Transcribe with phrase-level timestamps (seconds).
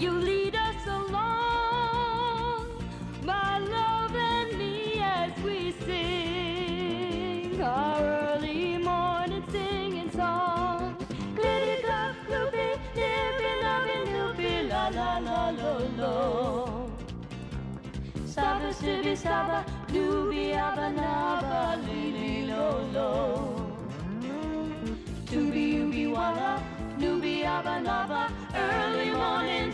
[0.00, 2.66] You lead us along,
[3.22, 10.96] my love and me, as we sing our early morning singing song.
[11.36, 16.14] Glitty glop, gloopy, nippy, lovey, loopy, la la la lo lo.
[18.24, 23.10] Saba, sibby, saba, doobie, abba, nabba, lily, lo lo.
[25.30, 26.52] Tooby, ooby, walla,
[26.98, 28.22] nooby, abba, nabba,
[28.54, 28.89] early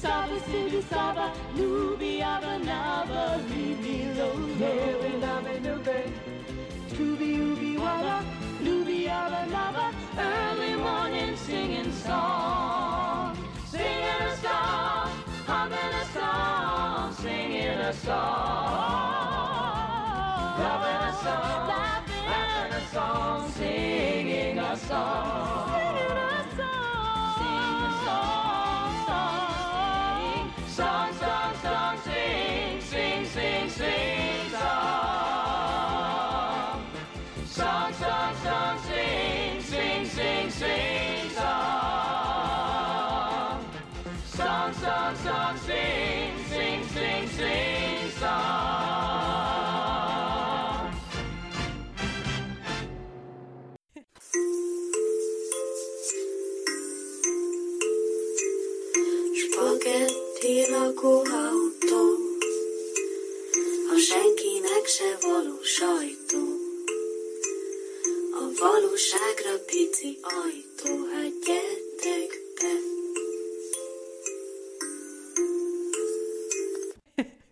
[0.00, 4.56] Saba, sibi, saba, looby, abba, nabba, leebe, lo lo.
[4.58, 6.00] Living on the loopy.
[6.94, 8.24] Tooby ooby walla,
[8.62, 13.36] looby abba nabba, early morning singing song.
[13.68, 15.10] Singing a song,
[15.46, 19.20] humming a song, singing a song.
[20.64, 25.39] Loving a song, laughing a song, singing a song.
[68.60, 72.72] Valóságra pici ajtó, hát gyertek be.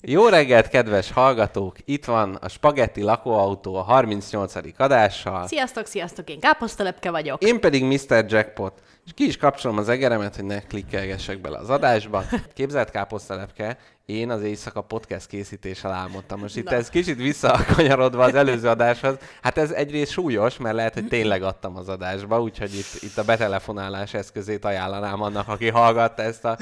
[0.01, 1.77] Jó reggelt, kedves hallgatók!
[1.85, 4.55] Itt van a Spagetti lakóautó a 38.
[4.77, 5.47] adással.
[5.47, 7.43] Sziasztok, sziasztok, én káposztalepke vagyok.
[7.43, 8.25] Én pedig Mr.
[8.29, 8.83] Jackpot.
[9.09, 12.25] És ki is kapcsolom az egeremet, hogy ne klikkelgessek bele az adásba.
[12.55, 16.41] Képzelt káposztalepke, én az éjszaka podcast készítéssel álmodtam.
[16.41, 16.77] Most itt Na.
[16.77, 19.17] ez kicsit visszakanyarodva az előző adáshoz.
[19.43, 23.25] Hát ez egyrészt súlyos, mert lehet, hogy tényleg adtam az adásba, úgyhogy itt, itt a
[23.25, 26.59] betelefonálás eszközét ajánlanám annak, aki hallgatta ezt a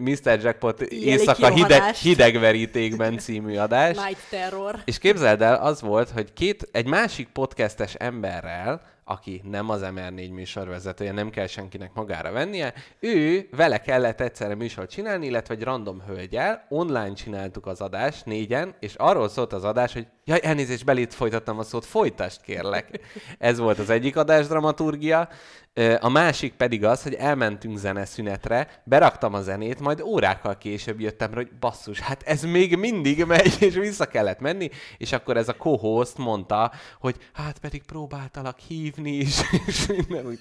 [0.00, 0.38] Mr.
[0.42, 4.06] Jackpot éjszaka hideg, hidegverítékben című adást.
[4.06, 4.78] Night Terror.
[4.84, 10.32] És képzeld el, az volt, hogy két, egy másik podcastes emberrel, aki nem az MR4
[10.32, 16.02] műsorvezetője, nem kell senkinek magára vennie, ő, vele kellett egyszerre műsort csinálni, illetve egy random
[16.06, 21.14] hölgyel, online csináltuk az adást, négyen, és arról szólt az adás, hogy jaj, elnézést, belét
[21.14, 23.00] folytattam a szót, folytasd kérlek.
[23.38, 25.28] Ez volt az egyik adás dramaturgia,
[26.00, 31.36] a másik pedig az, hogy elmentünk zeneszünetre, beraktam a zenét, majd órákkal később jöttem rá,
[31.36, 35.54] hogy basszus, hát ez még mindig megy, és vissza kellett menni, és akkor ez a
[35.54, 40.38] co-host mondta, hogy hát pedig próbáltalak hívni is, és minden úgy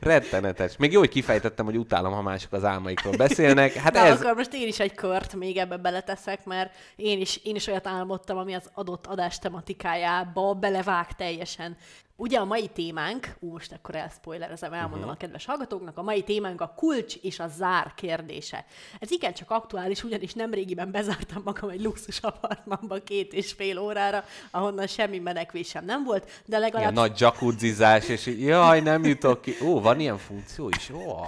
[0.00, 0.76] rettenetes.
[0.76, 3.72] Még jó, hogy kifejtettem, hogy utálom, ha mások az álmaikról beszélnek.
[3.72, 7.40] Hát Na, ez, akkor most én is egy kört még ebbe beleteszek, mert én is,
[7.44, 11.76] én is olyat álmodtam, ami az adott adás tematikájába belevág teljesen.
[12.18, 15.12] Ugye a mai témánk, ú, most akkor elspoilerezem, elmondom uh-huh.
[15.12, 18.64] a kedves hallgatóknak, a mai témánk a kulcs és a zár kérdése.
[19.00, 24.86] Ez igencsak aktuális, ugyanis nemrégiben bezártam magam egy luxus apartmanba két és fél órára, ahonnan
[24.86, 29.54] semmi menekvésem nem volt, de legalább ilyen nagy jacuzzizás, és így, jaj, nem jutok ki.
[29.62, 30.90] Ó, van ilyen funkció is?
[30.90, 31.24] Ó,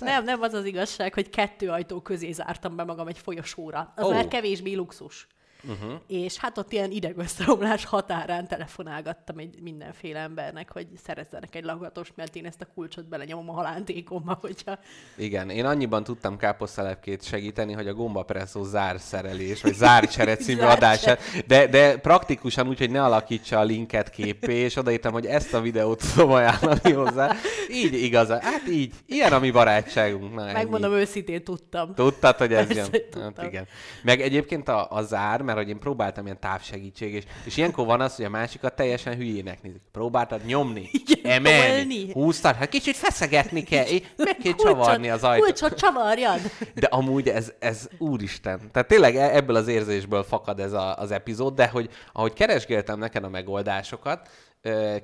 [0.00, 3.92] Nem, nem az az igazság, hogy kettő ajtó közé zártam be magam egy folyosóra.
[3.96, 4.08] Az Ó.
[4.08, 4.14] oh.
[4.14, 5.26] már kevésbé luxus.
[5.62, 6.00] Uh-huh.
[6.06, 12.36] és hát ott ilyen idegösszeomlás határán telefonálgattam egy mindenféle embernek, hogy szerezzenek egy lakatost, mert
[12.36, 14.78] én ezt a kulcsot belenyomom a halántékomba, hogyha...
[15.16, 21.66] Igen, én annyiban tudtam káposztelepkét segíteni, hogy a gombapresszó zárszerelés, vagy zárcsere című adását, de,
[21.66, 26.02] de praktikusan úgy, hogy ne alakítsa a linket képé, és odaírtam, hogy ezt a videót
[26.12, 27.34] tudom ajánlani hozzá.
[27.70, 30.34] Így igazán, hát így, ilyen a mi barátságunk.
[30.34, 30.52] Na, ennyi.
[30.52, 31.94] Megmondom őszintén, tudtam.
[31.94, 33.32] Tudtad, hogy ez Persze, jön?
[33.36, 33.66] Hát igen.
[34.02, 38.00] Meg egyébként a, a zár, mert hogy én próbáltam ilyen távsegítség, és, és ilyenkor van
[38.00, 39.80] az, hogy a másikat teljesen hülyének nézik.
[39.92, 45.24] Próbáltad nyomni, Igen, emelni, húztad, hát kicsit feszegetni kell, és meg kell Kulcsot- csavarni az
[45.24, 45.44] ajtót.
[45.46, 46.40] Kulcsot csavarjad!
[46.74, 48.60] De amúgy ez, ez úristen.
[48.72, 52.98] Tehát tényleg e- ebből az érzésből fakad ez a, az epizód, de hogy ahogy keresgéltem
[52.98, 54.28] neked a megoldásokat,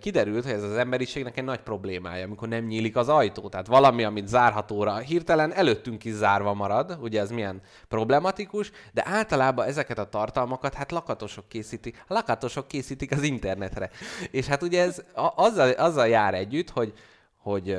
[0.00, 3.48] kiderült, hogy ez az emberiségnek egy nagy problémája, amikor nem nyílik az ajtó.
[3.48, 9.66] Tehát valami, amit zárhatóra hirtelen előttünk is zárva marad, ugye ez milyen problematikus, de általában
[9.66, 13.90] ezeket a tartalmakat hát lakatosok készítik, lakatosok készítik az internetre.
[14.30, 16.92] És hát ugye ez a- azzal, azzal jár együtt, hogy,
[17.36, 17.78] hogy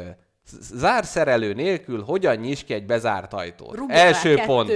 [0.59, 3.75] zárszerelő nélkül hogyan nyis ki egy bezárt ajtót.
[3.75, 4.71] Rúgj rá Első pont.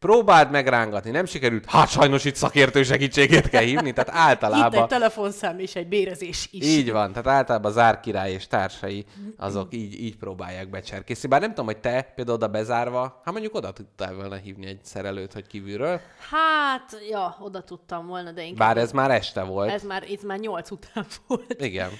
[0.00, 4.82] Próbáld megrángatni, nem sikerült, hát sajnos itt szakértő segítségét kell hívni, tehát Itt általában...
[4.82, 6.66] egy telefonszám és egy bérezés is.
[6.66, 9.04] Így van, tehát általában Zár király és társai
[9.36, 11.28] azok így, így próbálják becserkészni.
[11.28, 14.80] Bár nem tudom, hogy te például oda bezárva, hát mondjuk oda tudtál volna hívni egy
[14.82, 16.00] szerelőt, hogy kívülről.
[16.30, 18.68] Hát, ja, oda tudtam volna, de inkább...
[18.68, 19.70] Bár ez már este volt.
[19.70, 21.62] ez már, ez már nyolc után volt.
[21.62, 21.90] Igen.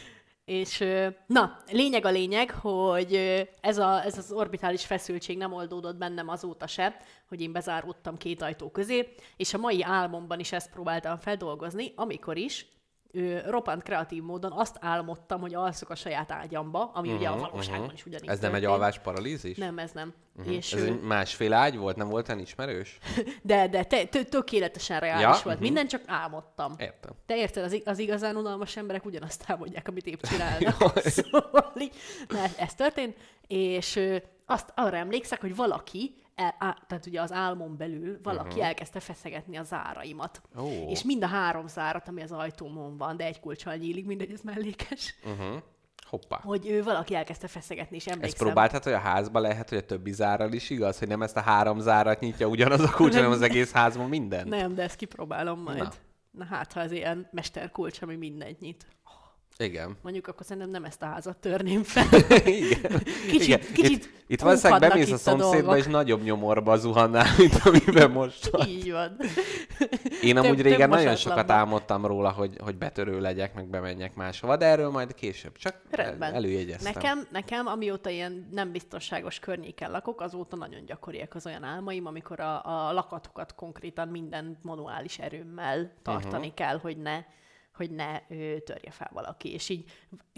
[0.50, 0.85] És
[1.26, 3.14] na, lényeg a lényeg, hogy
[3.61, 6.97] ez, a, ez az orbitális feszültség nem oldódott bennem azóta se,
[7.29, 12.37] hogy én bezáródtam két ajtó közé, és a mai álmomban is ezt próbáltam feldolgozni, amikor
[12.37, 12.67] is
[13.12, 17.39] ö, roppant kreatív módon azt álmodtam, hogy alszok a saját ágyamba, ami uh-huh, ugye a
[17.51, 18.73] valóságban is ugyanígy Ez nem egy történt.
[18.81, 19.57] alvásparalízis?
[19.57, 20.15] Nem, ez nem.
[20.39, 20.55] Uh-huh.
[20.55, 22.99] És, Ez ö, egy másfél ágy volt, nem volt ismerős?
[23.43, 25.43] de, de te, tö- tökéletesen reális Ja, volt.
[25.45, 25.49] mhm.
[25.51, 25.61] Uh-huh.
[25.62, 26.73] Minden csak álmodtam.
[26.79, 27.12] Értem.
[27.27, 30.99] Te érted, az, az igazán unalmas emberek ugyanazt álmodják, amit épp csinálnak.
[30.99, 31.95] szóval így,
[32.29, 33.17] na, ez történt,
[33.47, 34.01] és
[34.47, 38.67] azt arra emlékszek, hogy valaki, el, á, tehát ugye az álmon belül valaki uh-huh.
[38.67, 40.43] elkezdte feszegetni a záraimat.
[40.59, 40.69] Ó.
[40.89, 44.41] És mind a három zárat, ami az ajtómon van, de egy kulcsal nyílik, mindegy, ez
[44.41, 45.63] mellékes, Uh-huh.
[46.09, 46.41] Hoppá.
[46.43, 48.47] hogy ő valaki elkezdte feszegetni, és Ezt emlékszem.
[48.47, 51.41] próbáltad, hogy a házban lehet, hogy a többi zárral is igaz, hogy nem ezt a
[51.41, 54.49] három zárat nyitja ugyanaz a kulcs, hanem az egész házban minden?
[54.49, 55.79] Nem, de ezt kipróbálom majd.
[55.79, 55.85] Na.
[55.85, 55.91] Na.
[56.31, 58.87] Na hát, ha ez ilyen mesterkulcs, ami mindent nyit.
[59.61, 59.97] Igen.
[60.03, 62.07] Mondjuk akkor szerintem nem ezt a házat törném fel.
[62.47, 63.03] Igen.
[63.29, 63.61] Kicsit, Igen.
[63.73, 65.77] kicsit itt, itt valószínűleg bemész a itt a szomszédba, dolgok.
[65.77, 68.69] és nagyobb nyomorba zuhannál, mint amiben most vagy.
[68.69, 69.17] Így van.
[70.23, 74.15] Én amúgy Több- régen több nagyon sokat álmodtam róla, hogy, hogy betörő legyek, meg bemenjek
[74.15, 75.57] máshova, de erről majd később.
[75.57, 76.35] Csak Rendben.
[76.35, 76.93] előjegyeztem.
[76.95, 82.41] Nekem, nekem, amióta ilyen nem biztonságos környéken lakok, azóta nagyon gyakoriak az olyan álmaim, amikor
[82.41, 86.55] a, a lakatokat konkrétan minden manuális erőmmel tartani uh-huh.
[86.55, 87.23] kell, hogy ne
[87.81, 89.53] hogy ne ö, törje fel valaki.
[89.53, 89.85] És így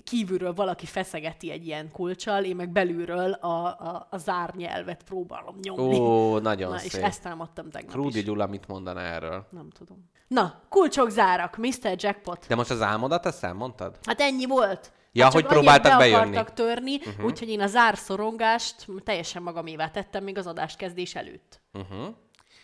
[0.05, 5.99] kívülről valaki feszegeti egy ilyen kulcsal, én meg belülről a, a, a zárnyelvet próbálom nyomni.
[5.99, 7.05] Ó, nagyon Na, és szép.
[7.05, 8.25] ezt álmodtam tegnap Krúdi is.
[8.25, 9.47] Gyula mit mondana erről?
[9.51, 10.11] Nem tudom.
[10.29, 11.95] Na, kulcsok zárak, Mr.
[11.97, 12.47] Jackpot.
[12.49, 13.99] De most az álmodat, ezt elmondtad?
[14.03, 14.93] Hát ennyi volt.
[15.13, 16.37] Ja, Hát hogy próbáltak be bejönni.
[16.37, 17.25] akartak törni, uh-huh.
[17.25, 21.61] úgyhogy én a zárszorongást teljesen magamévá tettem még az adás kezdés előtt.
[21.73, 22.15] Uh-huh.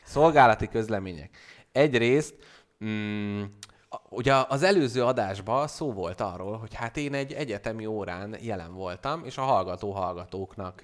[0.05, 1.37] Szolgálati közlemények.
[1.73, 2.35] Egyrészt,
[2.85, 3.43] mm,
[4.09, 9.25] ugye az előző adásban szó volt arról, hogy hát én egy egyetemi órán jelen voltam,
[9.25, 10.81] és a hallgató-hallgatóknak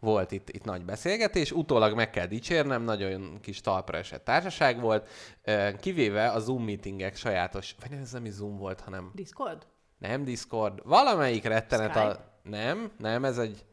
[0.00, 1.52] volt itt, itt nagy beszélgetés.
[1.52, 5.08] Utólag meg kell dicsérnem, nagyon kis talpra esett társaság volt,
[5.80, 9.66] kivéve a Zoom meetingek sajátos, vagy nem ez nem is Zoom volt, hanem Discord?
[9.98, 12.00] nem Discord, valamelyik rettenet a...
[12.00, 12.30] Skype?
[12.42, 13.64] Nem, nem, ez egy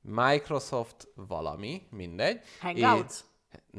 [0.00, 2.40] Microsoft valami, mindegy.
[2.60, 3.14] Hangouts?
[3.14, 3.28] É-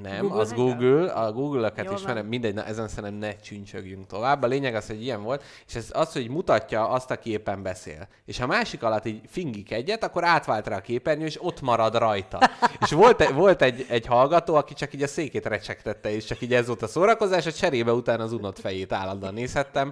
[0.01, 0.53] nem, Google az?
[0.53, 4.43] Google, a Google-öket ismerem, mindegy, na ezen szerintem ne csüncsögjünk tovább.
[4.43, 8.07] A lényeg az, hogy ilyen volt, és ez az, hogy mutatja azt, aki éppen beszél.
[8.25, 11.61] És ha a másik alatt így fingik egyet, akkor átvált rá a képernyő, és ott
[11.61, 12.39] marad rajta.
[12.81, 16.53] és volt, volt egy, egy hallgató, aki csak így a székét recsegtette, és csak így
[16.53, 19.91] ez volt a szórakozás, a cserébe utána az unott fejét állandóan nézhettem,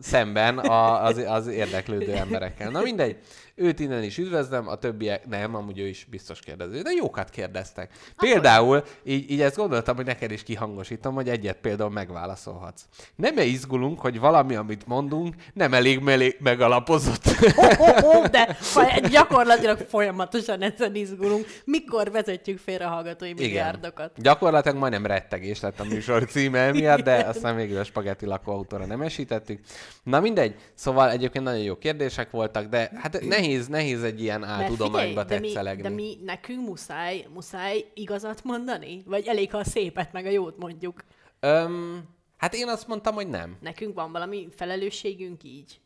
[0.00, 2.70] szemben a, az, az érdeklődő emberekkel.
[2.70, 3.16] Na mindegy,
[3.54, 7.92] őt innen is üdvözlöm, a többiek nem, amúgy ő is biztos kérdező, de jókat kérdeztek.
[8.16, 12.82] Például, így, így ezt gondoltam, hogy neked is kihangosítom, hogy egyet például megválaszolhatsz.
[13.16, 17.22] Nem -e izgulunk, hogy valami, amit mondunk, nem elég melé- megalapozott?
[17.56, 18.56] Oh, oh, de
[19.10, 21.46] gyakorlatilag folyamatosan ezen izgulunk.
[21.64, 24.12] Mikor vezetjük félre a hallgatói milliárdokat?
[24.16, 29.00] Gyakorlatilag majdnem rettegés lett a műsor címe miatt, de aztán végül a spagetti lakóautóra nem
[29.00, 29.60] esítettük.
[30.02, 35.24] Na mindegy, szóval egyébként nagyon jó kérdések voltak, de hát nehéz, nehéz egy ilyen áltudományba
[35.24, 35.82] de mi, tetszelegni.
[35.82, 39.02] de mi nekünk muszáj, muszáj igazat mondani?
[39.06, 41.04] Vagy elég, ha a szépet meg a jót mondjuk?
[41.40, 42.04] Öm,
[42.36, 43.56] hát én azt mondtam, hogy nem.
[43.60, 45.80] Nekünk van valami felelősségünk így.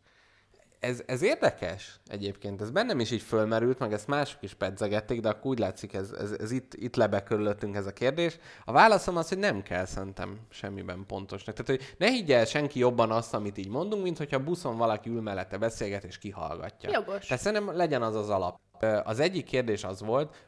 [0.80, 5.28] Ez, ez érdekes egyébként, ez bennem is így fölmerült, meg ezt mások is pedzegették, de
[5.28, 8.38] akkor úgy látszik, ez, ez, ez itt, itt lebeg körülöttünk ez a kérdés.
[8.64, 11.54] A válaszom az, hogy nem kell szerintem semmiben pontosnak.
[11.54, 15.20] Tehát, hogy ne higgye senki jobban azt, amit így mondunk, mint hogyha buszon valaki ül
[15.20, 16.90] mellette, beszélget és kihallgatja.
[16.92, 17.26] Jogos.
[17.26, 18.58] Tehát szerintem legyen az az alap.
[19.04, 20.45] Az egyik kérdés az volt,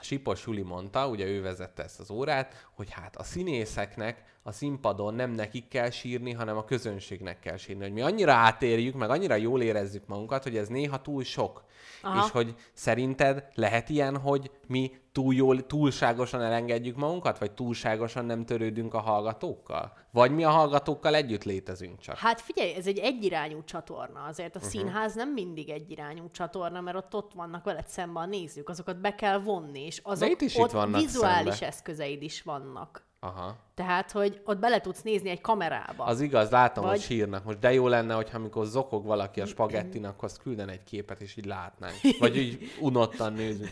[0.00, 5.14] Sipos Juli mondta, ugye ő vezette ezt az órát, hogy hát a színészeknek a színpadon
[5.14, 7.82] nem nekik kell sírni, hanem a közönségnek kell sírni.
[7.82, 11.64] Hogy mi annyira átérjük, meg annyira jól érezzük magunkat, hogy ez néha túl sok.
[12.02, 12.24] Aha.
[12.24, 18.44] És hogy szerinted lehet ilyen, hogy mi túl jól, túlságosan elengedjük magunkat, vagy túlságosan nem
[18.44, 19.92] törődünk a hallgatókkal?
[20.10, 22.16] Vagy mi a hallgatókkal együtt létezünk csak?
[22.16, 24.24] Hát figyelj, ez egy egyirányú csatorna.
[24.28, 24.72] Azért a uh-huh.
[24.72, 29.14] színház nem mindig egyirányú csatorna, mert ott ott vannak veled szemben a nézők, azokat be
[29.14, 31.66] kell vonni, és azok itt is itt ott vannak vizuális szembe.
[31.66, 33.07] eszközeid is vannak.
[33.20, 33.56] Aha.
[33.74, 36.04] Tehát, hogy ott bele tudsz nézni egy kamerába.
[36.04, 37.44] Az igaz, látom, Vagy- hogy sírnak.
[37.44, 41.36] Most de jó lenne, hogyha amikor zokog valaki a spagettinak, azt külden egy képet, és
[41.36, 41.94] így látnánk.
[42.18, 43.70] Vagy így unottan nézzük.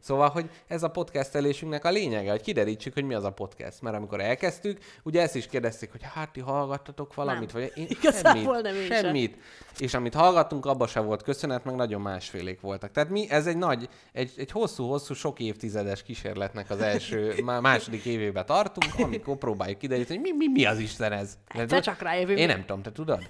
[0.00, 3.82] Szóval, hogy ez a podcastelésünknek a lényege, hogy kiderítsük, hogy mi az a podcast.
[3.82, 7.62] Mert amikor elkezdtük, ugye ezt is kérdezték, hogy hát ti hallgattatok valamit, Nem.
[7.62, 9.02] vagy én Igazából semmit, nem én sem.
[9.04, 9.36] semmit.
[9.78, 12.90] És amit hallgattunk, abba se volt köszönet, meg nagyon másfélék voltak.
[12.90, 18.04] Tehát mi, ez egy nagy, egy, egy hosszú-hosszú, sok évtizedes kísérletnek az első, má- második
[18.04, 21.38] évébe tartunk, amikor próbáljuk kideríteni, hogy mi, mi, mi az Isten ez.
[21.46, 22.38] Egyszer csak rájövünk.
[22.38, 23.26] Én nem tudom, te tudod?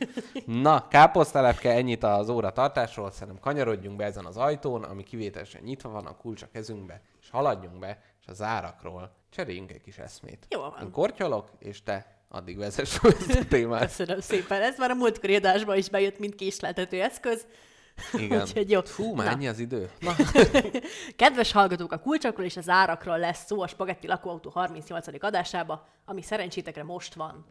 [0.47, 5.89] Na, káposztelepke, ennyit az óra tartásról, szerintem kanyarodjunk be ezen az ajtón, ami kivételesen nyitva
[5.89, 10.47] van, a kulcs a kezünkbe, és haladjunk be, és a zárakról cseréljünk egy kis eszmét.
[10.49, 10.75] Jó van.
[10.83, 13.81] Én kortyolok, és te addig vezess a témát.
[13.81, 14.63] Köszönöm szépen.
[14.63, 17.47] Ez már a múltkori adásban is bejött, mint késleltető eszköz.
[18.15, 18.41] Igen.
[18.43, 18.81] Úgyhogy jó.
[18.81, 19.33] Fú, már Na.
[19.33, 19.91] ennyi az idő.
[20.01, 20.15] Na,
[21.17, 25.25] Kedves hallgatók, a kulcsokról és az árakról lesz szó a Spagetti Lakóautó 38.
[25.25, 27.47] adásába, ami szerencsétekre most van.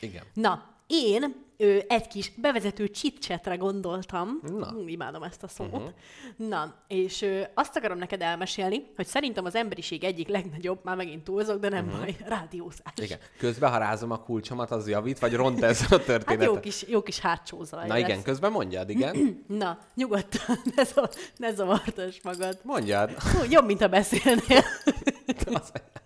[0.00, 0.22] igen.
[0.34, 4.40] Na, én ö, egy kis bevezető chit-chatre gondoltam.
[4.58, 4.66] Na.
[4.66, 5.72] Hm, Imádom ezt a szót.
[5.72, 5.88] Uh-huh.
[6.36, 11.24] Na, és ö, azt akarom neked elmesélni, hogy szerintem az emberiség egyik legnagyobb, már megint
[11.24, 12.00] túlzok, de nem uh-huh.
[12.00, 12.92] baj, rádiózás.
[12.96, 13.18] Igen.
[13.38, 16.24] Közben, ha rázom a kulcsomat, az javít, vagy ront ez a történet.
[16.24, 18.02] Hát jó kis, jó kis hátsó zaj Na lesz.
[18.02, 19.16] igen, közben mondjad, igen.
[19.58, 22.58] Na, nyugodtan, ne, zav- ne zavartass magad.
[22.62, 23.10] Mondjad.
[23.50, 24.62] Jobb, mint ha beszélnél.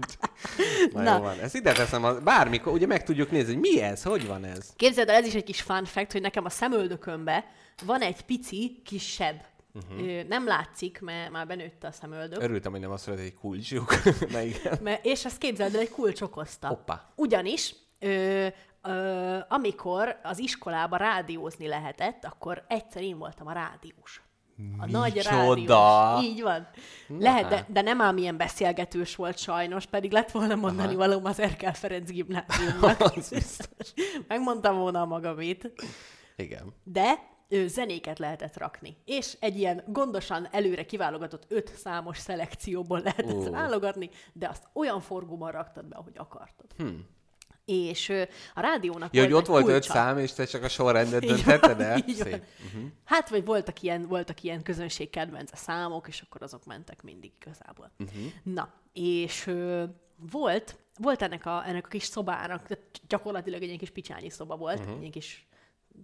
[0.00, 0.18] Az-
[0.92, 1.16] Na, Na.
[1.16, 1.40] jó van.
[1.40, 4.72] Ezt ide teszem, a, bármikor, ugye meg tudjuk nézni, hogy mi ez, hogy van ez.
[4.76, 7.44] Képzeld el, ez is egy kis fun fact, hogy nekem a szemöldökömbe
[7.84, 9.36] van egy pici kis seb.
[9.72, 10.00] Mhm.
[10.00, 10.22] Uh-huh.
[10.28, 12.42] Nem látszik, mert már benőtt a szemöldök.
[12.42, 13.94] Örültem, hogy nem azt mondod, hogy egy kulcsuk.
[14.32, 14.78] Na igen.
[14.82, 16.68] Mert, és ezt képzeld el, egy kulcs okozta.
[16.68, 17.04] Hoppá.
[17.14, 18.46] Ugyanis, ö,
[18.82, 24.22] ö, amikor az iskolába rádiózni lehetett, akkor egyszer én voltam a rádiós.
[24.78, 25.36] A nagy Micsoda?
[25.36, 26.24] rádiós.
[26.24, 26.68] Így van.
[27.18, 27.72] Lehet, de, hát.
[27.72, 30.96] de nem ám ilyen beszélgetős volt sajnos, pedig lett volna mondani Aha.
[30.96, 33.00] valóm az Erkel Ferenc gimnáziumnak.
[33.16, 33.92] Az biztos.
[34.28, 35.72] Megmondtam volna a magamét.
[36.36, 36.74] Igen.
[36.84, 37.14] De
[37.48, 38.96] ö, zenéket lehetett rakni.
[39.04, 43.50] És egy ilyen gondosan előre kiválogatott öt számos szelekcióból lehetett uh.
[43.50, 46.66] válogatni, de azt olyan forgóban raktad be, ahogy akartad.
[46.76, 46.86] Hm.
[47.66, 48.12] És
[48.54, 51.24] a rádiónak Ja, hogy volt ott egy volt öt szám, és te csak a sorrendet
[51.26, 51.96] döntheted el?
[52.06, 52.14] így.
[52.14, 52.42] Szép.
[52.66, 52.90] Uh-huh.
[53.04, 57.90] Hát, vagy voltak ilyen, voltak ilyen közönségkedvence számok, és akkor azok mentek mindig igazából.
[57.96, 58.08] Mhm.
[58.08, 58.30] Uh-huh.
[58.42, 59.84] Na, és ö,
[60.30, 62.66] volt, volt ennek a, ennek a kis szobának,
[63.08, 64.88] gyakorlatilag egy ilyen kis picsányi szoba volt, Mhm.
[64.88, 65.04] uh-huh.
[65.04, 65.46] egy kis,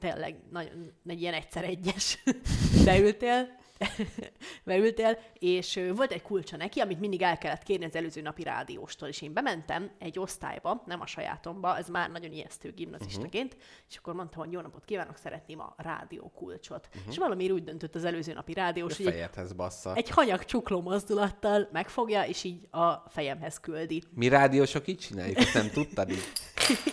[0.01, 2.23] tényleg nagyon, egy ilyen egyszer egyes.
[2.85, 3.61] Beültél,
[4.65, 9.09] beültél, és volt egy kulcsa neki, amit mindig el kellett kérni az előző napi rádióstól,
[9.09, 13.69] és én bementem egy osztályba, nem a sajátomba, ez már nagyon ijesztő gimnazistaként, uh-huh.
[13.89, 16.89] és akkor mondtam, hogy jó napot kívánok, szeretném a rádió kulcsot.
[16.89, 17.13] Uh-huh.
[17.13, 19.95] És valamiért úgy döntött az előző napi rádiós, hogy egy, bassza.
[19.95, 24.03] egy hanyag csukló mozdulattal megfogja, és így a fejemhez küldi.
[24.15, 26.23] Mi rádiósok így csináljuk, ezt nem tudtad így?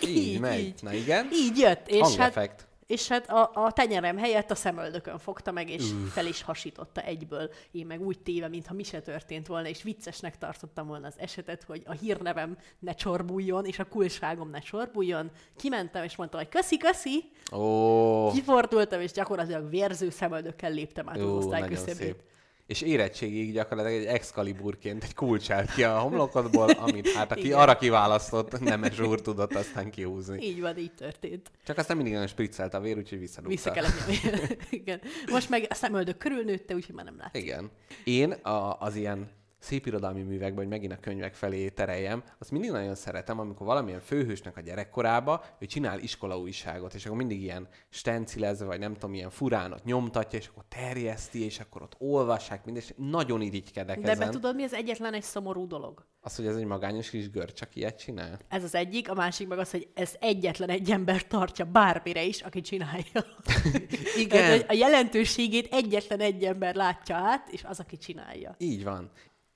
[0.01, 0.59] Így, Így, megy.
[0.59, 0.79] így.
[0.81, 1.29] Na igen.
[1.33, 2.67] Így jött, és hát, Hangeffekt.
[2.89, 6.13] És hát a, a tenyerem helyett a szemöldökön fogta meg, és Uf.
[6.13, 7.49] fel is hasította egyből.
[7.71, 11.63] Én meg úgy téve, mintha mi se történt volna, és viccesnek tartottam volna az esetet,
[11.63, 15.31] hogy a hírnevem ne csorbuljon, és a kulcsságom ne csorbuljon.
[15.55, 21.23] Kimentem, és mondtam, hogy köszi, köszi, Ó, kifordultam, és gyakorlatilag vérző szemöldökkel léptem át az
[21.23, 21.95] ó, osztály küszöbét.
[21.95, 22.21] szép.
[22.69, 27.59] És érettségig gyakorlatilag egy Excaliburként egy kulcs állt ki a homlokodból, amit hát aki Igen.
[27.59, 30.45] arra kiválasztott nemes úr tudott aztán kihúzni.
[30.45, 31.51] Így van, így történt.
[31.65, 33.55] Csak aztán mindig nagyon spriccelt a vér, úgyhogy visszadugta.
[33.55, 34.09] Vissza kellett.
[34.69, 35.01] Igen.
[35.31, 37.41] Most meg a szemöldök körülnőtte, úgyhogy már nem látszik.
[37.43, 37.71] Igen.
[38.03, 42.95] Én a, az ilyen szépirodalmi művekben, hogy megint a könyvek felé tereljem, azt mindig nagyon
[42.95, 48.79] szeretem, amikor valamilyen főhősnek a gyerekkorába, ő csinál iskolaújságot, és akkor mindig ilyen stencilezve, vagy
[48.79, 53.41] nem tudom, ilyen furánot nyomtatja, és akkor terjeszti, és akkor ott olvassák, minden, és nagyon
[53.41, 54.27] irigykedek De ezen.
[54.27, 56.07] be tudod, mi az egyetlen egy szomorú dolog?
[56.21, 58.39] Az, hogy ez egy magányos kis görcs, aki ilyet csinál.
[58.47, 62.41] Ez az egyik, a másik meg az, hogy ez egyetlen egy ember tartja bármire is,
[62.41, 63.25] aki csinálja.
[64.17, 64.29] Igen.
[64.29, 68.55] Tehát, a jelentőségét egyetlen egy ember látja át, és az, aki csinálja.
[68.57, 69.11] Így van.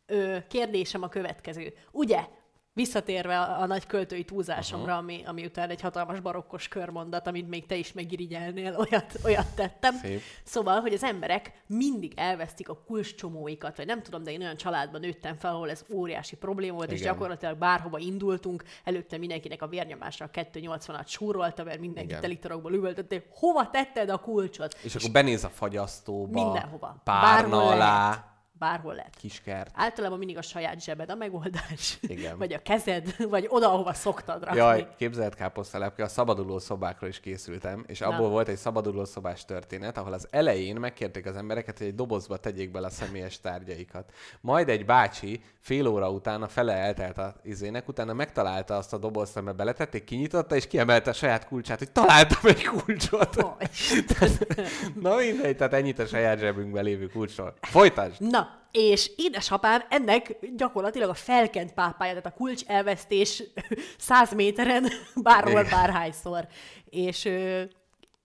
[0.05, 1.73] Ö, kérdésem a következő.
[1.91, 2.25] Ugye,
[2.73, 7.65] visszatérve a, a nagy költői túlzásomra, ami, ami után egy hatalmas barokkos körmondat, amit még
[7.65, 9.95] te is megirigyelnél, olyat, olyat tettem.
[9.95, 10.21] Szép.
[10.43, 15.01] Szóval, hogy az emberek mindig elvesztik a kulcscsomóikat, vagy nem tudom, de én olyan családban
[15.01, 17.13] nőttem fel, ahol ez óriási probléma volt, és Igen.
[17.13, 23.69] gyakorlatilag bárhova indultunk, előtte mindenkinek a vérnyomásra a 280-at súrolta, mert mindenki telitorokból üvöltött, hova
[23.69, 24.77] tetted a kulcsot?
[24.83, 27.01] És akkor benéz a fagyasztóba, Mindenhova.
[27.03, 28.31] párna alá, lehet.
[28.59, 29.15] Bárhol lehet.
[29.15, 29.71] kiskert.
[29.73, 31.97] Általában mindig a saját zsebed a megoldás.
[32.01, 32.37] Igen.
[32.37, 34.57] Vagy a kezed, vagy oda, ahova szoktad rakni.
[34.57, 38.31] Jaj, képzelt káposztelepke, a szabaduló szobákról is készültem, és abból Na.
[38.31, 42.71] volt egy szabaduló szobás történet, ahol az elején megkérték az embereket, hogy egy dobozba tegyék
[42.71, 44.11] bele a személyes tárgyaikat.
[44.41, 48.97] Majd egy bácsi fél óra után, a fele eltelt a izének, utána megtalálta azt a
[48.97, 53.45] dobozt, amiben beletették, kinyitotta, és kiemelte a saját kulcsát, hogy találtam egy kulcsot.
[53.71, 54.33] Istenem.
[55.01, 57.53] Na mindegy, tehát ennyit a saját zsebünkben lévő kulcsról.
[57.61, 58.21] Folytasd!
[58.21, 63.43] Na, és édesapám ennek gyakorlatilag a felkent pápája, tehát a kulcs elvesztés
[63.97, 66.47] száz méteren, bárhol, bárhányszor.
[66.85, 67.29] És,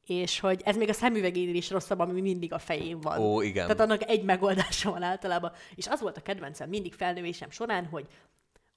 [0.06, 3.18] és hogy ez még a szemüvegénél is rosszabb, ami mindig a fején van.
[3.18, 3.66] Ó, igen.
[3.66, 5.52] Tehát annak egy megoldása van általában.
[5.75, 8.06] És az volt a kedvencem mindig felnövésem során, hogy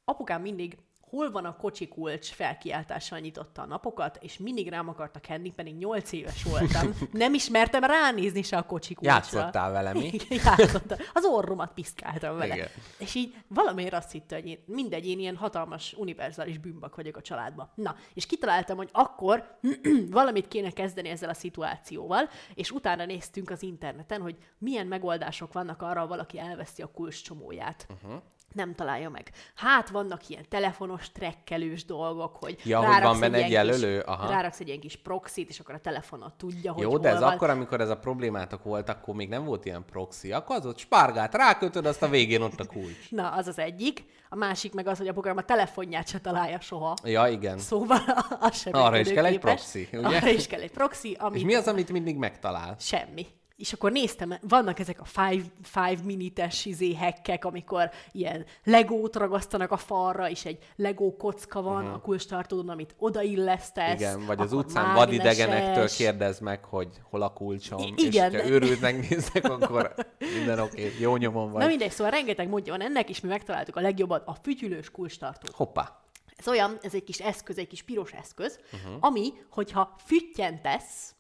[0.06, 0.78] apukám mindig
[1.12, 5.76] hol van a kocsi kulcs felkiáltással nyitotta a napokat, és mindig rám akarta kenni, pedig
[5.76, 6.94] nyolc éves voltam.
[7.12, 9.16] Nem ismertem ránézni se a kocsi kulcsra.
[9.16, 10.12] Játszottál vele, mi?
[10.30, 10.98] Játszottam.
[11.14, 12.56] Az orromat piszkáltam vele.
[12.56, 12.68] Igen.
[12.98, 17.22] És így valamiért azt hitte, hogy én, mindegy, én ilyen hatalmas, univerzális bűnbak vagyok a
[17.22, 17.72] családban.
[17.76, 19.58] Na, és kitaláltam, hogy akkor
[20.10, 25.82] valamit kéne kezdeni ezzel a szituációval, és utána néztünk az interneten, hogy milyen megoldások vannak
[25.82, 27.88] arra, ha valaki elveszi a kulcs csomóját.
[27.90, 28.22] Uh-huh
[28.54, 29.32] nem találja meg.
[29.56, 33.98] Hát vannak ilyen telefonos trekkelős dolgok, hogy Ja, hogy van benne egy jelölő?
[33.98, 34.30] Kis, Aha.
[34.30, 37.34] ráraksz egy ilyen kis proxit, és akkor a telefonot tudja, hogy Jó, de ez van.
[37.34, 40.32] akkor, amikor ez a problémátok volt, akkor még nem volt ilyen proxy.
[40.32, 43.10] Akkor az ott spárgát rákötöd, azt a végén ott a kulcs.
[43.12, 44.04] Na, az az egyik.
[44.30, 46.94] A másik meg az, hogy apukám a telefonját se találja soha.
[47.04, 47.58] Ja, igen.
[47.58, 48.00] Szóval
[48.40, 49.72] az sem Arra is kell egy működőképes.
[49.72, 50.18] proxy, ugye?
[50.18, 52.76] Arra is kell egy proxy, ami És mi az, amit mindig megtalál?
[52.80, 53.26] semmi.
[53.62, 59.72] És akkor néztem, vannak ezek a five, five minutes izé hackek, amikor ilyen legót ragasztanak
[59.72, 61.94] a falra, és egy legó kocka van uh-huh.
[61.94, 64.00] a kulcstartódon, amit odaillesztesz.
[64.00, 68.34] Igen, vagy az utcán vadidegenektől kérdezd meg, hogy hol a kulcsom, I- igen.
[68.34, 69.94] és ha őrült megnéznek, akkor
[70.36, 71.68] minden oké, okay, jó nyomon Na vagy.
[71.68, 75.56] mindegy, szóval rengeteg módja van ennek, és mi megtaláltuk a legjobbat, a fütyülős kulcstartót.
[75.56, 76.02] Hoppá.
[76.36, 78.98] Ez olyan, ez egy kis eszköz, egy kis piros eszköz, uh-huh.
[79.00, 81.16] ami, hogyha füttyentesz,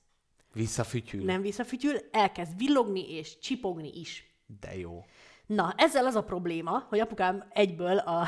[0.54, 1.24] Visszafütyül.
[1.26, 4.26] nem visszafütyül, elkezd villogni és csipogni is.
[4.60, 5.06] De jó.
[5.46, 8.28] Na, ezzel az a probléma, hogy apukám egyből a,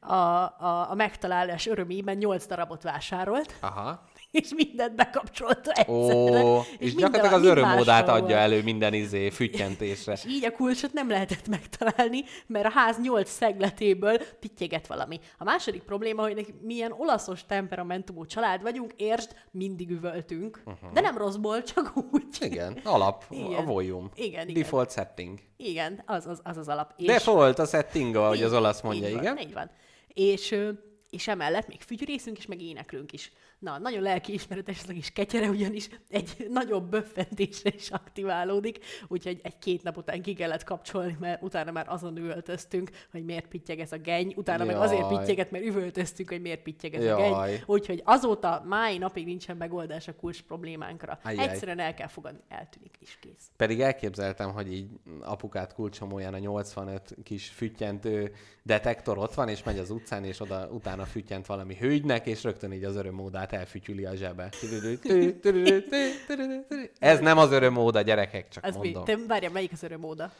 [0.14, 4.04] a, a, a megtalálás örömében 8 darabot vásárolt, Aha.
[4.40, 6.60] és mindent bekapcsolta Ó, egyszerre.
[6.78, 10.12] és, minden- gyakorlatilag az máshol adja elő minden izé füttyentésre.
[10.24, 15.20] És így a kulcsot nem lehetett megtalálni, mert a ház nyolc szegletéből pittyeget valami.
[15.38, 20.62] A második probléma, hogy neki milyen olaszos temperamentumú család vagyunk, értsd, mindig üvöltünk.
[20.64, 20.92] Uh-huh.
[20.92, 22.24] De nem rosszból, csak úgy.
[22.40, 23.52] Igen, alap, Igen.
[23.52, 24.08] a volume.
[24.14, 24.62] Igen, igen.
[24.62, 25.38] Default setting.
[25.56, 26.92] Igen, az az, az, az alap.
[26.96, 29.34] És- Default a setting, ahogy az olasz mondja, így igen.
[29.34, 29.70] Van, így van.
[30.14, 30.56] És,
[31.10, 33.32] és emellett még fütyürészünk is, meg éneklünk is.
[33.60, 39.82] Na, nagyon lelkiismeretes ez a kis ketyere, ugyanis egy nagyobb böffentésre is aktiválódik, úgyhogy egy-két
[39.82, 43.96] nap után ki kellett kapcsolni, mert utána már azon üvöltöztünk, hogy miért pittyeg ez a
[43.96, 45.18] geny, utána meg azért Jaj.
[45.18, 47.50] pittyeget, mert üvöltöztünk, hogy miért pittyeg ez a Jaj.
[47.50, 47.62] geny.
[47.66, 51.18] Úgyhogy azóta máj napig nincsen megoldás a kulcs problémánkra.
[51.22, 51.48] Ajjaj.
[51.48, 53.50] Egyszerűen el kell fogadni, eltűnik is kész.
[53.56, 54.88] Pedig elképzeltem, hogy így
[55.20, 58.32] apukát kulcsomóján a 85 kis füttyentő
[58.70, 62.72] detektor ott van, és megy az utcán, és oda utána füttyent valami hölgynek, és rögtön
[62.72, 64.48] így az örömmódát elfütyüli a zsebe.
[66.98, 68.80] Ez nem az örömmóda, gyerekek, csak Ez mi?
[68.92, 69.04] mondom.
[69.04, 70.30] Te várjál, melyik az örömóda?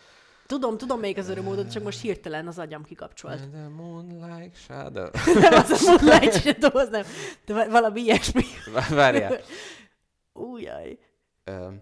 [0.46, 3.50] Tudom, tudom, melyik az örömóda, csak most hirtelen az agyam kikapcsolt.
[3.50, 5.08] The moon like shadow.
[5.40, 7.02] nem az a Moonlight Shadow, az nem.
[7.46, 8.42] De va- valami ilyesmi.
[8.90, 9.38] Várjál.
[10.32, 10.98] Újjaj.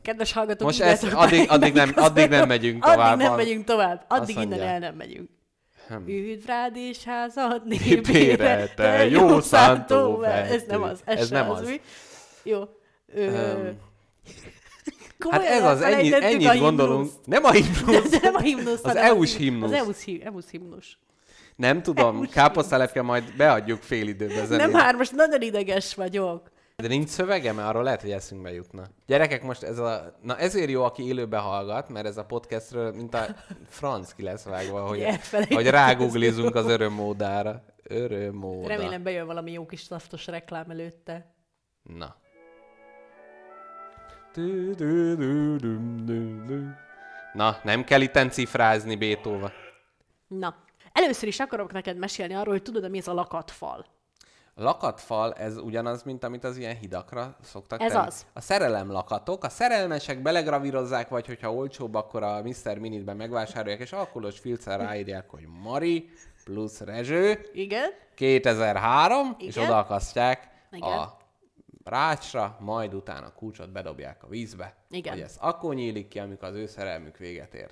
[0.02, 3.12] Kedves hallgatók, Most ezt addig- addig nem- addig nem megyünk tovább.
[3.12, 4.04] Addig nem megyünk tovább.
[4.08, 5.30] Addig innen el nem megyünk.
[5.88, 6.08] Hm.
[6.08, 11.60] Üdv rád és házad Népére, te jó szántó Ez nem az, ez, Ez nem az.
[11.60, 11.68] az.
[11.68, 11.80] Mi?
[12.42, 12.58] Jó.
[13.14, 13.76] Ö, Öm,
[15.30, 16.96] Hát ez az, ennyi, ennyit a gondolunk.
[16.98, 17.26] himnuszt.
[17.26, 18.10] Nem a himnusz.
[18.10, 19.70] De nem a himnusz, Az EU-s him- himnusz.
[19.70, 20.96] Az EU-s, hi- EU-s himnusz.
[21.56, 24.56] Nem tudom, káposztelepke majd beadjuk fél időbe zenét.
[24.66, 26.50] Nem, már most nagyon ideges vagyok.
[26.82, 28.86] De nincs szövege, mert arról lehet, hogy eszünkbe jutna.
[29.06, 30.18] Gyerekek, most ez a...
[30.22, 33.26] Na ezért jó, aki élőbe hallgat, mert ez a podcastről, mint a
[33.66, 35.04] franc ki lesz vágva, hogy,
[35.48, 37.62] hogy rágooglizunk az örömmódára.
[37.82, 38.68] Örömmóda.
[38.68, 41.34] Remélem bejön valami jó kis szaftos reklám előtte.
[41.82, 42.16] Na.
[47.32, 49.52] Na, nem kell itten cifrázni Bétóva.
[50.26, 50.56] Na,
[50.92, 53.86] először is akarok neked mesélni arról, hogy tudod, mi ez a lakatfal.
[54.60, 58.06] Lakatfal, ez ugyanaz, mint amit az ilyen hidakra szoktak Ez tenni.
[58.06, 58.26] az.
[58.32, 59.44] A szerelem lakatok.
[59.44, 62.78] A szerelmesek belegravírozzák, vagy hogyha olcsóbb, akkor a Mr.
[62.78, 66.08] Minitben megvásárolják, és alkoholos filccel ráírják, hogy Mari
[66.44, 67.90] plusz Rezső Igen?
[68.14, 69.68] 2003, és Igen.
[69.68, 70.88] odaakasztják Igen.
[70.92, 71.16] a
[71.84, 74.74] rácsra, majd utána a kulcsot bedobják a vízbe.
[74.90, 75.12] Igen.
[75.12, 77.70] Hogy ez akkor nyílik ki, amikor az ő szerelmük véget ér.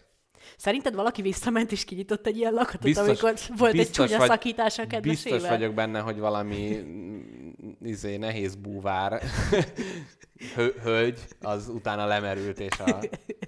[0.56, 4.78] Szerinted valaki visszament és kinyitott egy ilyen lakatot, Biztos- amikor volt egy csúnya vagy- szakítás
[4.78, 5.32] a kedvesével?
[5.38, 7.18] Biztos vagyok benne, hogy valami mm,
[7.82, 9.22] izé, nehéz búvár
[10.54, 12.98] hö- hölgy, az utána lemerült, és a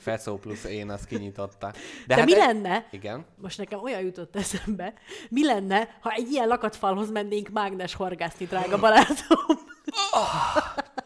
[0.00, 1.72] Feszó plusz én azt kinyitotta.
[2.06, 3.24] De mi egy- lenne, Igen.
[3.36, 4.92] most nekem olyan jutott eszembe,
[5.28, 9.58] mi lenne, ha egy ilyen lakatfalhoz mennénk mágnes horgászni, drága barátom,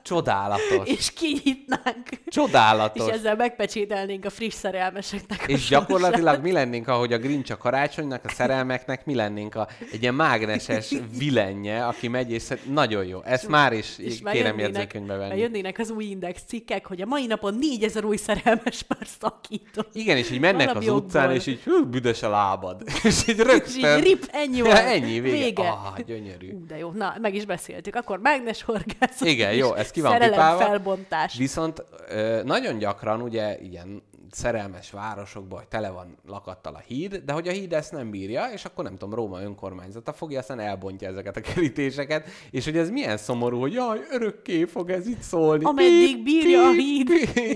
[0.03, 0.89] Csodálatos.
[0.89, 3.09] és kinyitnánk, és Csodálatos.
[3.09, 8.29] ezzel megpecsételnénk a friss szerelmeseknek És gyakorlatilag mi lennénk, ahogy a Grinch a karácsonynak, a
[8.29, 12.43] szerelmeknek, mi lennénk a, egy ilyen mágneses vilenje, aki megy, és
[12.73, 13.23] nagyon jó.
[13.25, 15.39] Ezt már is És kérem jegyzőkönyvbe venni.
[15.41, 19.95] Jönnének az új index cikkek, hogy a mai napon 4000 új szerelmes már szakított.
[19.95, 21.37] Igen, és így mennek Valami az utcán, okból.
[21.37, 22.83] és így hú, büdös a lábad.
[23.03, 23.99] és így És rögtön...
[23.99, 24.77] így rip, ennyi Ja, volt.
[24.95, 25.37] ennyi, vége.
[25.39, 25.69] vége.
[25.69, 26.53] Ah, gyönyörű.
[26.53, 27.95] Ú, de jó, na, meg is beszéltük.
[27.95, 30.65] Akkor mágnes horgászat Igen, jó, ez ki van pipálva.
[30.65, 31.37] felbontás.
[31.37, 37.33] Viszont ö, nagyon gyakran ugye ilyen szerelmes városokban, hogy tele van lakattal a híd, de
[37.33, 41.09] hogy a híd ezt nem bírja, és akkor nem tudom, Róma önkormányzata fogja, aztán elbontja
[41.09, 45.65] ezeket a kerítéseket, és hogy ez milyen szomorú, hogy jaj, örökké fog ez itt szólni.
[45.65, 47.09] Ameddig bírja a híd.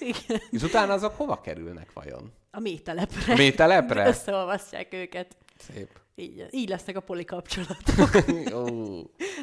[0.00, 0.42] Igen.
[0.50, 2.32] És utána azok hova kerülnek vajon?
[2.50, 3.34] A mételepre.
[3.36, 4.06] Mételepre?
[4.06, 5.36] Összeolvasztják őket.
[5.58, 5.88] Szép.
[6.18, 8.10] Így, így lesznek a poli kapcsolatok.
[8.60, 8.66] Ó,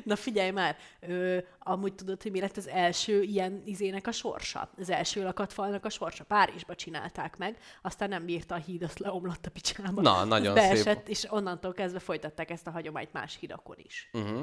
[0.04, 4.70] Na figyelj már, ö, amúgy tudod, hogy mi lett az első ilyen izének a sorsa?
[4.78, 6.24] Az első lakatfalnak a sorsa.
[6.24, 10.02] Párizsba csinálták meg, aztán nem bírta a híd, azt leomlott a picsába.
[10.02, 14.10] Na, nagyon beesett, és onnantól kezdve folytatták ezt a hagyományt más hídakon is.
[14.14, 14.42] uh-huh.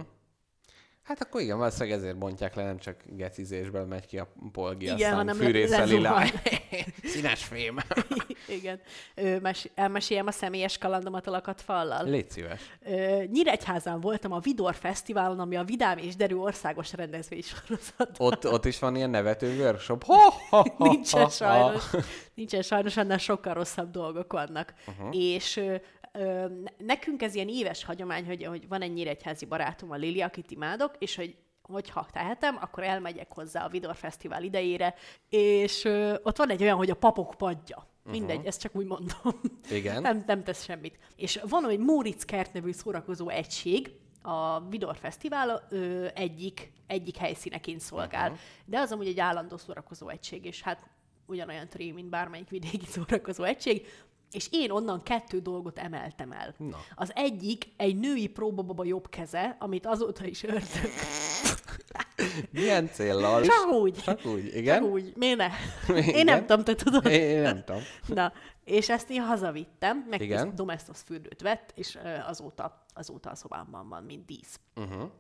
[1.03, 4.95] Hát akkor igen, valószínűleg ezért bontják le, nem csak gecizésből megy ki a polgi, Igen,
[4.97, 6.27] aztán hanem lezuhan.
[7.05, 7.77] Színes fém.
[8.49, 8.81] Igen.
[9.15, 12.05] Ö, mes- elmeséljem a személyes kalandomat a lakatfallal.
[12.05, 12.61] Légy szíves.
[12.85, 18.17] Ö, Nyíregyházán voltam a Vidor Fesztiválon, ami a Vidám és Derű országos rendezvénysorozat.
[18.19, 20.05] Ott, ott is van ilyen nevető workshop.
[20.13, 21.91] Ha, ha, ha, Nincsen ha, sajnos.
[21.91, 21.99] ha.
[22.35, 24.75] Nincsen sajnos, annál sokkal rosszabb dolgok vannak.
[24.87, 25.17] Uh-huh.
[25.17, 25.75] És ö,
[26.13, 30.21] ö, ne- nekünk ez ilyen éves hagyomány, hogy, hogy van egy nyíregyházi barátom, a Lili,
[30.21, 34.95] akit imádok, és hogy hogyha tehetem, akkor elmegyek hozzá a Vidor Fesztivál idejére,
[35.29, 37.91] és ö, ott van egy olyan, hogy a papok padja.
[38.05, 38.47] Mindegy, uh-huh.
[38.47, 39.41] ezt csak úgy mondom.
[39.71, 40.03] Igen.
[40.03, 40.99] Nem, nem tesz semmit.
[41.17, 43.91] És van egy Móricz kert nevű szórakozó egység,
[44.23, 48.31] a Vidor Fesztivál ö, egyik, egyik helyszíneként szolgál.
[48.31, 48.45] Uh-huh.
[48.65, 50.91] De az amúgy egy állandó szórakozó egység, és hát
[51.27, 53.87] ugyanolyan tré, mint bármelyik vidéki szórakozó egység.
[54.33, 56.55] És én onnan kettő dolgot emeltem el.
[56.59, 56.77] Na.
[56.95, 60.91] Az egyik egy női próbababa jobb keze, amit azóta is örtök.
[62.51, 63.43] Milyen céllal?
[63.43, 63.95] Csak úgy.
[63.95, 64.83] Csak úgy, igen?
[64.83, 65.13] Csak úgy.
[65.17, 65.49] Miért ne?
[65.89, 66.15] Igen.
[66.15, 67.07] Én nem tudom, te tudod.
[67.07, 67.83] Én, nem tudom.
[68.19, 68.33] Na,
[68.65, 70.55] és ezt én hazavittem, meg Igen.
[70.55, 74.61] Domestos fürdőt vett, és azóta, azóta a szobámban van, mint dísz.
[74.77, 75.11] Uh-huh.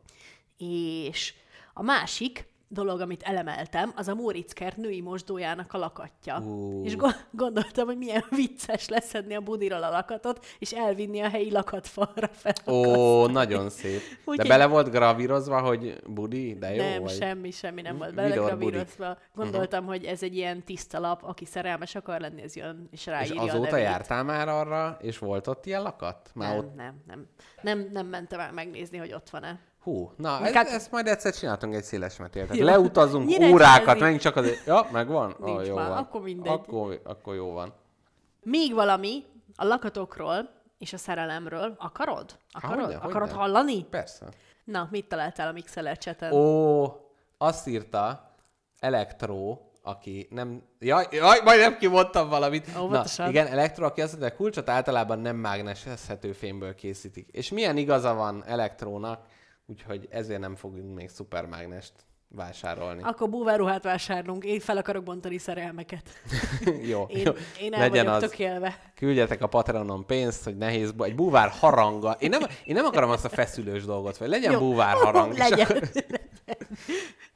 [0.57, 1.35] És
[1.75, 6.39] a másik dolog, amit elemeltem, az a Móricz kert női mosdójának a lakatja.
[6.39, 6.85] Ú.
[6.85, 11.51] És go- gondoltam, hogy milyen vicces leszedni a budiról a lakatot, és elvinni a helyi
[11.51, 12.53] lakatfalra fel.
[12.67, 14.01] Ó, nagyon szép.
[14.25, 17.11] De Úgyhogy- bele volt gravírozva, hogy budi, de jó nem, vagy?
[17.13, 18.39] semmi, semmi nem volt Vidor budi.
[18.39, 19.19] belegravírozva.
[19.35, 19.97] Gondoltam, uh-huh.
[19.97, 23.41] hogy ez egy ilyen tiszta lap, aki szerelmes akar lenni, ez jön, és És ráírja
[23.41, 23.85] a azóta nevét.
[23.85, 26.31] jártál már arra, és volt ott ilyen lakat?
[26.35, 26.75] Már Nem, ott...
[26.75, 27.27] nem, nem,
[27.63, 27.89] nem.
[27.93, 29.59] Nem mentem el megnézni, hogy ott van-e.
[29.83, 32.17] Hú, na, ez, Inkább- ezt majd egyszer csináltunk egy széles
[32.53, 32.65] Jó.
[32.65, 34.67] leutazunk Nyíregyházi- órákat, megint csak azért...
[34.67, 35.37] Ja, megvan?
[35.39, 35.97] Nincs oh, jó már, van.
[35.99, 36.53] akkor mindegy.
[36.53, 37.75] Akkor, akkor jó van.
[38.43, 39.25] Még valami
[39.57, 41.75] a lakatokról és a szerelemről.
[41.79, 42.39] Akarod?
[42.51, 42.85] Akarod?
[42.85, 43.43] hogyne, Akarod hogyne.
[43.43, 43.85] hallani?
[43.85, 44.27] Persze.
[44.65, 46.33] Na, mit találtál a Mixeler cseten?
[46.33, 46.85] Ó,
[47.39, 48.31] azt írta
[48.79, 50.63] Elektro, aki nem...
[50.79, 52.75] Jaj, jaj, majdnem kimondtam valamit.
[52.75, 53.29] Na, Óvatosan.
[53.29, 57.29] igen, Elektro, aki azt mondta, hogy kulcsot általában nem mágnesezhető fémből készítik.
[57.29, 59.27] És milyen igaza van Elektrónak,
[59.67, 61.93] úgyhogy ezért nem fogunk még szupermágnest
[62.29, 63.03] vásárolni.
[63.03, 66.03] Akkor búváruhát vásárlunk, én fel akarok bontani szerelmeket.
[66.91, 67.33] jó, Én, jó.
[67.61, 68.31] én el Legyen vagyok az.
[68.31, 68.79] tökélve.
[68.95, 72.17] Küldjetek a Patreonon pénzt, hogy nehéz, egy búvár haranga.
[72.19, 74.59] Én nem, én nem akarom azt a feszülős dolgot, vagy legyen Jó.
[74.59, 75.33] búvár harang.
[75.33, 75.67] és Legyen.
[75.67, 75.89] akkor-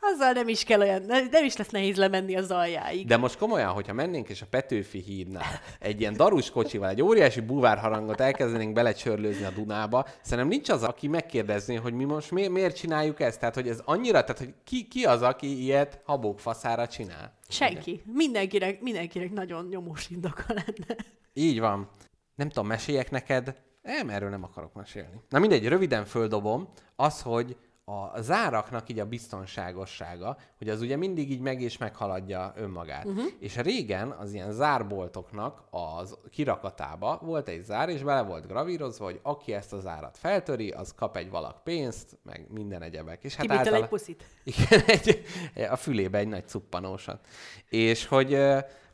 [0.00, 3.06] Azzal nem is kell olyan, ne- nem is lesz nehéz lemenni az aljáig.
[3.06, 7.40] De most komolyan, hogyha mennénk és a Petőfi hídnál egy ilyen darus kocsival, egy óriási
[7.40, 12.76] búvárharangot elkezdenénk belecsörlőzni a Dunába, szerintem nincs az, aki megkérdezné, hogy mi most mi, miért
[12.76, 13.38] csináljuk ezt.
[13.40, 17.38] Tehát, hogy ez annyira, tehát, hogy ki, ki az, aki ilyet habókfaszára csinál.
[17.48, 18.02] Senki.
[18.12, 20.96] Mindenkinek, mindenkinek nagyon nyomós indoka lenne.
[21.32, 21.88] Így van.
[22.34, 23.54] Nem tudom, meséljek neked?
[23.82, 25.20] Nem, erről nem akarok mesélni.
[25.28, 26.68] Na mindegy, röviden földobom.
[26.96, 27.56] Az, hogy
[27.88, 33.04] a záraknak így a biztonságossága, hogy az ugye mindig így meg és meghaladja önmagát.
[33.04, 33.24] Uh-huh.
[33.38, 39.20] És régen az ilyen zárboltoknak az kirakatába volt egy zár, és bele volt gravírozva, hogy
[39.22, 43.24] aki ezt a zárat feltöri, az kap egy valak pénzt, meg minden egyebek.
[43.24, 44.24] És hát Kivitel egy puszit.
[44.44, 45.22] Igen, egy,
[45.70, 47.26] a fülébe egy nagy cuppanósat.
[47.68, 48.38] És hogy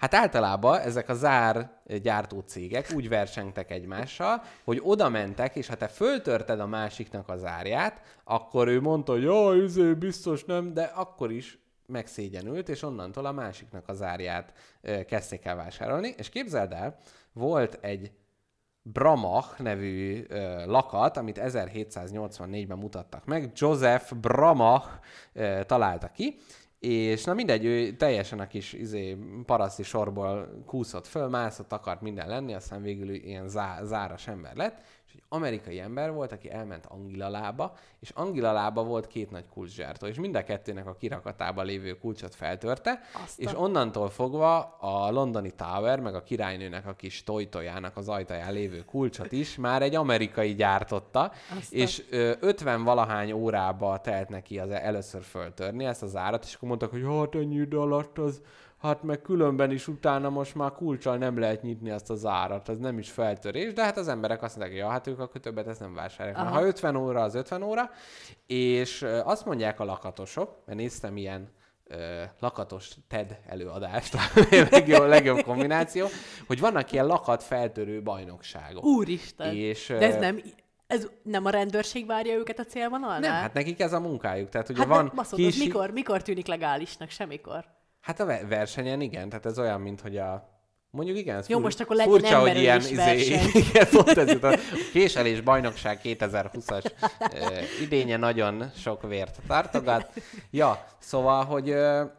[0.03, 1.71] hát általában ezek a zár
[2.03, 7.37] gyártó cégek úgy versengtek egymással, hogy oda mentek, és ha te föltörted a másiknak a
[7.37, 13.27] zárját, akkor ő mondta, hogy jaj, izé, biztos nem, de akkor is megszégyenült, és onnantól
[13.27, 16.15] a másiknak a zárját ö, kezdték el vásárolni.
[16.17, 16.99] És képzeld el,
[17.33, 18.13] volt egy
[18.83, 23.51] Bramach nevű ö, lakat, amit 1784-ben mutattak meg.
[23.55, 24.89] Joseph Bramach
[25.33, 26.39] ö, találta ki,
[26.83, 29.17] és na mindegy, ő teljesen a kis izé,
[29.47, 34.81] paraszti sorból kúszott föl, mászott, akart minden lenni, aztán végül ilyen zá- záras ember lett,
[35.33, 40.45] amerikai ember volt, aki elment Angilalába, és Angilalába volt két nagy kulcsgyártó, és mind a
[40.45, 46.15] kettőnek a kirakatába lévő kulcsot feltörte, Azt a- és onnantól fogva a londoni Tower, meg
[46.15, 51.73] a királynőnek a kis tojtojának az ajtaján lévő kulcsot is már egy amerikai gyártotta, Azt
[51.73, 56.55] a- és ö, 50 valahány órába telt neki az először föltörni ezt az árat, és
[56.55, 58.41] akkor mondtak, hogy hát ennyi idő alatt az,
[58.83, 62.79] hát meg különben is utána most már kulcsal nem lehet nyitni azt az árat, az
[62.79, 65.81] nem is feltörés, de hát az emberek azt mondják, ja, hát ők akkor többet ezt
[65.81, 66.49] nem vásárolják.
[66.49, 67.91] Ha 50 óra, az 50 óra,
[68.47, 71.49] és azt mondják a lakatosok, mert néztem ilyen
[71.85, 74.19] ö, lakatos TED előadást, a
[74.71, 76.07] legjobb, legjobb kombináció,
[76.47, 78.85] hogy vannak ilyen lakat feltörő bajnokságok.
[78.85, 79.55] Úristen.
[79.55, 80.43] És, De ez nem,
[80.87, 83.21] ez nem a rendőrség várja őket a célvonalnál?
[83.21, 84.49] Nem, hát nekik ez a munkájuk.
[84.49, 85.59] Tehát ugye hát van de baszod, kis...
[85.59, 87.11] mikor, mikor tűnik legálisnak?
[87.11, 87.81] Semmikor.
[88.03, 90.51] Hát a ve- versenyen igen, tehát ez olyan, mint hogy a
[90.91, 93.35] Mondjuk igen, ez Jó, fur- most akkor legyen furcsa, hogy ilyen izé,
[93.69, 94.59] igen, pont ez jutott.
[94.93, 100.13] Késelés bajnokság 2020-as uh, idénye nagyon sok vért tartogat.
[100.51, 101.75] Ja, szóval, hogy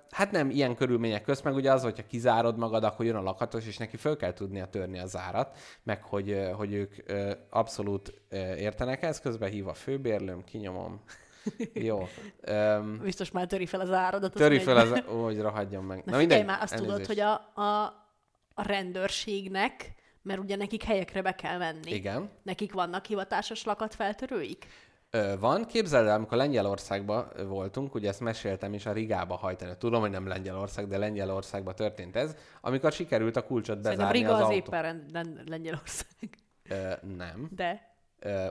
[0.10, 3.67] hát nem ilyen körülmények közt, meg ugye az, hogyha kizárod magad, akkor jön a lakatos,
[3.67, 6.96] és neki föl kell tudnia törni az árat, meg hogy, hogy ők
[7.50, 8.13] abszolút
[8.58, 11.02] értenek ezt, közben hív a főbérlőm, kinyomom.
[11.73, 12.08] Jó.
[12.47, 14.34] Um, Biztos már töri fel az áradat.
[14.34, 16.01] az Töri fel az, ó, hogy rohadjon meg.
[16.06, 17.10] Na, Na, mindegy, már, azt tudod, elnézést.
[17.10, 17.84] hogy a, a,
[18.53, 21.91] a rendőrségnek, mert ugye nekik helyekre be kell menni.
[21.91, 22.29] Igen.
[22.43, 24.67] Nekik vannak hivatásos lakatfeltörőik?
[25.39, 25.65] Van.
[25.65, 29.71] Képzeld el, amikor Lengyelországban ö, voltunk, ugye ezt meséltem is a Rigába hajtani.
[29.77, 34.34] Tudom, hogy nem Lengyelország, de Lengyelországban történt ez, amikor sikerült a kulcsot Szerintem bezárni Riga
[34.34, 34.56] az, az, autó.
[34.56, 35.06] éppen
[35.45, 36.29] Lengyelország.
[36.69, 37.49] Ö, nem.
[37.56, 37.92] De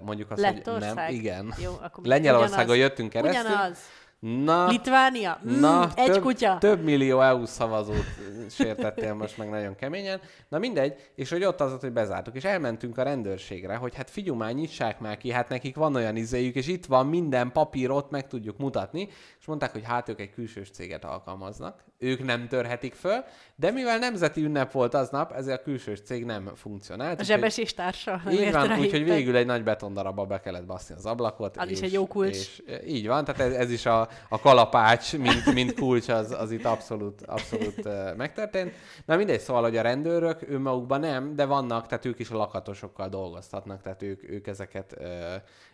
[0.02, 0.94] mondjuk azt, hogy Lettország?
[0.94, 1.14] nem.
[1.14, 1.54] Igen.
[1.62, 2.88] Jó, akkor Lengyelországon ugyanaz.
[2.88, 3.50] jöttünk keresztül.
[3.50, 3.78] Ugyanaz.
[4.22, 5.40] Na, Litvánia?
[5.48, 6.58] Mm, Na, egy több, kutya.
[6.58, 8.04] Több millió EU szavazót
[8.50, 10.20] sértettél most meg nagyon keményen.
[10.48, 14.37] Na mindegy, és hogy ott az, hogy bezártuk, és elmentünk a rendőrségre, hogy hát figyelj
[14.37, 18.11] már, nyissák már ki, hát nekik van olyan izéjük, és itt van minden papír, ott
[18.11, 19.08] meg tudjuk mutatni,
[19.40, 23.24] és mondták, hogy hát ők egy külsős céget alkalmaznak, ők nem törhetik föl,
[23.56, 27.20] de mivel nemzeti ünnep volt aznap, ezért a külsős cég nem funkcionált.
[27.20, 28.22] A zsebes és társa.
[28.30, 31.56] így van, úgyhogy végül egy nagy betondarabbal be kellett baszni az ablakot.
[31.56, 32.36] Az is és, egy jó kulcs.
[32.36, 36.30] És, e, így van, tehát ez, ez is a, a kalapács, mint, mint kulcs, az,
[36.30, 38.72] az itt abszolút, abszolút uh, megtörtént.
[39.06, 43.08] Na mindegy, szóval, hogy a rendőrök önmagukban nem, de vannak, tehát ők is a lakatosokkal
[43.08, 45.06] dolgoztatnak, tehát ők, ők ezeket, uh,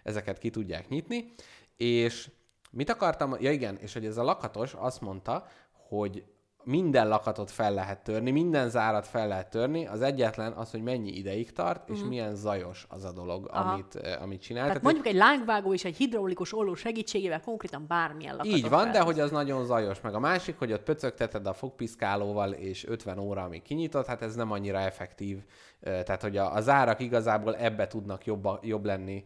[0.03, 1.33] ezeket ki tudják nyitni.
[1.77, 2.29] És
[2.71, 3.37] mit akartam?
[3.41, 5.47] Ja igen, és hogy ez a lakatos azt mondta,
[5.89, 6.25] hogy
[6.69, 11.11] minden lakatot fel lehet törni, minden zárat fel lehet törni, az egyetlen az, hogy mennyi
[11.11, 13.49] ideig tart, és milyen zajos az a dolog.
[13.51, 13.73] Aha.
[13.73, 14.67] amit, eh, amit csinál.
[14.67, 18.85] Tehát Tehát mondjuk egy lángvágó és egy hidraulikus olló segítségével konkrétan bármilyen lakatot így van,
[18.85, 20.01] de fel- hogy az nagyon zajos.
[20.01, 24.35] Meg a másik, hogy ott pöcögteted a fogpiszkálóval, és 50 óra, amíg kinyitott, hát ez
[24.35, 25.39] nem annyira effektív.
[25.81, 29.25] Tehát, hogy a, a zárak igazából ebbe tudnak jobba, jobb lenni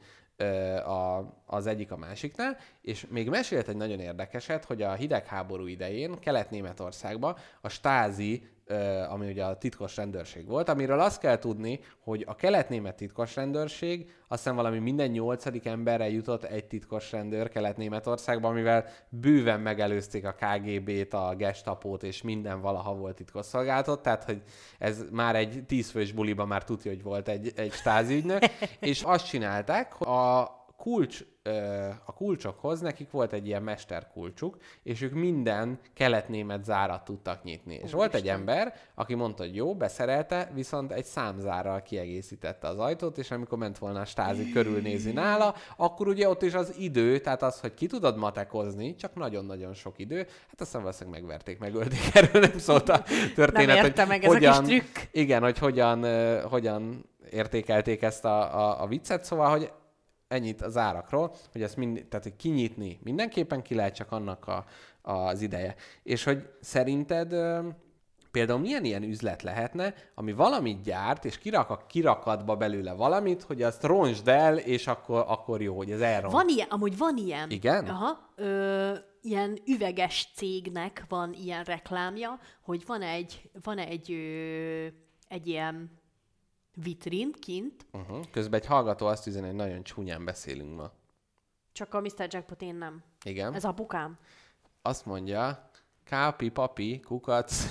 [0.85, 6.19] a, az egyik a másiknál, és még mesélt egy nagyon érdekeset, hogy a hidegháború idején
[6.19, 8.52] Kelet-Németországban a stázi
[9.09, 14.11] ami ugye a titkos rendőrség volt, amiről azt kell tudni, hogy a kelet-német titkos rendőrség,
[14.29, 20.35] azt hiszem valami minden nyolcadik emberre jutott egy titkos rendőr Kelet-Németországban, amivel bőven megelőzték a
[20.35, 24.43] KGB-t, a Gestapót, és minden valaha volt titkosszolgálatot, tehát hogy
[24.79, 28.43] ez már egy tízfős buliba már tudja, hogy volt egy, egy stázi ügynök,
[28.81, 31.25] és azt csinálták, hogy a kulcs,
[32.05, 37.75] a kulcsokhoz nekik volt egy ilyen mesterkulcsuk, és ők minden kelet-német zárat tudtak nyitni.
[37.83, 43.19] És volt egy ember, aki mondta, hogy jó, beszerelte, viszont egy számzárral kiegészítette az ajtót,
[43.19, 47.43] és amikor ment volna a stázi körülnézni nála, akkor ugye ott is az idő, tehát
[47.43, 50.17] az, hogy ki tudod matekozni, csak nagyon-nagyon sok idő,
[50.49, 53.03] hát aztán valószínűleg megverték, megölték, erről nem szólt a
[53.35, 54.97] történet, Nem érte hogy meg ez a kis hogyan, trükk.
[55.11, 56.05] igen, hogy hogyan,
[56.43, 59.73] hogyan értékelték ezt a, a, a viccet, szóval, hogy
[60.33, 64.65] ennyit az árakról, hogy ezt mind, tehát, hogy kinyitni mindenképpen ki lehet, csak annak a,
[65.03, 65.75] az ideje.
[66.03, 67.35] És hogy szerinted
[68.33, 73.63] például milyen ilyen üzlet lehetne, ami valamit gyárt, és kirak a kirakatba belőle valamit, hogy
[73.63, 76.33] azt roncsd el, és akkor, akkor jó, hogy ez elront.
[76.33, 77.51] Van ilyen, amúgy van ilyen.
[77.51, 77.87] Igen?
[77.87, 78.33] Aha.
[78.37, 78.93] Ö,
[79.23, 84.87] ilyen üveges cégnek van ilyen reklámja, hogy van egy, van egy, ö,
[85.29, 86.01] egy ilyen
[86.75, 88.25] vitrin kint, Uh-huh.
[88.31, 90.91] Közben egy hallgató azt üzeni, hogy nagyon csúnyán beszélünk ma.
[91.73, 92.27] csak a Mr.
[92.29, 93.03] Jackpot én nem.
[93.25, 93.55] Igen.
[93.55, 94.19] Ez apukám.
[94.83, 95.71] Azt mondja,
[96.05, 97.65] kápi, papi, kukac.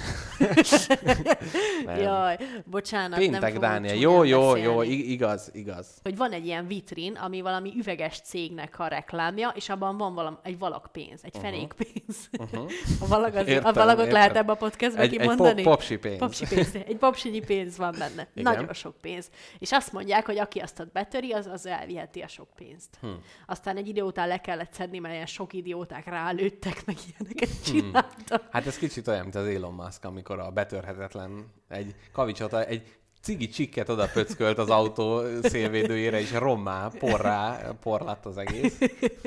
[1.85, 1.99] Nem.
[1.99, 3.95] Jaj, bocsánat, nem Péntek fogok Dániel.
[3.95, 4.61] Jó, jó, beszélni.
[4.61, 5.87] jó, igaz, igaz.
[6.03, 10.35] hogy van egy ilyen vitrin, ami valami üveges cégnek a reklámja, és abban van valami,
[10.43, 12.29] egy valakpénz, egy fenékpénz.
[12.39, 12.71] Uh-huh.
[12.99, 14.13] A, valag az, a Értem, valagot értem.
[14.13, 15.61] lehet ebbe a podcastbe Egy, egy kimondani?
[15.63, 16.17] pop, popsi pénz.
[16.17, 16.75] Popsi pénz.
[16.87, 18.27] Egy popsinyi pénz van benne.
[18.35, 18.53] Igen.
[18.53, 19.29] Nagyon sok pénz.
[19.59, 22.89] És azt mondják, hogy aki azt ott betöri, az, az elviheti a sok pénzt.
[23.01, 23.07] Hm.
[23.47, 27.71] Aztán egy idő után le kellett szedni, mert ilyen sok idióták rálőttek, meg ilyeneket Hm.
[27.71, 28.47] csináltak.
[28.51, 33.47] Hát ez kicsit olyan, mint az Elon Musk, amikor a betörhetetlen egy kavicsot, egy cigi
[33.47, 38.77] csikket oda pöckölt az autó szélvédőjére, és rommá, porrá, porlatt az egész.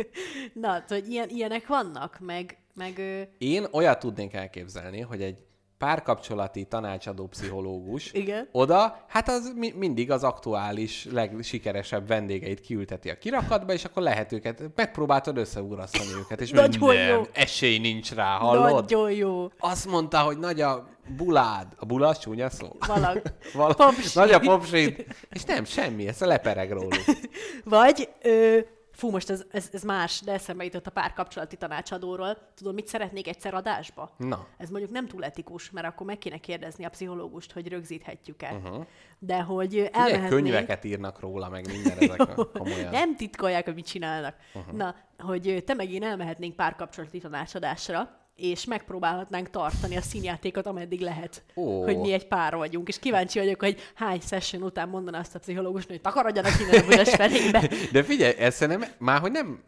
[0.62, 3.00] Na, hogy ilyen, ilyenek vannak, meg, meg
[3.38, 5.38] Én olyat tudnék elképzelni, hogy egy
[5.85, 8.49] párkapcsolati tanácsadó pszichológus Igen.
[8.53, 14.33] oda, hát az mi- mindig az aktuális, legsikeresebb vendégeit kiülteti a kirakatba, és akkor lehet
[14.33, 17.23] őket, megpróbáltad összeugrasztani őket, és Nagyon mondja, jó.
[17.33, 18.73] esély nincs rá, hallod?
[18.73, 19.49] nagyon jó.
[19.59, 21.66] Azt mondta, hogy nagy a bulád.
[21.77, 22.68] A bula az csúnya szó.
[22.87, 23.23] Valag.
[23.55, 23.75] Val-.
[24.14, 25.07] Nagy a popsid.
[25.31, 27.05] És nem, semmi, ez a lepereg róluk.
[27.64, 28.59] Vagy, ö,
[28.94, 32.38] fú, most ez, ez, ez más, de eszembe jutott a párkapcsolati tanácsadóról.
[32.54, 34.14] Tudod, mit szeretnék egyszer adásba?
[34.16, 34.46] Na.
[34.59, 38.52] Ez mondjuk nem túl etikus, mert akkor meg kéne kérdezni a pszichológust, hogy rögzíthetjük-e.
[38.52, 38.87] Uh-huh.
[39.18, 40.28] De hogy ö, Ugye elmehetnénk...
[40.28, 42.90] könyveket írnak róla, meg minden ezek a komolyan.
[42.90, 44.37] Nem titkolják, hogy mit csinálnak.
[44.54, 44.74] Uh-huh.
[44.76, 51.42] Na, hogy te meg én elmehetnénk párkapcsolati tanácsadásra, és megpróbálhatnánk tartani a színjátékot, ameddig lehet,
[51.57, 51.83] Ó.
[51.83, 52.88] hogy mi egy pár vagyunk.
[52.88, 56.87] És kíváncsi vagyok, hogy hány session után mondaná azt a pszichológusnak, hogy takarodjanak innen a
[56.87, 57.70] büdös felébe.
[57.92, 59.62] De figyelj, ez szerintem már, hogy nem...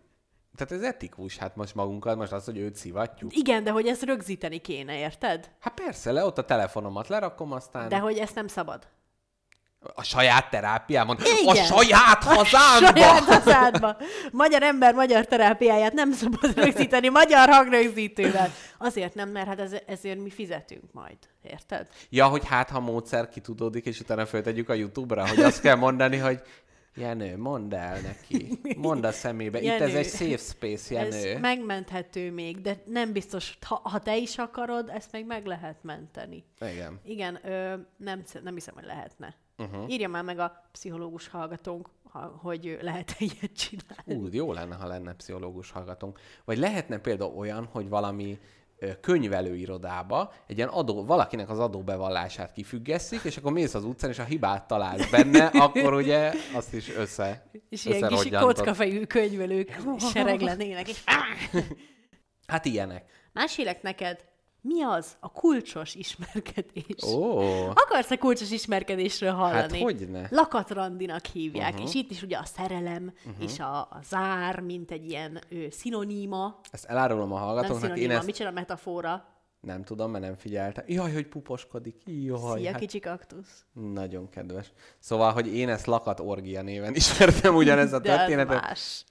[0.56, 3.36] Tehát ez etikus, hát most magunkat, most az, hogy őt szivatjuk.
[3.36, 5.50] Igen, de hogy ezt rögzíteni kéne, érted?
[5.60, 8.88] Hát persze, le ott a telefonomat lerakom, aztán De hogy ezt nem szabad.
[9.94, 11.64] A saját terápiámon, a Igen.
[11.64, 13.00] saját hazámba!
[13.00, 13.96] Saját hazádba.
[14.32, 18.52] Magyar ember magyar terápiáját nem szabad rögzíteni magyar hangrögzítővel.
[18.78, 21.16] Azért nem, mert hát ez, ezért mi fizetünk majd.
[21.42, 21.86] Érted?
[22.08, 26.16] Ja, hogy hát, ha módszer kitudódik, és utána föltegyük a YouTube-ra, hogy azt kell mondani,
[26.16, 26.40] hogy
[26.96, 28.58] Jenő, mondd el neki.
[28.76, 29.60] Mondd a szemébe.
[29.60, 29.96] Itt ez Jenő.
[29.96, 31.38] egy safe space, Ez Jenő.
[31.38, 36.44] megmenthető még, de nem biztos, ha, ha te is akarod, ezt meg meg lehet menteni.
[36.60, 37.00] Igen.
[37.04, 39.34] Igen, ö, nem, nem hiszem, hogy lehetne.
[39.58, 39.90] Uh-huh.
[39.90, 44.26] Írja már meg a pszichológus hallgatónk, ha, hogy lehet ilyet csinálni.
[44.26, 46.18] Ú, jó lenne, ha lenne pszichológus hallgatónk.
[46.44, 48.38] Vagy lehetne például olyan, hogy valami
[49.00, 54.24] könyvelőirodába egy ilyen adó, valakinek az adóbevallását kifüggesszik, és akkor mész az utcán, és a
[54.24, 59.80] hibát találsz benne, akkor ugye azt is össze, És ilyen kis kockafejű könyvelők
[60.12, 60.88] sereg lennének.
[60.88, 61.04] És...
[62.46, 63.04] Hát ilyenek.
[63.32, 64.24] Mesélek neked,
[64.66, 67.02] mi az a kulcsos ismerkedés?
[67.14, 69.56] Ó, Akarsz-e kulcsos ismerkedésről hallani?
[69.60, 70.28] hát hogyne.
[70.30, 71.88] Lakatrandinak hívják, uh-huh.
[71.88, 73.44] és itt is ugye a szerelem uh-huh.
[73.44, 76.60] és a, a zár, mint egy ilyen ő, szinoníma.
[76.70, 79.24] Ezt elárulom a Nem hallgatóknak, én ezt micsoda metafora.
[79.60, 80.84] nem tudom, mert nem figyeltem.
[80.88, 82.02] Jaj, hogy puposkodik.
[82.04, 83.64] Jaj, Szia, hát kicsi kaktusz.
[83.72, 84.72] nagyon kedves.
[84.98, 88.60] Szóval, hogy én ezt lakat orgia néven ismertem ugyanez a De az történetet.
[88.60, 89.04] más.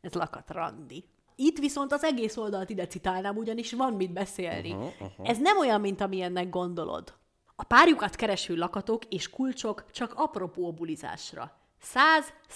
[0.00, 1.04] Ez lakatrandi.
[1.40, 4.72] Itt viszont az egész oldalt ide citálnám, ugyanis van mit beszélni.
[4.72, 5.28] Uh-huh, uh-huh.
[5.28, 7.14] Ez nem olyan, mint amilyennek gondolod.
[7.56, 11.52] A párjukat kereső lakatok és kulcsok csak apropó bulizásra.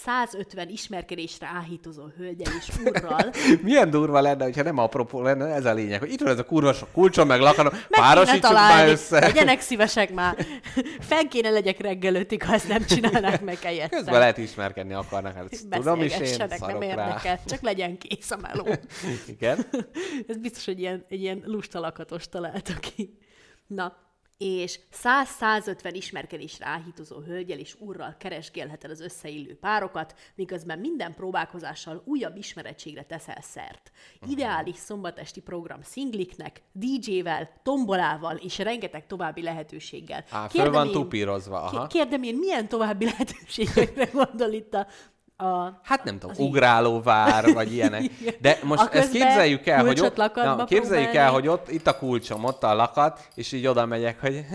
[0.06, 3.32] 100-150 ismerkedésre áhítozó hölgyel és urral.
[3.62, 6.44] Milyen durva lenne, hogyha nem apropó lenne, ez a lényeg, hogy itt van ez a
[6.44, 9.18] kurva sok kulcsom, meg lakanom, Meg párosítsuk már össze.
[9.18, 10.46] Legyenek szívesek már.
[11.08, 13.98] Fenn kéne legyek reggelőtig, ha ezt nem csinálnák meg helyettem.
[13.98, 17.40] Közben lehet ismerkedni akarnak, hát tudom is én, nem érdekel.
[17.46, 18.68] Csak legyen kész a meló.
[19.26, 19.66] Igen.
[20.28, 23.18] Ez biztos, hogy ilyen, egy ilyen lusta lakatos találtak ki.
[23.66, 23.96] Na,
[24.42, 32.36] és 100-150 ismerkedésre áhítozó hölgyel és urral keresgélheted az összeillő párokat, miközben minden próbálkozással újabb
[32.36, 33.90] ismerettségre teszel szert.
[34.28, 40.24] Ideális szombatesti program szingliknek, DJ-vel, tombolával és rengeteg további lehetőséggel.
[40.30, 41.86] Á, föl van én- tupírozva, aha.
[41.86, 44.86] Kérdem én, milyen további lehetőségekre gondol itt a,
[45.42, 46.46] a Hát nem tudom, Az így.
[46.48, 48.02] ugrálóvár, vagy ilyenek.
[48.40, 51.34] De most ezt képzeljük el, hogy ott, na, képzeljük el, próbálni.
[51.34, 54.44] hogy ott itt a kulcsom, ott a lakat, és így oda megyek, hogy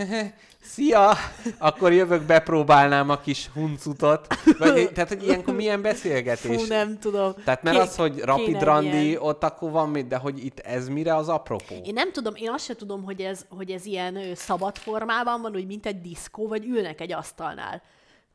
[0.62, 1.12] szia,
[1.58, 4.26] akkor jövök, bepróbálnám a kis huncutot.
[4.58, 6.62] Vagy, tehát, hogy ilyenkor milyen beszélgetés.
[6.62, 7.34] Fú, nem tudom.
[7.44, 10.58] Tehát mert Ké- az, hogy rapid randi, ilyen- ott akkor van mit, de hogy itt
[10.58, 11.74] ez mire az apropó?
[11.84, 15.52] Én nem tudom, én azt se tudom, hogy ez, hogy ez ilyen szabad formában van,
[15.52, 17.82] hogy mint egy diszkó, vagy ülnek egy asztalnál.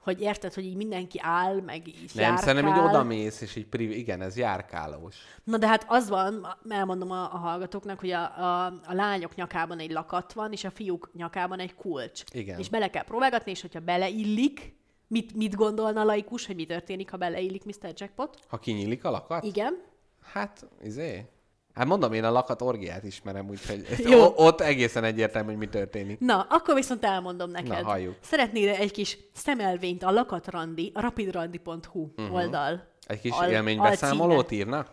[0.04, 2.44] Hogy érted, hogy így mindenki áll, meg így Nem, járkál.
[2.44, 3.92] szerintem így odamész, és így priv...
[3.92, 5.16] igen, ez járkálós.
[5.44, 9.80] Na de hát az van, elmondom a, a hallgatóknak, hogy a, a, a lányok nyakában
[9.80, 12.24] egy lakat van, és a fiúk nyakában egy kulcs.
[12.32, 12.60] Igen.
[12.60, 14.76] És bele kell próbálgatni, és hogyha beleillik,
[15.08, 17.94] mit, mit gondolna a laikus, hogy mi történik, ha beleillik Mr.
[17.96, 18.40] Jackpot?
[18.48, 19.44] Ha kinyílik a lakat?
[19.44, 19.82] Igen.
[20.24, 21.26] Hát, izé...
[21.74, 24.34] Hát mondom, én a lakat orgiát ismerem, úgyhogy Jó.
[24.36, 26.20] ott egészen egyértelmű, hogy mi történik.
[26.20, 27.82] Na, akkor viszont elmondom neked.
[27.82, 28.16] Na, halljuk.
[28.22, 32.36] Szeretnél egy kis szemelvényt a lakatrandi, a rapidrandi.hu uh-huh.
[32.36, 32.88] oldal.
[33.08, 34.88] Egy kis al- élménybeszámolót írnak?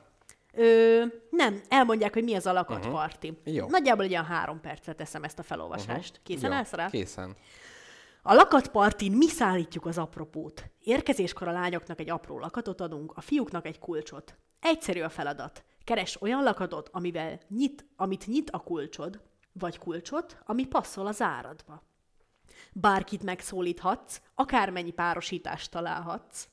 [0.52, 3.28] Ö, nem, elmondják, hogy mi az a lakatparti.
[3.28, 3.54] Uh-huh.
[3.54, 3.66] Jó.
[3.68, 6.10] Nagyjából egy olyan három percre teszem ezt a felolvasást.
[6.10, 6.24] Uh-huh.
[6.24, 6.88] Készen Jó, állsz rá?
[6.90, 7.36] Készen.
[8.22, 10.64] A lakatpartin mi szállítjuk az apropót.
[10.80, 14.34] Érkezéskor a lányoknak egy apró lakatot adunk, a fiúknak egy kulcsot.
[14.60, 15.64] Egyszerű a feladat.
[15.91, 19.20] Keres olyan lakatot, amivel nyit, amit nyit a kulcsod,
[19.53, 21.82] vagy kulcsot, ami passzol az áradba.
[22.72, 26.49] Bárkit megszólíthatsz, akármennyi párosítást találhatsz.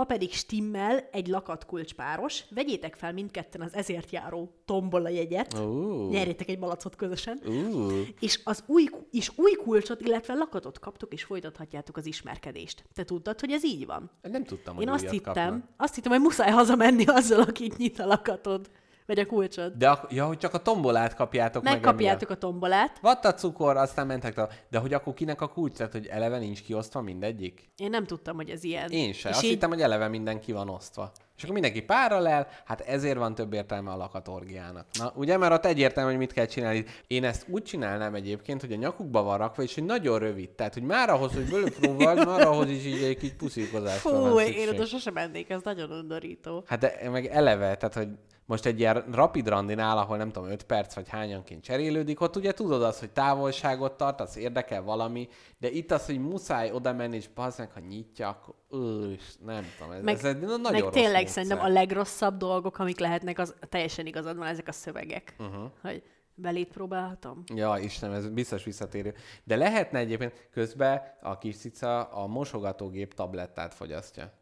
[0.00, 6.08] Ha pedig stimmel egy lakatkulcs páros, vegyétek fel mindketten az ezért járó tombola jegyet, Ú.
[6.10, 7.88] nyerjétek egy malacot közösen, Ú.
[8.20, 12.84] és az új, és új kulcsot, illetve lakatot kaptok, és folytathatjátok az ismerkedést.
[12.94, 14.10] Te tudtad, hogy ez így van?
[14.22, 15.68] Nem tudtam, hogy Én azt hittem, kapnak.
[15.76, 18.70] azt hittem, hogy muszáj hazamenni azzal, akit nyit a lakatod,
[19.10, 19.72] vagy a kulcsod.
[19.76, 22.98] De ak- ja, hogy csak a tombolát kapjátok meg Megkapjátok a tombolát.
[23.00, 24.52] Vatta cukor, aztán mentek tovább.
[24.70, 25.76] De hogy akkor kinek a kulcs?
[25.76, 27.70] Tehát, hogy eleve nincs kiosztva mindegyik?
[27.76, 28.90] Én nem tudtam, hogy ez ilyen.
[28.90, 29.30] Én sem.
[29.30, 31.12] És Azt így, hittem, hogy eleve minden ki van osztva.
[31.36, 34.86] És akkor mindenki paralel, hát ezért van több értelme a lakatorgiának.
[34.98, 36.84] Na, ugye, mert ott egyértelmű, hogy mit kell csinálni.
[37.06, 40.50] Én ezt úgy csinálnám egyébként, hogy a nyakukba van rakva, és hogy nagyon rövid.
[40.50, 44.38] Tehát, hogy már ahhoz, hogy belőpróbáld, már ahhoz is így egy kis puszilkozásra van Fú,
[44.38, 44.56] szükség.
[44.56, 46.64] én oda sosem mennék, ez nagyon undorító.
[46.66, 48.08] Hát de meg eleve, tehát hogy
[48.50, 52.52] most egy ilyen rapid randinál, ahol nem tudom, 5 perc vagy hányanként cserélődik, ott ugye
[52.52, 55.28] tudod azt, hogy távolságot tart, az érdekel valami,
[55.58, 59.64] de itt az, hogy muszáj oda menni, és bazd meg, ha nyitja, akkor ős, nem
[59.78, 61.28] tudom, ez, Meg, ez egy nagyon meg rossz tényleg módszer.
[61.28, 65.34] szerintem a legrosszabb dolgok, amik lehetnek, az teljesen igazad van, ezek a szövegek.
[65.38, 65.70] Uh-huh.
[65.82, 66.02] Hogy
[66.34, 67.42] belét próbálhatom.
[67.54, 69.14] Ja, Istenem, ez biztos visszatérő.
[69.44, 74.32] De lehetne egyébként közben a kis cica a mosogatógép tablettát fogyasztja.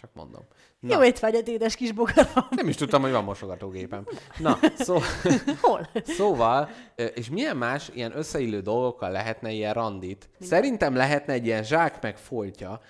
[0.00, 0.42] Csak mondom.
[0.80, 2.46] Na, Jó étvágyat, édes kis bogaram.
[2.50, 4.06] nem is tudtam, hogy van mosogatógépem.
[4.38, 4.98] Na, szó...
[5.60, 5.88] Hol?
[6.04, 6.70] Szóval,
[7.14, 10.28] és milyen más ilyen összeillő dolgokkal lehetne ilyen randit?
[10.40, 12.80] Szerintem lehetne egy ilyen zsák meg foltja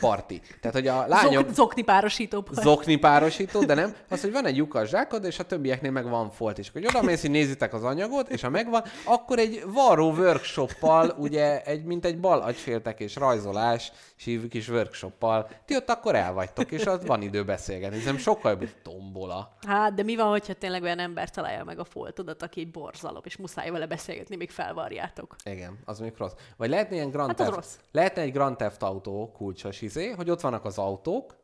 [0.00, 0.40] parti.
[0.60, 2.44] Tehát, hogy a lányok Zok, zokni párosító.
[2.50, 3.94] zokni párosító, de nem.
[4.08, 6.58] Az, hogy van egy lyukas zsákod, és a többieknél meg van folt.
[6.58, 10.10] És akkor hogy oda mész, hogy nézitek az anyagot, és ha megvan, akkor egy varró
[10.10, 16.14] workshoppal, ugye, egy, mint egy bal agyféltek és rajzolás, sívű kis workshoppal, ti ott akkor
[16.14, 17.96] el vagytok, és ott van idő beszélgetni.
[17.96, 19.56] Szerintem sokkal jobb, tombola.
[19.66, 23.22] Hát, de mi van, hogyha tényleg olyan ember találja meg a foltodat, aki egy borzalom,
[23.24, 25.36] és muszáj vele beszélgetni, még felvarjátok.
[25.44, 26.32] Igen, az még rossz.
[26.56, 30.30] Vagy lehetne ilyen Grand Hát az Theft, lehetne egy Grand Theft Auto kulcsos izé, hogy
[30.30, 31.34] ott vannak az autók,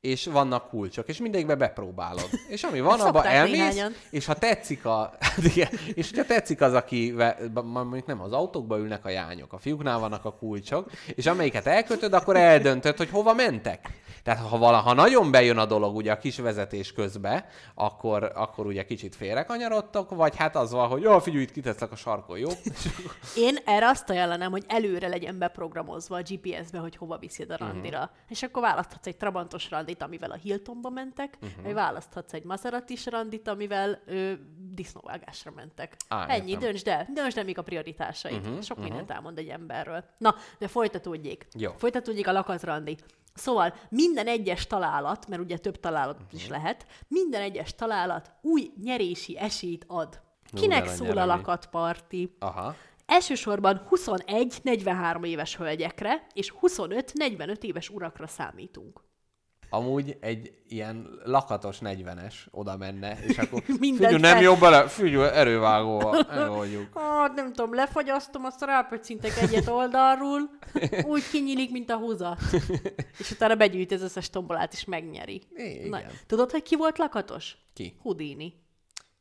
[0.00, 2.28] és vannak kulcsok, és mindegyikbe bepróbálod.
[2.48, 3.94] És ami van, abba elmész, néhányan.
[4.10, 5.12] és ha tetszik a...
[5.20, 5.38] hát
[5.94, 7.14] és ha tetszik az, aki...
[7.62, 12.12] Mondjuk nem, az autókba ülnek a jányok, a fiúknál vannak a kulcsok, és amelyiket elkötöd,
[12.12, 13.88] akkor eldöntöd, hogy hova mentek.
[14.26, 18.84] Tehát ha valaha nagyon bejön a dolog ugye a kis vezetés közbe, akkor, akkor ugye
[18.84, 22.48] kicsit félrekanyarodtok, vagy hát az van, hogy jó, figyelj, itt kiteszlek a sarkon, jó?
[23.46, 27.98] Én erre azt ajánlanám, hogy előre legyen beprogramozva a GPS-be, hogy hova viszed a randira.
[27.98, 28.06] Mhm.
[28.06, 28.18] Uh-huh.
[28.28, 31.64] És akkor választhatsz egy trabantos randit, amivel a Hiltonba mentek, uh-huh.
[31.64, 34.32] vagy választhatsz egy maserati randit, amivel ö,
[34.74, 35.96] disznóvágásra mentek.
[36.08, 36.68] Á, Ennyi, értem.
[36.68, 38.34] döntsd el, döntsd el, mik a prioritásaid.
[38.34, 38.86] Mhm, Uh-huh, Sok mhm.
[38.86, 38.98] uh-huh.
[38.98, 40.04] mindent elmond egy emberről.
[40.18, 41.46] Na, de folytatódjék.
[41.54, 41.72] Jó.
[41.76, 42.96] Folytatódjék a lakatrandi.
[43.36, 46.26] Szóval minden egyes találat, mert ugye több találat Mhm.
[46.36, 50.20] is lehet, minden egyes találat új nyerési esélyt ad.
[50.52, 52.36] Kinek nagy szól a lakatparti?
[52.38, 52.74] Aha.
[53.06, 59.04] Elsősorban 21-43 éves hölgyekre és 25-45 éves urakra számítunk.
[59.76, 66.26] Amúgy egy ilyen lakatos 40-es oda menne, és akkor figyelj, nem jó bele, figyelj, erővágóval,
[66.28, 66.98] megoldjuk.
[66.98, 70.40] Hát nem tudom, lefagyasztom, azt rápöccintek egyet oldalról,
[71.12, 72.38] úgy kinyílik, mint a húzat.
[73.18, 75.42] És utána begyűjt az összes tombolát, és megnyeri.
[75.54, 75.88] Igen.
[75.88, 77.56] Na, tudod, hogy ki volt lakatos?
[77.72, 77.96] Ki?
[78.02, 78.54] Houdini.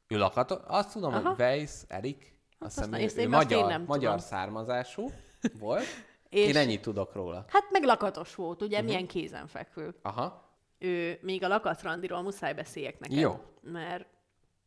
[0.08, 0.58] Ő lakatos?
[0.68, 1.30] Azt tudom, Aha.
[1.30, 4.28] hogy Weiss, Erik, azt hiszem, ő, ő magyar, nem magyar tudom.
[4.28, 5.12] származású
[5.60, 5.86] volt.
[6.30, 7.46] És Én ennyit tudok róla.
[7.48, 8.90] hát meg lakatos volt, ugye, uh-huh.
[8.90, 9.96] milyen kézenfekvő.
[10.02, 10.45] Aha.
[10.80, 13.18] Ő, még a lakatrandiról muszáj beszéljek neked.
[13.18, 13.40] Jó.
[13.62, 14.06] Mert,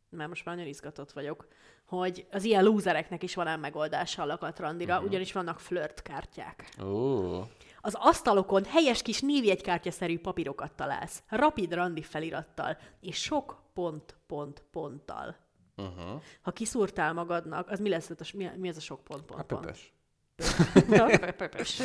[0.09, 1.47] mert most már nagyon izgatott vagyok,
[1.85, 5.09] hogy az ilyen lúzereknek is van ám megoldása a lakatrandira, uh-huh.
[5.09, 6.69] ugyanis vannak flirtkártyák.
[6.83, 7.39] Ó.
[7.81, 15.35] Az asztalokon helyes kis névjegykártyaszerű papírokat találsz, rapid randi felirattal, és sok pont-pont-ponttal.
[15.77, 16.21] Uh-huh.
[16.41, 18.09] Ha kiszúrtál magadnak, az mi lesz?
[18.09, 19.61] Az, mi, mi ez a sok pont, pont, A pont?
[19.61, 19.93] pöpös.
[20.97, 21.81] Na, pöpös.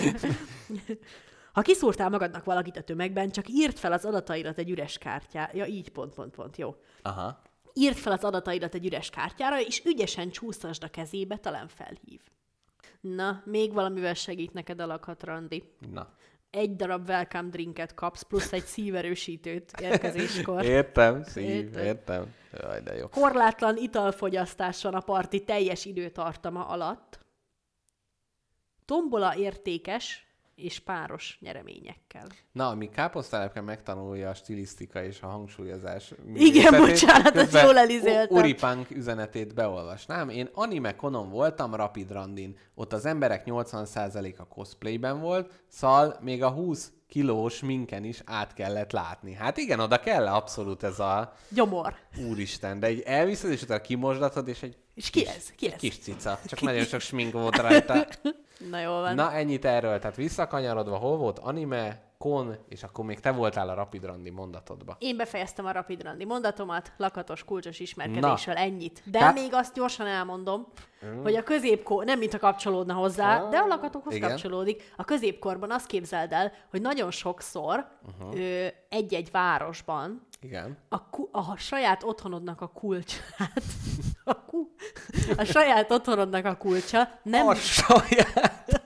[1.54, 5.50] Ha kiszúrtál magadnak valakit a tömegben, csak írd fel az adataidat egy üres kártyára.
[5.54, 6.76] Ja, így pont, pont, pont, jó.
[7.02, 7.42] Aha.
[7.72, 12.20] Írd fel az adataidat egy üres kártyára, és ügyesen csúsztasd a kezébe, talán felhív.
[13.00, 15.62] Na, még valamivel segít neked a lakhatrandi.
[15.92, 16.08] Na.
[16.50, 20.64] Egy darab welcome drinket kapsz, plusz egy szíverősítőt érkezéskor.
[20.78, 21.84] Értem, szív, Érted?
[21.84, 22.34] értem.
[22.52, 23.08] Jaj, de jó.
[23.08, 27.18] Korlátlan italfogyasztás van a parti teljes időtartama alatt.
[28.84, 32.26] Tombola értékes és páros nyereményekkel.
[32.52, 38.36] Na, ami káposztelepke megtanulja a stilisztika és a hangsúlyozás Igen, bocsánat, ezt jól elizéltem.
[38.36, 40.28] U- Uripunk üzenetét beolvasnám.
[40.28, 42.56] Én anime konon voltam Rapid Randin.
[42.74, 48.92] Ott az emberek 80%-a cosplayben volt, szal még a 20 kilós minken is át kellett
[48.92, 49.32] látni.
[49.34, 51.94] Hát igen, oda kell abszolút ez a Gyomor.
[52.28, 55.52] úristen, de egy elviszed, és utána kimosdatod, és egy És ki ez?
[55.56, 55.78] Ki ez?
[55.78, 56.38] kis cica.
[56.46, 58.06] Csak nagyon sok smink volt rajta.
[58.70, 59.14] Na jól van.
[59.14, 59.98] Na, ennyit erről.
[59.98, 64.96] Tehát visszakanyarodva, hol volt anime, kon, és akkor még te voltál a Rapid Randi mondatodba.
[64.98, 69.02] Én befejeztem a Rapid Randi mondatomat, lakatos, kulcsos ismerkedéssel, ennyit.
[69.04, 70.66] De Tehát- még azt gyorsan elmondom,
[71.22, 74.28] hogy a középkor, nem mintha kapcsolódna hozzá, de a lakatokhoz igen.
[74.28, 74.92] kapcsolódik.
[74.96, 77.86] A középkorban azt képzeld el, hogy nagyon sokszor
[78.34, 80.76] ö, egy-egy városban Igen.
[80.88, 83.62] a, ku- a saját otthonodnak a kulcsát,
[84.24, 84.68] a, ku,
[85.36, 88.82] a saját otthonodnak a kulcsa nem, A saját.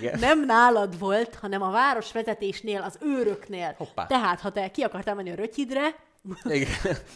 [0.00, 0.18] Igen.
[0.18, 3.74] nem nálad volt, hanem a városvezetésnél, az őröknél.
[3.78, 4.06] Hoppá.
[4.06, 5.94] Tehát, ha te ki akartál menni a rötyidre,
[6.44, 6.68] Igen.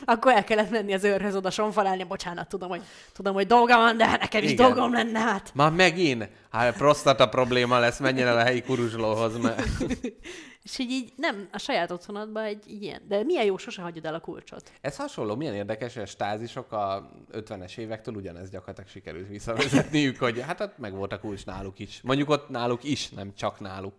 [0.05, 3.97] akkor el kellett menni az őrhöz oda sonfalálni, bocsánat, tudom, hogy, tudom, hogy dolga van,
[3.97, 4.67] de nekem is Igen.
[4.67, 5.51] dolgom lenne, hát.
[5.55, 6.29] Már megint?
[6.51, 9.63] Hát prostata probléma lesz, menjen el a helyi kuruzslóhoz, mert...
[10.67, 13.03] És így, így nem, a saját otthonodban egy ilyen.
[13.09, 14.73] De milyen jó, sose hagyod el a kulcsot.
[14.81, 20.41] Ez hasonló, milyen érdekes, hogy a stázisok a 50-es évektől ugyanezt gyakorlatilag sikerült visszavezetniük, hogy
[20.41, 22.01] hát ott meg volt a kulcs náluk is.
[22.03, 23.95] Mondjuk ott náluk is, nem csak náluk.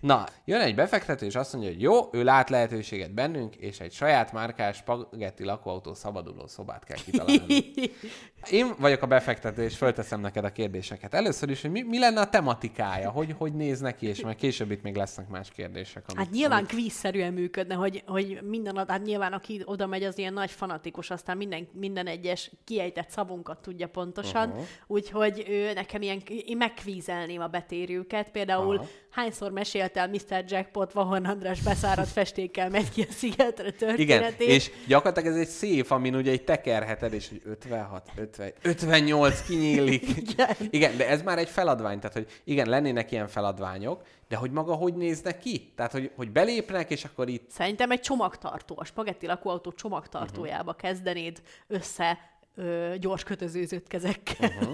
[0.00, 3.92] Na, jön egy befektető, és azt mondja, hogy jó, ő lát lehetőséget bennünk, és egy
[3.92, 7.44] saját márkás spagetti lakóautó szabaduló szobát kell kitalálni.
[8.50, 11.14] Én vagyok a befektető, és fölteszem neked a kérdéseket.
[11.14, 14.70] Először is, hogy mi, mi lenne a tematikája, hogy, hogy néz neki, és majd később
[14.70, 16.04] itt még lesznek más kérdések.
[16.06, 20.18] Amik, Hát nyilván kvízszerűen működne, hogy, hogy minden, ad- hát nyilván aki oda megy, az
[20.18, 24.64] ilyen nagy fanatikus, aztán minden, minden egyes kiejtett szavunkat tudja pontosan, uh-huh.
[24.86, 28.86] úgyhogy ő, nekem ilyen, én megkvízelném a betérőket, például Aha.
[29.10, 29.50] hányszor
[29.94, 30.44] meséltel Mr.
[30.52, 34.48] Jackpot, Vahon András beszáradt festékkel megy ki a szigetre Igen, történetét.
[34.48, 40.06] és gyakorlatilag ez egy szép, amin ugye egy tekerheted, és hogy 56, 50, 58 kinyílik.
[40.30, 40.56] Igen.
[40.70, 44.74] igen, de ez már egy feladvány, tehát hogy igen, lennének ilyen feladványok, de hogy maga
[44.74, 45.72] hogy néznek ki?
[45.76, 50.80] Tehát, hogy, hogy belépnek, és akkor itt Szerintem egy csomagtartó, a spagetti lakóautó csomagtartójába Mhm.
[50.80, 52.18] kezdenéd össze
[52.54, 54.50] ö, gyors kötözőzött kezekkel.
[54.60, 54.70] Mhm.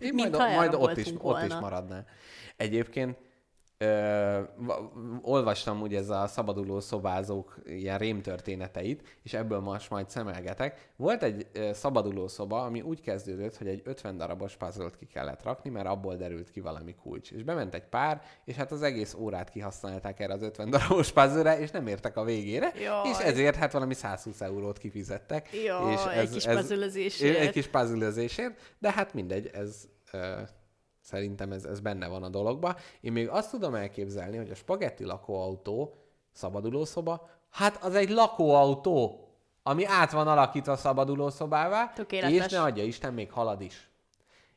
[0.00, 1.60] Én majd, Mintha majd ott, is, voltunk ott is volna.
[1.60, 2.04] maradná.
[2.56, 3.16] Egyébként
[3.78, 10.92] ö, va- olvastam ugye ez a szabaduló szobázók ilyen rémtörténeteit, és ebből most majd szemelgetek.
[10.96, 15.42] Volt egy ö, szabaduló szoba, ami úgy kezdődött, hogy egy 50 darabos puzzle ki kellett
[15.42, 17.32] rakni, mert abból derült ki valami kulcs.
[17.32, 21.58] És bement egy pár, és hát az egész órát kihasználták erre az 50 darabos puzzle
[21.58, 23.08] és nem értek a végére, Jaj.
[23.08, 25.48] és ezért hát valami 120 eurót kifizettek.
[25.64, 27.38] Jaj, és egy kis puzzle-özésért.
[27.38, 28.12] Egy kis puzzle
[28.78, 30.40] de hát mindegy, ez ö,
[31.04, 32.76] Szerintem ez, ez benne van a dologba.
[33.00, 35.94] Én még azt tudom elképzelni, hogy a spagetti lakóautó
[36.32, 39.28] szabadulószoba, hát az egy lakóautó,
[39.62, 42.46] ami át van alakítva szabadulószobává, Tökéletes.
[42.46, 43.90] és ne adja Isten, még halad is.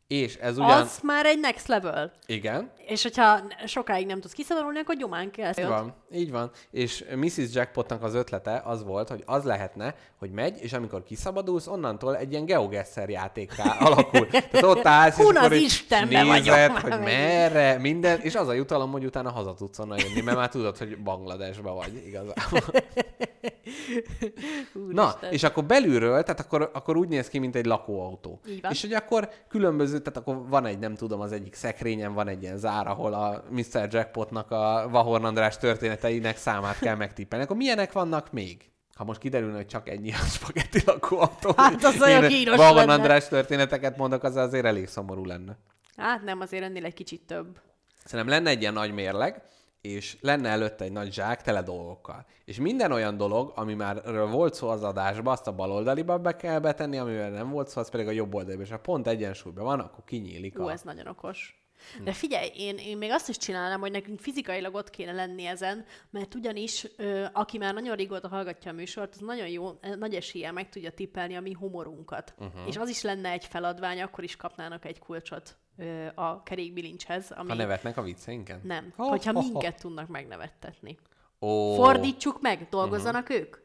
[0.07, 0.69] És ez ugyan...
[0.69, 2.11] Az már egy next level.
[2.25, 5.53] Igen, És hogyha sokáig nem tudsz kiszabadulni, akkor gyomán kell.
[5.57, 6.51] így van, így van.
[6.71, 7.53] És Mrs.
[7.53, 12.31] Jackpotnak az ötlete az volt, hogy az lehetne, hogy megy, és amikor kiszabadulsz, onnantól egy
[12.31, 14.27] ilyen geogesser játékká alakul.
[14.27, 17.05] Tehát ott állsz, és Hun az akkor Istenbe nézed, hogy megint.
[17.05, 20.77] merre, minden, és az a jutalom, hogy utána haza tudsz onnan jönni, mert már tudod,
[20.77, 22.61] hogy Bangladesbe vagy igazából.
[24.89, 28.39] Na, és akkor belülről, tehát akkor, akkor úgy néz ki, mint egy lakóautó.
[28.70, 32.41] És hogy akkor különböző, tehát akkor van egy, nem tudom, az egyik szekrényen van egy
[32.41, 33.88] ilyen zár, ahol a Mr.
[33.89, 37.45] Jackpotnak a Vahorn András történeteinek számát kell megtippelni.
[37.45, 38.72] Akkor milyenek vannak még?
[38.95, 41.53] Ha most kiderülne, hogy csak ennyi a spagetti lakóautó.
[41.55, 42.93] Hát az olyan kínos Vahorn lenne.
[42.93, 45.57] András történeteket mondok, az azért elég szomorú lenne.
[45.97, 47.59] Hát nem, azért ennél egy kicsit több.
[48.05, 49.41] Szerintem lenne egy ilyen nagy mérleg,
[49.88, 52.25] és lenne előtte egy nagy zsák tele dolgokkal.
[52.45, 56.59] És minden olyan dolog, ami már volt szó az adásban, azt a baloldaliba be kell
[56.59, 58.61] betenni, amivel nem volt szó, az pedig a jobb oldaliba.
[58.61, 60.71] És ha pont egyensúlyban van, akkor kinyílik Ú, a...
[60.71, 61.66] ez nagyon okos.
[62.03, 65.85] De figyelj, én, én még azt is csinálnám, hogy nekünk fizikailag ott kéne lenni ezen,
[66.09, 70.51] mert ugyanis, ö, aki már nagyon régóta hallgatja a műsort, az nagyon jó, nagy eséllyel
[70.51, 72.33] meg tudja tippelni a mi humorunkat.
[72.38, 72.67] Uh-huh.
[72.67, 77.49] És az is lenne egy feladvány, akkor is kapnának egy kulcsot ö, a kerékbilincshez, ami
[77.49, 78.59] Ha nevetnek a vicceinken?
[78.63, 79.47] nem, Ho, hogyha ho, ho.
[79.47, 80.97] minket tudnak megnevettetni.
[81.39, 83.38] Ó, Fordítsuk meg, dolgozzanak uh-huh.
[83.38, 83.57] ők.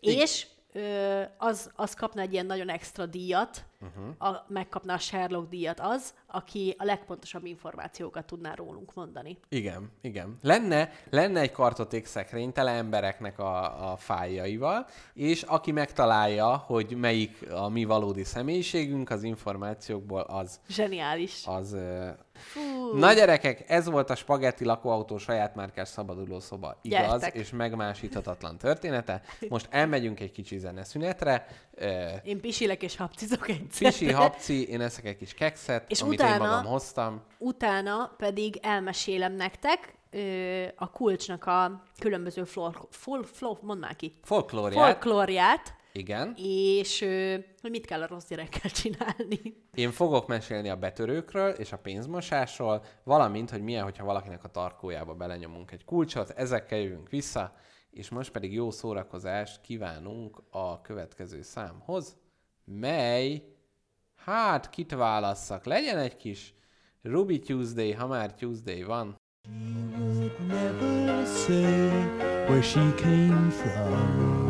[0.00, 0.46] És
[1.36, 4.28] az, az kapna egy ilyen nagyon extra díjat, uh-huh.
[4.28, 9.38] a, megkapna a Sherlock díjat az, aki a legpontosabb információkat tudná rólunk mondani.
[9.48, 10.36] Igen, igen.
[10.42, 17.50] Lenne, lenne egy kartoték szekrény tele embereknek a, a fájjaival, és aki megtalálja, hogy melyik
[17.52, 21.46] a mi valódi személyiségünk az információkból, az Zseniális.
[21.46, 21.76] az...
[22.40, 26.78] Fú, Na gyerekek, ez volt a spagetti lakóautó saját márkás szabaduló szoba.
[26.82, 27.34] Igaz Gyertek.
[27.34, 29.22] és megmásíthatatlan története.
[29.48, 31.46] Most elmegyünk egy kicsi zeneszünetre.
[32.24, 33.90] Én pisilek és hapcizok egyszer.
[33.90, 37.22] Pisi, hapci, én eszek egy kis kekszet, És amit én utána- magam hoztam.
[37.38, 44.18] Utána pedig elmesélem nektek ö, a kulcsnak a különböző flor, flor, flor, mondd már ki,
[44.22, 44.84] Folklóriát.
[44.84, 46.34] folklóriát, Igen.
[46.36, 47.00] és
[47.60, 49.40] hogy mit kell a rossz gyerekkel csinálni.
[49.74, 55.14] Én fogok mesélni a betörőkről és a pénzmosásról, valamint, hogy milyen, hogyha valakinek a tarkójába
[55.14, 57.54] belenyomunk egy kulcsot, ezekkel jövünk vissza,
[57.90, 62.16] és most pedig jó szórakozást kívánunk a következő számhoz,
[62.64, 63.42] mely,
[64.16, 66.54] hát kit válasszak, legyen egy kis
[67.02, 69.18] Ruby Tuesday, ha már Tuesday van.
[70.46, 71.90] never say
[72.48, 74.49] where she came from.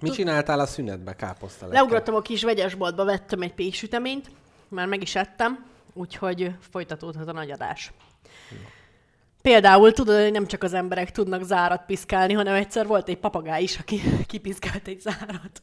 [0.00, 4.30] Mit csináltál a szünetbe, káposzta Leugrottam a kis vegyesboltba, vettem egy péksüteményt,
[4.68, 7.92] már meg is ettem, úgyhogy folytatódhat a nagy adás.
[9.42, 13.62] Például tudod, hogy nem csak az emberek tudnak zárat piszkálni, hanem egyszer volt egy papagáj
[13.62, 15.60] is, aki kipiszkált egy zárat.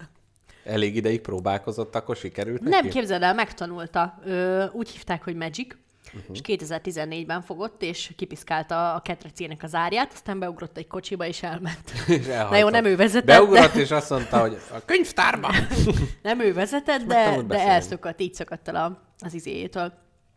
[0.63, 2.87] Elég ideig próbálkozott, akkor sikerült Nem, neki?
[2.87, 4.19] képzeld el, megtanulta.
[4.25, 5.75] Ö, úgy hívták, hogy Magic,
[6.13, 6.35] uh-huh.
[6.35, 11.91] és 2014-ben fogott, és kipiszkálta a ketrecének az árját, aztán beugrott egy kocsiba, és elment.
[12.07, 15.53] És Na jó, nem ő vezetett, Beugrott, de, és azt mondta, hogy a könyvtárba!
[16.21, 19.93] nem ő vezetett, de, de elszökadt, így szakadt el a, az izéjétől.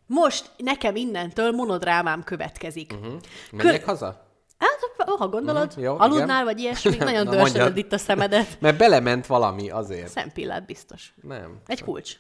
[0.07, 2.93] Most nekem innentől monodrámám következik.
[3.01, 3.15] Uh-huh.
[3.53, 4.27] Menjek haza?
[4.59, 4.79] Hát,
[5.19, 6.45] ha gondolod, Mhm, jó, aludnál, igen.
[6.45, 7.77] vagy ilyesmi, nagyon mondjad.
[7.77, 8.61] itt a szemedet.
[8.61, 10.09] Mert belement valami azért.
[10.09, 11.13] Szempillát biztos.
[11.23, 11.61] Nem.
[11.67, 12.17] Egy kulcs.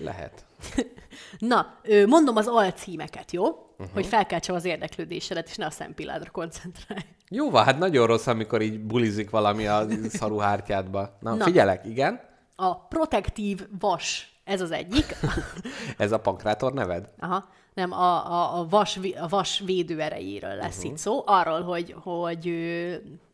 [0.00, 0.44] Lehet.
[1.38, 1.74] Na,
[2.06, 3.44] mondom az alcímeket, jó?
[3.44, 3.94] Uh-huh.
[3.94, 7.04] Hogy felkeltsem az érdeklődésedet, és ne a szempilládra koncentrálj.
[7.28, 11.16] Jó van, hát nagyon rossz, amikor így bulizik valami a szaru hártyádba.
[11.20, 11.44] Na, Na.
[11.44, 12.20] Figyelek, igen.
[12.56, 15.16] A protektív vas, ez az egyik.
[15.96, 17.10] Ez a pankrátor neved?
[17.18, 17.48] Aha.
[17.74, 20.90] Nem, a, a, a, vas, a vas védő erejéről lesz uh-huh.
[20.90, 22.54] itt szó, arról, hogy, hogy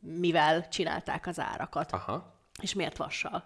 [0.00, 2.34] mivel csinálták az árakat, Aha.
[2.60, 3.44] és miért vassal.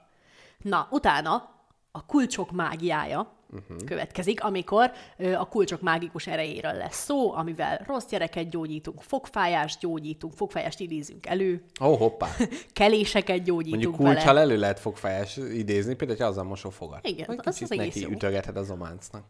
[0.62, 1.57] Na, utána
[1.90, 3.84] a kulcsok mágiája uh-huh.
[3.84, 10.32] következik, amikor ö, a kulcsok mágikus erejéről lesz szó, amivel rossz gyereket gyógyítunk, fogfájást gyógyítunk,
[10.32, 12.28] fogfájást idézünk elő, Ó, oh, hoppá.
[12.72, 14.14] keléseket gyógyítunk Mondjuk vele.
[14.14, 17.06] kulcsal elő lehet fogfájás idézni, például, hogy az a mosófogat.
[17.06, 18.08] Igen, Vagy az- az neki jó.
[18.10, 19.24] ütögeted az ománcnak.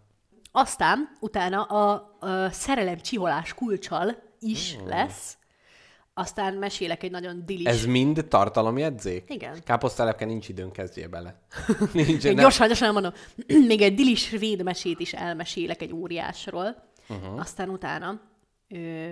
[0.52, 4.88] Aztán utána a, a szerelem csiholás kulcsal is Hmm.
[4.88, 5.38] lesz.
[6.18, 7.66] Aztán mesélek egy nagyon dilis...
[7.66, 9.24] Ez mind tartalomjegyzék?
[9.28, 9.62] Igen.
[9.64, 11.40] Káposztelepke nincs időn, kezdjél bele.
[11.92, 13.12] nincs, nem- gyorsan, gyorsan elmondom.
[13.68, 16.90] Még egy dilis svéd mesét is elmesélek egy óriásról.
[17.08, 17.40] Uh-huh.
[17.40, 18.20] Aztán utána
[18.68, 19.10] ö,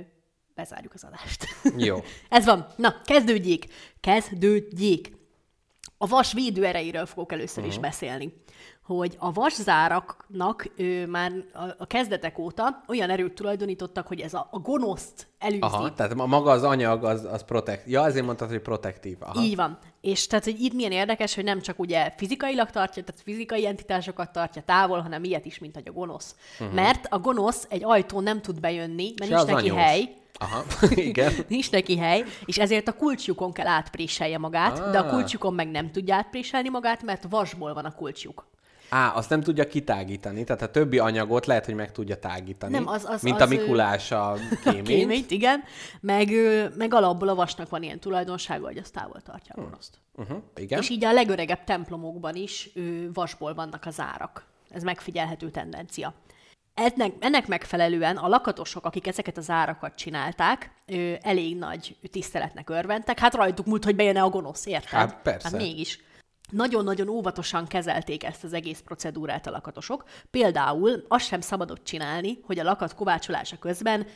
[0.54, 1.46] bezárjuk az adást.
[1.76, 1.96] Jó.
[2.28, 2.66] Ez van.
[2.76, 3.66] Na, kezdődjék.
[4.00, 5.12] Kezdődjék.
[5.98, 7.74] A vas védő erejéről fogok először uh-huh.
[7.74, 8.32] is beszélni.
[8.87, 10.68] Hogy a vaszáraknak
[11.09, 15.61] már a, a kezdetek óta olyan erőt tulajdonítottak, hogy ez a, a gonoszt elűzi.
[15.61, 17.87] Aha, tehát ma- maga az anyag az, az protekt.
[17.87, 19.16] Ja, ezért mondtad, hogy protektív.
[19.20, 19.43] Aha.
[19.43, 19.78] Így van.
[20.01, 24.32] És tehát, hogy itt milyen érdekes, hogy nem csak ugye fizikailag tartja, tehát fizikai entitásokat
[24.32, 26.37] tartja távol, hanem ilyet is, mint hogy a gonosz.
[26.61, 26.74] Uh-huh.
[26.74, 29.30] Mert a gonosz egy ajtón nem tud bejönni, mert.
[29.30, 29.84] Se nincs neki anyós.
[29.84, 31.32] hely, Aha, igen.
[31.49, 34.91] nincs neki hely, és ezért a kulcsjukon kell átpréselje magát, ah.
[34.91, 35.11] de a Ah.
[35.11, 38.47] kulcsjukon meg nem tudja átpréselni magát, mert vasból van a kulcsjuk.
[38.89, 42.72] Á, azt nem tudja kitágítani, tehát a többi anyagot lehet, hogy meg tudja tágítani.
[42.72, 44.87] Nem, az- az- mint az, a Mikulás a kéményt.
[44.87, 45.62] Kéményt, igen.
[46.01, 46.30] Meg,
[46.76, 49.99] meg alapból a vasnak van ilyen tulajdonsága, hogy az távol tartja a gonoszt.
[50.14, 50.80] Uh-huh, igen.
[50.80, 54.45] És így a legöregebb templomokban is ő, vasból vannak az árak.
[54.70, 56.14] Ez megfigyelhető tendencia.
[56.74, 63.18] Ennek, ennek megfelelően a lakatosok, akik ezeket az árakat csinálták, ő, elég nagy tiszteletnek örventek.
[63.18, 64.89] Hát rajtuk múlt, hogy bejön-e a gonosz, érted?
[64.91, 65.49] Hát persze.
[65.49, 66.01] Hát mégis.
[66.51, 70.05] Nagyon-nagyon óvatosan kezelték ezt az egész procedúrát a lakatosok.
[70.30, 74.07] Például azt sem szabadott csinálni, hogy a lakat kovácsolása közben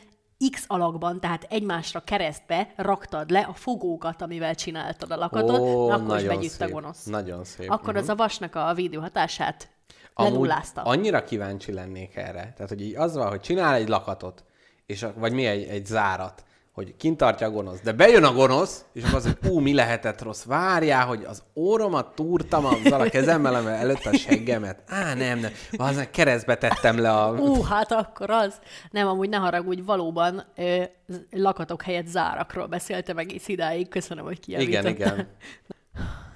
[0.51, 5.95] X alakban, tehát egymásra keresztbe raktad le a fogókat, amivel csináltad a lakatot, Ó, na,
[5.95, 7.03] akkor is begyűjt a gonosz.
[7.03, 7.69] Nagyon szép.
[7.69, 9.69] Akkor az a vasnak a védő hatását
[10.15, 10.81] lenullázta.
[10.81, 12.53] annyira kíváncsi lennék erre.
[12.55, 14.43] Tehát, hogy így az van, hogy csinál egy lakatot,
[14.85, 18.85] és vagy mi egy, egy zárat, hogy kint tartja a gonosz, de bejön a gonosz,
[18.93, 23.09] és akkor az, hogy ú, mi lehetett rossz, várjál, hogy az óromat túrtam azzal a
[23.09, 24.83] kezemmel, amivel előtt a seggemet.
[24.87, 27.31] Á, nem, nem, az keresztbe tettem le a...
[27.31, 28.59] Ú, hát akkor az.
[28.91, 30.83] Nem, amúgy ne haragudj, valóban ö,
[31.31, 33.87] lakatok helyett zárakról beszéltem egész idáig.
[33.89, 35.13] Köszönöm, hogy igen, kijavítottál.
[35.13, 35.27] igen.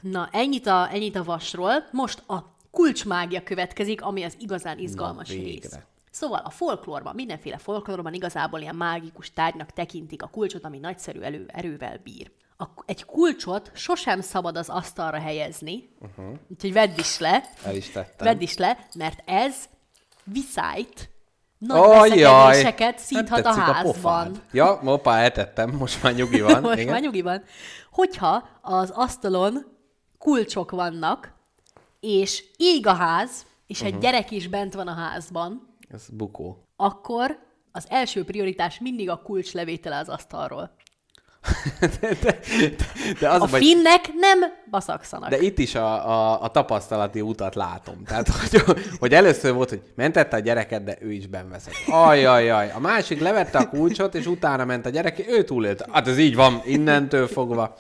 [0.02, 1.88] Na, ennyit a, ennyit a vasról.
[1.92, 5.70] Most a kulcsmágia következik, ami az igazán izgalmas végre.
[5.70, 5.80] rész.
[6.16, 11.46] Szóval a folklórban, mindenféle folklórban igazából ilyen mágikus tárgynak tekintik a kulcsot, ami nagyszerű elő,
[11.48, 12.32] erővel bír.
[12.58, 16.36] A, egy kulcsot sosem szabad az asztalra helyezni, uh-huh.
[16.48, 18.28] úgyhogy vedd is le, El is tettem.
[18.28, 19.56] vedd is le, mert ez
[20.24, 21.10] viszályt
[21.58, 22.48] nagy Ajjaj!
[22.48, 23.84] veszekedéseket szíthat a házban.
[23.84, 24.42] pofád.
[24.52, 26.62] Ja, hoppá, eltettem, most már nyugi van.
[26.68, 26.92] Most igen.
[26.92, 27.44] már nyugi van.
[27.92, 29.66] Hogyha az asztalon
[30.18, 31.34] kulcsok vannak,
[32.00, 33.88] és ég a ház, és Mhm.
[33.88, 36.64] egy gyerek is bent van a házban, Ez bukó.
[36.76, 37.40] akkor
[37.72, 40.76] az első prioritás mindig a kulcs levétele az asztalról.
[43.20, 44.40] De az A a baj, finnek nem
[44.70, 45.30] baszakszanak.
[45.30, 48.04] de itt is a, a, a tapasztalati utat látom.
[48.04, 48.62] Tehát, hogy,
[49.00, 51.74] hogy először volt, hogy mentette a gyereket, de ő is benveszett.
[51.88, 52.72] Ajajaj.
[52.72, 55.88] A másik levette a kulcsot, és utána ment a gyerek, ő túlélte.
[55.92, 57.76] Hát ez így van, innentől fogva.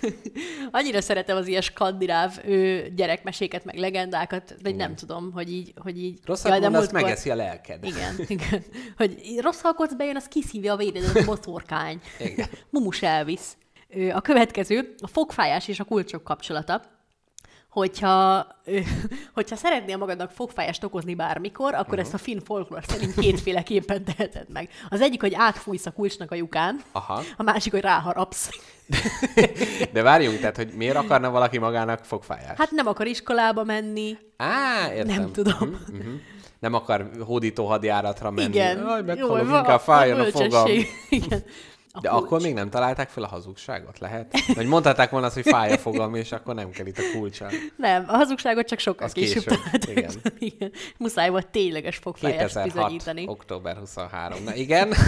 [0.70, 5.72] Annyira szeretem az ilyen skandináv ő, gyerekmeséket, meg legendákat, vagy nem tudom, hogy így...
[5.76, 7.84] Hogy így Rosszat Jaj, mond, azt múltkor- megeszi a lelked.
[7.84, 8.62] Igen, igen.
[8.96, 12.00] Hogy rossz halkodsz bejön, az kiszívja a véredet, a boszorkány.
[12.18, 12.48] Igen.
[12.70, 13.56] Mumus elvisz.
[13.88, 16.82] Ö, A következő, a fogfájás és a kulcsok kapcsolata.
[17.78, 18.46] Hogyha,
[19.34, 22.00] hogyha szeretnél magadnak fogfájást okozni bármikor, akkor uh-huh.
[22.00, 24.68] ezt a finn folklór szerint kétféleképpen teheted meg.
[24.88, 27.22] Az egyik, hogy átfújsz a kulcsnak a lyukán, Aha.
[27.36, 28.50] a másik, hogy ráharapsz.
[29.92, 32.58] De várjunk, tehát, hogy miért akarna valaki magának fogfájást?
[32.58, 34.16] Hát nem akar iskolába menni.
[34.36, 35.16] Á, értem.
[35.16, 35.80] Nem tudom.
[35.92, 36.14] Mhm.
[36.58, 38.48] Nem akar hódító hadjáratra menni.
[38.48, 38.86] Igen.
[38.86, 40.52] Aj, Jó, meghalok, va- inkább fájjon a bölcsesség.
[40.52, 40.76] fogam.
[41.08, 41.42] Igen.
[42.00, 42.22] De kulcs.
[42.22, 44.34] akkor még nem találták fel a hazugságot, lehet?
[44.54, 47.48] Vagy mondhatták volna azt, hogy fáj a fogam, és akkor nem kell itt a kulcsa.
[47.76, 49.90] Nem, a hazugságot csak sokkal Az később, később, találtak.
[49.90, 50.10] igen.
[50.54, 50.72] igen.
[50.98, 52.72] Muszáj volt tényleges fogfájást 2006.
[52.72, 53.24] bizonyítani.
[53.28, 54.44] október 23.
[54.44, 54.92] Na igen.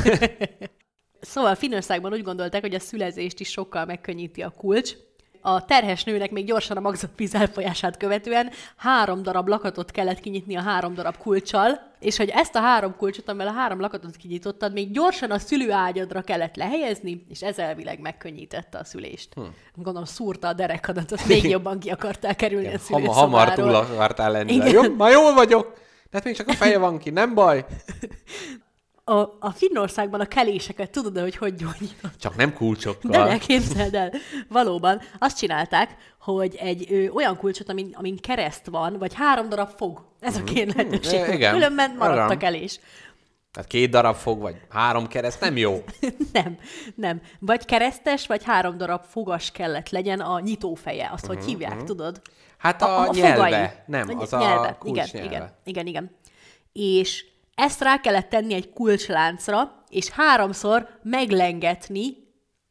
[1.21, 4.95] Szóval Finnországban úgy gondolták, hogy a szülezést is sokkal megkönnyíti a kulcs.
[5.41, 10.57] A terhes nőnek még gyorsan a magzott víz elfolyását követően három darab lakatot kellett kinyitni
[10.57, 14.73] a három darab kulccsal, és hogy ezt a három kulcsot, amivel a három lakatot kinyitottad,
[14.73, 19.35] még gyorsan a szülőágyadra kellett lehelyezni, és ez elvileg megkönnyítette a szülést.
[19.35, 19.41] Hm.
[19.75, 23.95] Gondolom szúrta a derekadat, azt még jobban ki akartál kerülni a Hamar, hamar túl szülőszobáról.
[23.95, 24.53] akartál lenni.
[24.53, 24.69] Igen.
[24.69, 25.73] Jó, már jól vagyok.
[26.11, 27.65] De hát még csak a feje van ki, nem baj.
[29.11, 32.19] A, a Finnországban a keléseket tudod, hogy hogy gyógyított?
[32.21, 33.11] Csak nem kulcsokkal.
[33.11, 34.13] De ne képzeld el.
[34.49, 39.71] Valóban azt csinálták, hogy egy ö, olyan kulcsot, amin, amin kereszt van, vagy három darab
[39.77, 40.05] fog.
[40.21, 41.21] Ez a két lehetőség.
[41.21, 41.33] Mhm.
[41.33, 41.53] Igen.
[41.53, 42.81] Különben maradt a kelés.
[43.53, 45.85] Tehát két darab fog, vagy három kereszt, nem jó.
[46.33, 46.59] nem,
[46.95, 47.21] nem.
[47.39, 51.11] Vagy keresztes, vagy három darab fogas kellett legyen a nyitófeje.
[51.13, 52.21] Azt, hogy hívják, tudod?
[52.59, 53.35] Hát a, a nyelve.
[53.35, 53.67] fogai.
[53.87, 54.77] Nem, A az a nyelve.
[54.79, 55.29] kulcs igen, nyelve.
[55.37, 56.11] igen, igen, igen.
[56.73, 57.25] És
[57.61, 62.17] ezt rá kellett tenni egy kulcsláncra, és háromszor meglengetni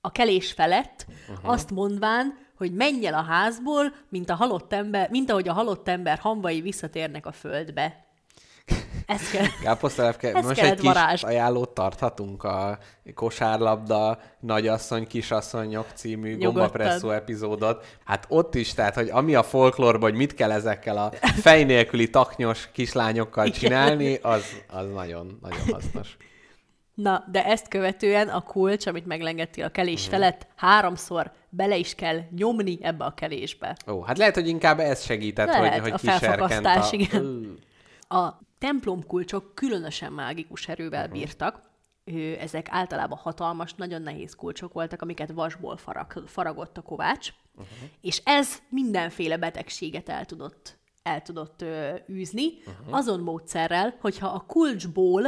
[0.02, 1.52] a kelés felett, uh-huh.
[1.52, 5.88] azt mondván, hogy menj el a házból, mint, a halott ember, mint ahogy a halott
[5.88, 8.08] ember hamvai visszatérnek a földbe.
[9.10, 9.45] Ez kell.
[9.64, 11.24] Káposztelepke, Ez most egy kis varázs.
[11.24, 12.78] ajánlót tarthatunk a
[13.14, 17.86] kosárlabda nagyasszony, kisasszonyok című gombapresszó epizódot.
[18.05, 22.10] Hát ott is, tehát, hogy ami a folklórban, hogy mit kell ezekkel a fej nélküli
[22.10, 26.18] taknyos kislányokkal csinálni, az, az nagyon, nagyon hasznos.
[26.93, 30.12] Na, de ezt követően a kulcs, amit meglengettél a kelés Mhm.
[30.12, 33.78] felett, háromszor bele is kell nyomni ebbe a kelésbe.
[33.88, 36.95] Ó, hát lehet, hogy inkább ez segített, Lehet, hogy, hogy a kiserkent felfakasztás, a...
[36.95, 37.57] igen.
[38.07, 41.14] A templomkulcsok különösen mágikus erővel Mhm.
[41.14, 41.68] bírtak.
[42.39, 47.66] Ezek általában hatalmas, nagyon nehéz kulcsok voltak, amiket vasból farag, faragott a kovács, Mhm.
[48.01, 52.93] és ez mindenféle betegséget el tudott, el tudott ö, űzni, Mhm.
[52.93, 55.26] azon módszerrel, hogyha a kulcsból,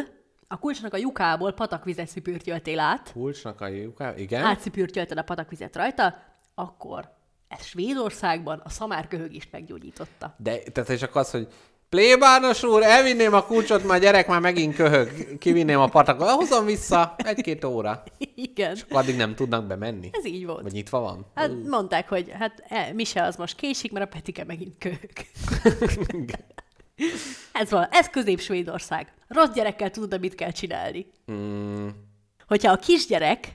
[0.47, 4.43] a kulcsnak a lyukából patakvizet szipürtjöltél át, Kulcsnak a lyuká, igen.
[4.43, 6.15] átszipürtjölted a patakvizet rajta,
[6.55, 7.09] akkor
[7.47, 10.35] ez Svédországban a szamárköhögést meggyógyította.
[10.37, 11.47] De, tehát és akkor az, hogy
[11.95, 17.15] plébános úr, elvinném a kulcsot, már gyerek már megint köhög, kivinném a patakot, hozom vissza
[17.17, 18.03] egy-két óra.
[18.35, 20.09] Igen, Addig nem tudnak bemenni?
[20.11, 20.61] ez így volt.
[20.61, 21.25] Vagy nyitva van?
[21.35, 25.11] Hát mondták, hogy hát e, Mise az most késik, mert a Petike megint köhög.
[27.61, 29.13] ez van, ez közép-Svédország.
[29.27, 31.05] Rossz gyerekkel tudod, mit kell csinálni.
[31.31, 31.87] Mm,
[32.47, 33.53] Hogyha a kisgyerek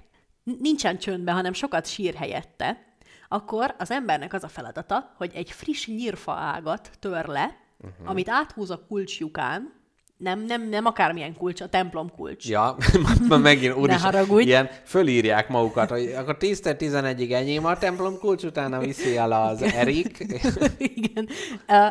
[0.60, 2.84] nincsen csöndben, hanem sokat sír helyette,
[3.28, 8.10] akkor az embernek az a feladata, hogy egy friss nyírfa ágat tör le, uh-huh.
[8.10, 9.74] amit áthúz a kulcsjukán,
[10.16, 12.48] nem, nem, nem akármilyen kulcs, a templom kulcs.
[12.48, 12.76] ja,
[13.28, 14.46] már megint úr is, haragudj.
[14.46, 20.18] ilyen fölírják magukat, hogy akkor 10-11-ig enyém a templom kulcs, utána viszi el az Erik.
[20.94, 21.28] Igen.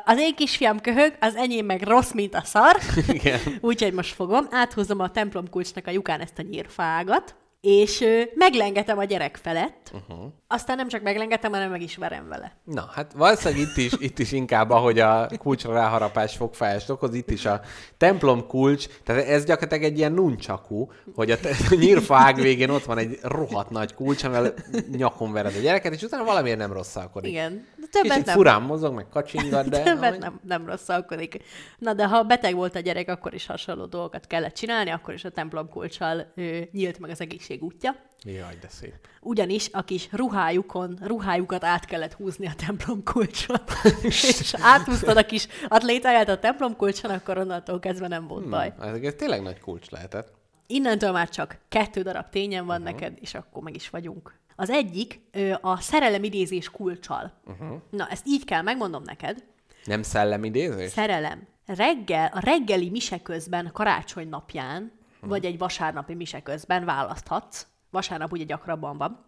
[0.06, 2.78] Az én kisfiam köhög, az enyém meg rossz, mint a szar.
[3.08, 3.40] Igen.
[3.62, 7.36] Úgyhogy most fogom, áthúzom a templomkulcsnak a lyukán ezt a nyírfágat,
[7.66, 10.26] és ö, meglengetem a gyerek felett, uh-huh.
[10.48, 12.58] aztán nem csak meglengetem, hanem meg is verem vele.
[12.64, 17.32] Na, hát valószínűleg itt is, itt is inkább, ahogy a kulcsra ráharapás fogfájást okoz, itt
[17.32, 17.62] is a
[17.98, 22.70] templom kulcs, tehát ez gyakorlatilag egy ilyen nuncsakú, hogy a, te- a nyírfa ág végén
[22.70, 24.54] ott van egy rohadt nagy kulcs, amivel
[24.92, 27.32] nyakon vered a gyereket, és utána valamiért nem rosszalkodik.
[27.32, 27.66] Igen.
[27.92, 28.36] Többet Kicsit nem.
[28.36, 29.84] furán mozog, meg kacsingat, de...
[29.94, 31.38] Többet nem, nem rosszalkodik.
[31.78, 35.24] Na, de ha beteg volt a gyerek, akkor is hasonló dolgokat kellett csinálni, akkor is
[35.24, 37.96] a templom kulcsal ö, nyílt meg az egészség útja.
[38.24, 38.94] Jaj, de szép.
[39.22, 43.58] Ugyanis a kis ruhájukon, ruhájukat át kellett húzni a templom kulcson.
[44.02, 48.74] és áthúztad a kis atlétáját a templom kulcson, akkor onnantól kezdve nem volt baj.
[48.82, 50.32] Ez, ez tényleg nagy kulcs lehetett.
[50.68, 52.94] Innentől már csak kettő darab tényen van uh-huh.
[52.94, 54.34] neked, és akkor meg is vagyunk.
[54.56, 57.34] Az egyik ö, a szerelemidézés kulcsal.
[57.46, 57.82] Uh-huh.
[57.90, 59.46] Na, ezt így kell megmondom neked.
[59.86, 60.92] Nem szellemidézés?
[60.92, 61.48] Szerelem.
[61.66, 67.68] Reggel, a reggeli mise közben, karácsony napján, vagy egy vasárnapi mise közben választhatsz.
[67.90, 69.26] Vasárnap ugye gyakrabban van.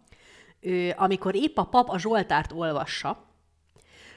[0.60, 3.24] Ö, amikor épp a pap a Zsoltárt olvassa,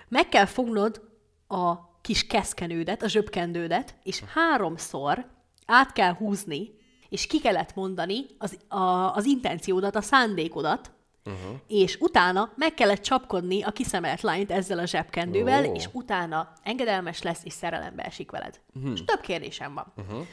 [0.07, 1.01] meg kell fognod
[1.47, 5.25] a kis keszkenődet, a zsöbkendődet, és háromszor
[5.65, 10.91] át kell húzni, és ki kellett mondani az, a, az intenciódat, a szándékodat,
[11.25, 11.59] uh-huh.
[11.67, 15.75] és utána meg kellett csapkodni a kiszemelt lányt ezzel a zsebkendővel, oh.
[15.75, 18.59] és utána engedelmes lesz, és szerelembe esik veled.
[18.73, 18.91] Uh-huh.
[18.93, 19.93] És több kérdésem van.
[19.95, 20.27] Uh-huh.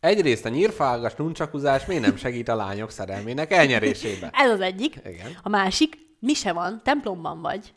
[0.00, 4.30] Egyrészt a nyírfálgas nuncsakuzás miért nem segít a lányok szerelmének elnyerésébe?
[4.32, 5.00] Ez az egyik.
[5.04, 5.36] Igen.
[5.42, 7.74] A másik, mi se van, templomban vagy.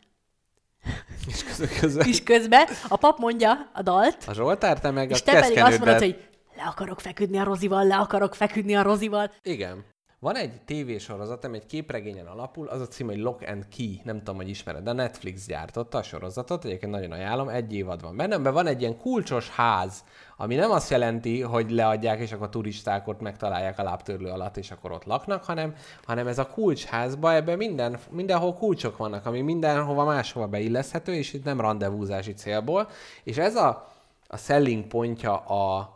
[1.26, 5.20] És közben, közben És közben a pap mondja a dalt, a Zsoltár, te meg és
[5.20, 8.82] a te pedig azt mondod, hogy le akarok feküdni a Rozival, le akarok feküdni a
[8.82, 9.32] Rozival.
[9.42, 9.84] Igen.
[10.26, 14.18] Van egy tévésorozat, ami egy képregényen alapul, az a cím, hogy Lock and Key, nem
[14.18, 18.16] tudom, hogy ismered, de a Netflix gyártotta a sorozatot, egyébként nagyon ajánlom, egy évad van
[18.16, 20.04] benne, amiben van egy ilyen kulcsos ház,
[20.36, 24.70] ami nem azt jelenti, hogy leadják, és akkor turisták ott megtalálják a lábtörlő alatt, és
[24.70, 25.74] akkor ott laknak, hanem,
[26.04, 31.44] hanem ez a kulcsházba, ebben minden, mindenhol kulcsok vannak, ami mindenhova máshova beilleszthető, és itt
[31.44, 32.88] nem rendezvúzási célból,
[33.24, 33.88] és ez a,
[34.26, 35.94] a selling pontja a,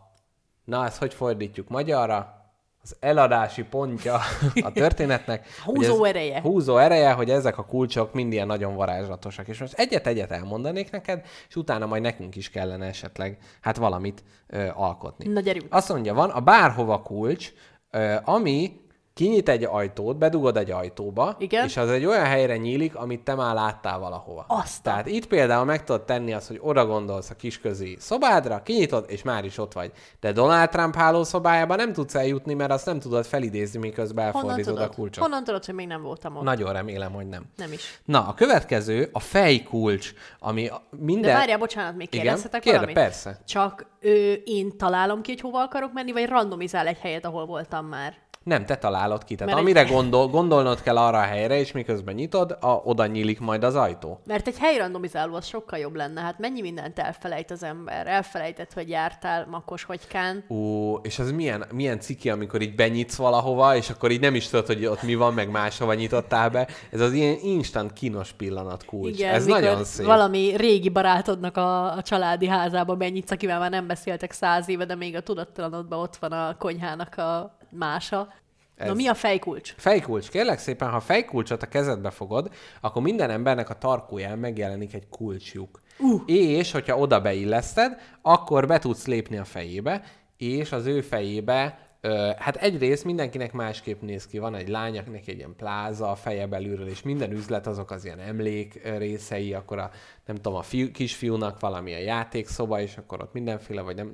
[0.64, 2.39] na ezt hogy fordítjuk magyarra?
[2.83, 4.18] Az eladási pontja
[4.62, 5.47] a történetnek.
[5.64, 6.41] Húzó ez- ereje.
[6.41, 9.49] Húzó ereje, hogy ezek a kulcsok mind ilyen nagyon varázslatosak.
[9.49, 14.68] És most egyet-egyet elmondanék neked, és utána majd nekünk is kellene esetleg hát valamit ö,
[14.74, 15.33] alkotni.
[15.33, 15.66] Na, gyerünk.
[15.70, 17.53] Azt mondja, van a bárhova kulcs,
[17.91, 18.81] ö, ami
[19.21, 21.64] kinyit egy ajtót, bedugod egy ajtóba, Igen.
[21.66, 24.45] és az egy olyan helyre nyílik, amit te már láttál valahova.
[24.49, 29.05] Azt Tehát itt például meg tudod tenni azt, hogy oda gondolsz a kisközi szobádra, kinyitod,
[29.09, 29.93] és már is ott vagy.
[30.21, 34.89] De Donald Trump hálószobájába nem tudsz eljutni, mert azt nem tudod felidézni, miközben elfordítod a
[34.89, 35.25] kulcsot.
[35.25, 36.43] Honnan tudod, hogy még nem voltam ott?
[36.43, 37.45] Nagyon remélem, hogy nem.
[37.57, 38.01] Nem is.
[38.05, 41.31] Na, a következő a fejkulcs, ami minden...
[41.31, 42.25] De várjál, bocsánat, még Igen?
[42.25, 43.03] kérdezhetek Kérde, valamit?
[43.03, 43.41] persze.
[43.47, 47.87] Csak ö, én találom ki, hogy hova akarok menni, vagy randomizál egy helyet, ahol voltam
[47.87, 48.29] már?
[48.45, 49.34] Nem, te találod ki.
[49.34, 53.07] Tehát Mert amire egy- gondol, gondolnod kell arra a helyre, és miközben nyitod, a, oda
[53.07, 54.20] nyílik majd az ajtó.
[54.26, 56.20] Mert egy helyrandomizáló az sokkal jobb lenne.
[56.20, 58.07] Hát mennyi mindent elfelejt az ember?
[58.07, 60.45] Elfelejtett, hogy jártál Makos Hagykán.
[60.49, 64.49] Ó, és az milyen, milyen ciki, amikor így benyitsz valahova, és akkor így nem is
[64.49, 66.68] tudod, hogy ott mi van, meg máshova nyitottál be.
[66.91, 69.18] Ez az ilyen instant kínos pillanat kulcs.
[69.18, 70.07] Igen, Ez nagyon szép.
[70.07, 74.95] valami régi barátodnak a, a családi házába benyitsz, akivel már nem beszéltek száz éve, de
[74.95, 78.33] még a tudattalanodban ott van a konyhának a mása.
[78.77, 78.87] Ez...
[78.87, 79.75] Na mi a fejkulcs?
[79.77, 80.31] Fejkulcs.
[80.31, 82.51] Kérlek szépen, ha a fejkulcsot a kezedbe fogod,
[82.81, 85.81] akkor minden embernek a tarkóján megjelenik egy kulcsjuk.
[85.99, 86.23] Uh.
[86.27, 90.03] És, hogyha oda beilleszted, akkor be tudsz lépni a fejébe,
[90.37, 94.39] és az ő fejébe Ö, hát egyrészt mindenkinek másképp néz ki.
[94.39, 98.05] Van egy lány, akinek egy ilyen pláza a feje belülről, és minden üzlet azok az
[98.05, 99.91] ilyen emlék részei, akkor a,
[100.27, 104.07] nem tudom, a fiú, kisfiúnak valamilyen játékszoba, és akkor ott mindenféle, vagy nem,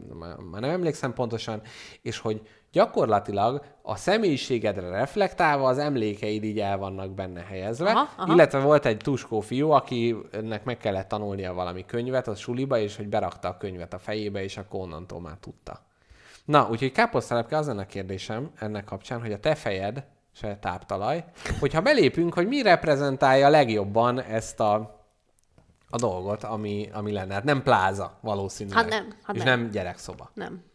[0.50, 1.62] már nem emlékszem pontosan,
[2.02, 2.40] és hogy
[2.76, 8.32] gyakorlatilag a személyiségedre reflektálva az emlékeid így el vannak benne helyezve, Aha, aha.
[8.32, 13.08] illetve volt egy tuskó fiú, akinek meg kellett tanulnia valami könyvet a suliba, és hogy
[13.08, 15.80] berakta a könyvet a fejébe, és akkor onnantól már tudta.
[16.44, 21.24] Na, úgyhogy káposztelepke az lenne a kérdésem ennek kapcsán, hogy a te fejed, se táptalaj,
[21.60, 24.74] hogyha belépünk, hogy mi reprezentálja legjobban ezt a,
[25.90, 27.34] a dolgot, ami, ami lenne.
[27.34, 28.78] Hát nem pláza valószínűleg.
[28.78, 29.60] Hát nem, hát és nem.
[29.60, 30.30] nem gyerekszoba.
[30.34, 30.74] Nem.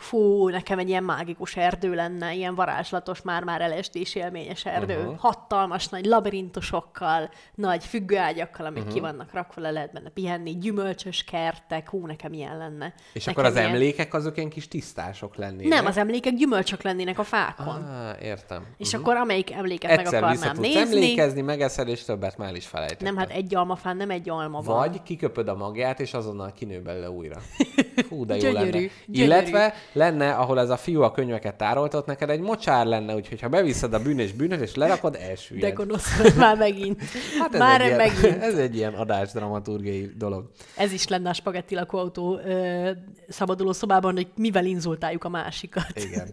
[0.00, 4.96] Fú, nekem egy ilyen mágikus erdő lenne, ilyen varázslatos, már-már LSD-s élményes erdő.
[4.96, 5.18] Uh-huh.
[5.18, 8.94] Hatalmas, nagy labirintusokkal, nagy függőágyakkal, amik uh-huh.
[8.94, 12.94] ki vannak rakva, le lehet benne pihenni, gyümölcsös kertek, hú, nekem ilyen lenne.
[13.12, 13.74] És nekem akkor az ilyen...
[13.74, 15.68] emlékek azok ilyen kis tisztások lennének.
[15.68, 17.82] Nem, az emlékek gyümölcsök lennének a fákon.
[17.82, 18.66] Ah, értem.
[18.76, 22.66] és akkor amelyik emléket meg Egyszer vissza akarnám nézni, emlékezni, megeszed, és többet már is
[22.66, 23.06] felejtetted.
[23.06, 24.76] nem, hát egy almafán nem egy alma van.
[24.76, 27.40] Vagy kiköpöd a magját, és azonnal kinő belőle újra.
[28.08, 28.70] Fú, de jó Gyönyörű, lenne.
[28.70, 28.90] gyönyörű.
[29.06, 33.48] Illetve lenne, ahol ez a fiú a könyveket tároltott, neked egy mocsár lenne, úgyhogy ha
[33.48, 35.64] beviszed a bűnös bűnös, és lerakod, elsüllyed.
[35.64, 37.02] De gonosz már megint.
[37.40, 38.42] Hát ez, már egy ilyen, megint.
[38.50, 40.50] ez egy ilyen adás dramaturgiai dolog.
[40.76, 42.90] Ez is lenne a spagetti lakóautó ö,
[43.28, 45.92] szabaduló szobában, hogy mivel inzultáljuk a másikat.
[45.94, 46.28] Igen.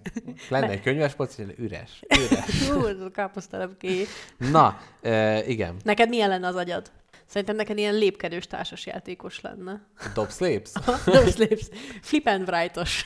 [0.50, 2.04] Lenne egy könyves polc, és üres.
[2.30, 2.70] Üres.
[2.70, 4.06] Hú, ez a káposztelepké.
[4.52, 5.76] Na, e, igen.
[5.84, 6.92] Neked milyen lenne az agyad?
[7.28, 9.82] Szerintem neked ilyen lépkedős társasjátékos lenne.
[10.14, 10.72] Dobsz lépsz?
[11.06, 11.68] Those lips.
[12.02, 13.06] Flip and write-os.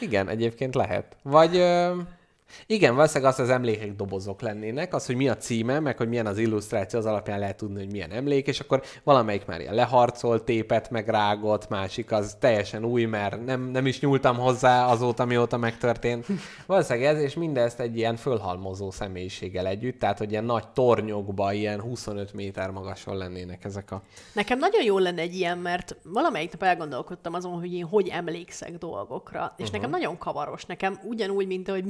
[0.00, 1.16] Igen, egyébként lehet.
[1.22, 1.96] Vagy ö,
[2.66, 6.26] igen, valószínűleg azt az emlékek dobozok lennének, az, hogy mi a címe, meg hogy milyen
[6.26, 10.42] az illusztráció, az alapján lehet tudni, hogy milyen emlék, és akkor valamelyik már ilyen leharcolt,
[10.42, 15.56] tépet, meg rágott, másik az teljesen új, mert nem, nem is nyúltam hozzá azóta, mióta
[15.56, 16.26] megtörtént.
[16.66, 21.80] Valószínűleg ez, és mindezt egy ilyen fölhalmozó személyiséggel együtt, tehát hogy ilyen nagy tornyokba, ilyen
[21.80, 24.02] 25 méter magason lennének ezek a...
[24.32, 28.78] Nekem nagyon jó lenne egy ilyen, mert valamelyik nap elgondolkodtam azon, hogy én hogy emlékszek
[28.78, 29.54] dolgokra.
[29.56, 29.76] És uh-huh.
[29.76, 30.64] nekem nagyon kavaros.
[30.64, 31.84] Nekem ugyanúgy, mint ahogy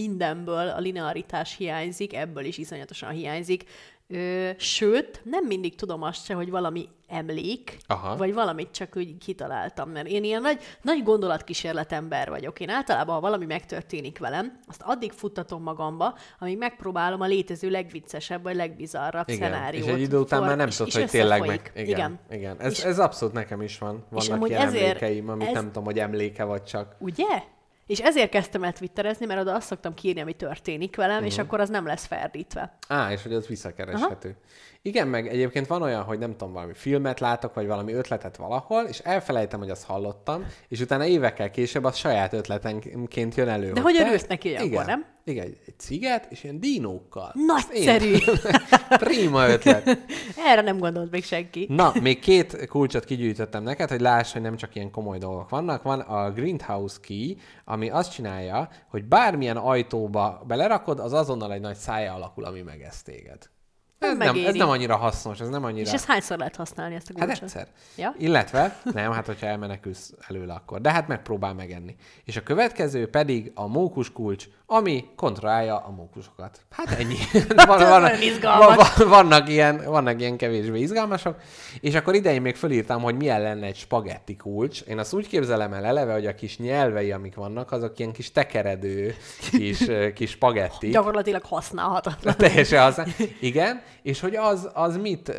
[0.46, 3.64] mindenből a linearitás hiányzik, ebből is iszonyatosan hiányzik.
[4.08, 8.16] Ö, sőt, nem mindig tudom azt se, hogy valami emlék, Aha.
[8.16, 12.60] vagy valamit csak úgy kitaláltam, mert én ilyen nagy, nagy gondolatkísérlet ember vagyok.
[12.60, 18.42] Én általában, ha valami megtörténik velem, azt addig futtatom magamba, amíg megpróbálom a létező legviccesebb,
[18.42, 19.86] vagy legbizarrabb Igen, szenáriót.
[19.86, 21.72] és egy idő után for- már nem és- tudod, és hogy tényleg meg...
[21.74, 22.18] Igen, igen.
[22.30, 22.60] igen.
[22.60, 24.04] Ez, És- ez abszolút nekem is van.
[24.10, 26.94] Vannak amúgy ilyen ezért emlékeim, amit ez- nem tudom, hogy emléke vagy csak.
[26.98, 27.42] Ugye?
[27.86, 31.26] És ezért kezdtem el twitterezni, mert oda azt szoktam kírni, ami történik velem, Mhm.
[31.26, 32.76] és akkor az nem lesz ferdítve.
[32.88, 34.28] Á, és hogy az visszakereshető.
[34.28, 34.38] Aha.
[34.86, 38.84] Igen, meg egyébként van olyan, hogy nem tudom, valami filmet látok, vagy valami ötletet valahol,
[38.84, 43.72] és elfelejtem, hogy azt hallottam, és utána évekkel később az saját ötletenként jön elő.
[43.72, 45.04] De hogy örülsz neki igen, olyankor, nem?
[45.24, 47.32] Igen, egy, egy ciget, és ilyen dinókkal.
[47.46, 48.16] Nagyszerű!
[49.04, 49.98] Prima ötlet.
[50.36, 51.66] Erre nem gondolt még senki.
[51.68, 55.82] Na, még két kulcsot kigyűjtöttem neked, hogy láss, hogy nem csak ilyen komoly dolgok vannak.
[55.82, 61.76] Van a Greenhouse Key, ami azt csinálja, hogy bármilyen ajtóba belerakod, az azonnal egy nagy
[61.76, 63.54] szája alakul, ami megesz téged.
[63.98, 65.86] Ez Nem ez nem annyira hasznos, ez nem annyira...
[65.86, 67.44] És ezt hányszor lehet használni, ezt a Hát kulcsot?
[67.44, 67.68] egyszer.
[67.96, 68.14] Ja?
[68.18, 70.80] Illetve, nem, hát hogyha elmenekülsz előle akkor.
[70.80, 71.96] De hát megpróbál megenni.
[72.24, 76.60] És a következő pedig a mókus kulcs, ami kontrollálja a mókusokat.
[76.70, 77.16] Hát ennyi.
[77.66, 78.96] van, ez van, izgalmas.
[78.96, 81.36] van, vannak, ilyen, vannak ilyen kevésbé izgalmasok.
[81.80, 84.80] És akkor idején még fölírtam, hogy milyen lenne egy spagetti kulcs.
[84.80, 88.32] Én azt úgy képzelem el eleve, hogy a kis nyelvei, amik vannak, azok ilyen kis
[88.32, 89.14] tekeredő,
[89.50, 90.88] kis, kis spagetti.
[90.88, 92.34] Gyakorlatilag használhatatlan.
[92.36, 93.06] Teljesen használ.
[93.40, 95.32] Igen, és hogy az, az mit,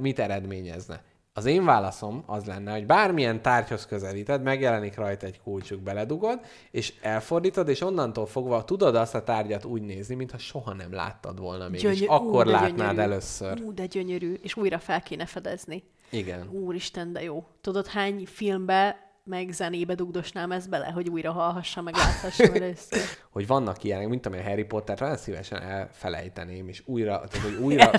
[0.00, 1.00] mit eredményezne?
[1.34, 6.94] Az én válaszom az lenne, hogy bármilyen tárgyhoz közelíted, megjelenik rajta egy kulcsuk, beledugod, és
[7.00, 11.68] elfordítod, és onnantól fogva tudod azt a tárgyat úgy nézni, mintha soha nem láttad volna
[11.68, 12.98] még, és Gyönyör- akkor ú, látnád gyönyörű.
[12.98, 13.60] először.
[13.60, 14.34] Ú, de gyönyörű.
[14.42, 15.82] És újra fel kéne fedezni.
[16.10, 16.48] Igen.
[16.50, 17.44] Úristen, de jó.
[17.60, 23.00] Tudod, hány filmbe meg zenébe dugdosnám ezt bele, hogy újra hallhassam, meg láthassam először.
[23.30, 27.90] Hogy vannak ilyenek, mint amilyen Harry Potter, nagyon szívesen elfelejteném, és újra, tehát, hogy újra...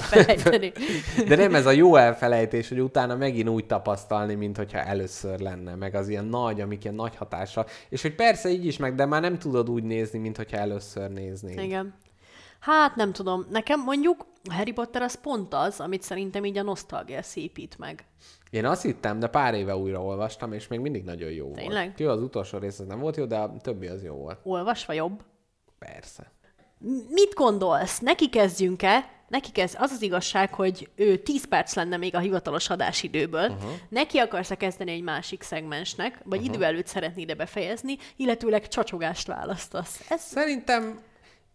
[1.28, 5.76] De nem ez a jó elfelejtés, hogy utána megint úgy tapasztalni, mint hogyha először lenne,
[5.76, 7.65] meg az ilyen nagy, amik ilyen nagy hatásra.
[7.89, 11.09] És hogy persze így is meg, de már nem tudod úgy nézni, mint hogyha először
[11.09, 11.59] néznéd.
[11.59, 11.93] Igen.
[12.59, 13.45] Hát nem tudom.
[13.49, 18.05] Nekem mondjuk a Harry Potter az pont az, amit szerintem így a nosztalgia szépít meg.
[18.53, 21.85] Én azt hittem, de pár éve újra olvastam, és még mindig nagyon jó Tényleg?
[21.85, 21.99] volt.
[21.99, 24.39] Jó, az utolsó rész az nem volt jó, de a többi az jó volt.
[24.43, 25.23] Olvasva jobb?
[25.79, 26.31] Persze.
[27.09, 27.99] Mit gondolsz?
[27.99, 29.09] Neki kezdjünk-e?
[29.27, 33.49] Neki kezd, az az igazság, hogy ő 10 perc lenne még a hivatalos adásidőből.
[33.49, 33.71] Uh-huh.
[33.89, 36.55] Neki akarsz-e kezdeni egy másik szegmensnek, vagy uh-huh.
[36.55, 40.05] idő előtt szeretnéd ide befejezni, illetőleg csacsogást választasz.
[40.09, 40.99] Ez Szerintem,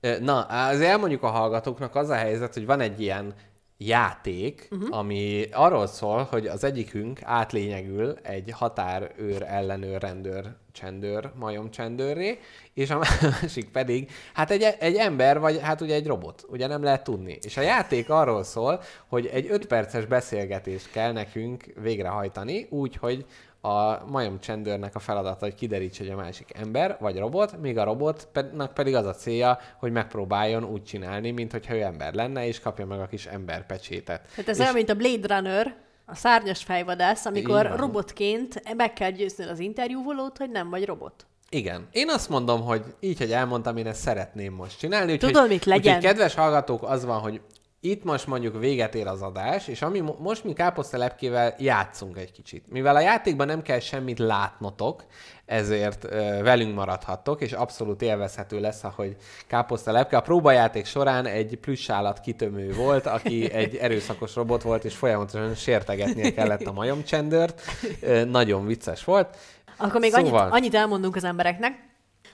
[0.01, 3.34] ö, na, azért elmondjuk a hallgatóknak az a helyzet, hogy van egy ilyen
[3.79, 4.99] játék, uh-huh.
[4.99, 12.39] ami arról szól, hogy az egyikünk átlényegül egy határőr, ellenőr, rendőr, csendőr, majom csendőrré,
[12.74, 12.99] és a
[13.41, 17.39] másik pedig, hát egy, egy ember, vagy hát ugye egy robot, ugye nem lehet tudni.
[17.43, 23.24] És a játék arról szól, hogy egy öt perces beszélgetést kell nekünk végrehajtani, úgy, hogy
[23.61, 27.85] a majom csendőrnek a feladata, hogy kiderítse, hogy a másik ember vagy robot, míg a
[27.85, 32.61] robotnak pedig az a célja, hogy megpróbáljon úgy csinálni, mint hogyha ő ember lenne, és
[32.61, 34.21] kapja meg a kis emberpecsétet.
[34.31, 37.77] Tehát ez és olyan, mint a Blade Runner, a szárnyas fejvadász, amikor van.
[37.77, 41.27] robotként meg kell győznöd az interjúvolót, hogy nem vagy robot.
[41.51, 41.89] Igen.
[41.91, 45.13] Én azt mondom, hogy így, hogy elmondtam, én ezt szeretném most csinálni.
[45.13, 45.97] Úgyhogy, Tudod, mit legyen?
[45.97, 47.41] Úgyhogy, kedves hallgatók, az van, hogy
[47.81, 52.33] itt most mondjuk véget ér az adás, és ami mo- most mi káposztelepkével játszunk egy
[52.33, 52.64] kicsit.
[52.68, 55.05] Mivel a játékban nem kell semmit látnotok,
[55.47, 59.16] ezért ö, velünk maradhattok, és abszolút élvezhető lesz, ahogy
[59.47, 60.16] káposztelepke.
[60.16, 66.33] A próbajáték során egy plüssállat kitömő volt, aki egy erőszakos robot volt, és folyamatosan sértegetnie
[66.33, 67.62] kellett a majomcsendőrt.
[68.01, 69.37] Ö, nagyon vicces volt.
[69.76, 71.87] Akkor még Szóval- annyit, annyit elmondunk az embereknek.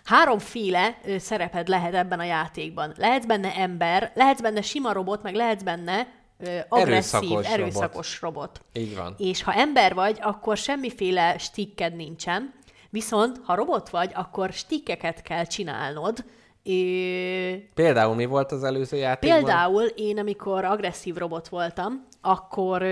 [0.05, 2.93] Háromféle szereped lehet ebben a játékban.
[2.97, 6.07] Lehetsz benne ember, lehetsz benne sima robot, meg lehetsz benne
[6.39, 8.61] ö, agresszív, Erőszakos erőszakos, robot.
[8.73, 9.15] Így van.
[9.19, 12.53] És ha ember vagy, akkor semmiféle stikked nincsen,
[12.91, 16.25] viszont ha robot vagy, akkor stikkeket kell csinálnod.
[16.65, 19.39] Ö, Például mi volt az előző játékban?
[19.39, 22.87] Például én, amikor agresszív robot voltam, akkor,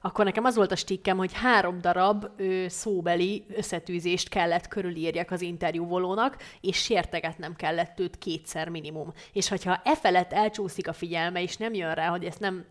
[0.00, 2.26] akkor nekem az volt a stikkem, hogy három darab
[2.66, 9.12] szóbeli összetűzést kellett körülírjak az interjúvolónak, és sértegetnem kellett őt kétszer minimum.
[9.32, 12.64] És hogyha e felett elcsúszik a figyelme, és nem jön rá, hogy ezt nem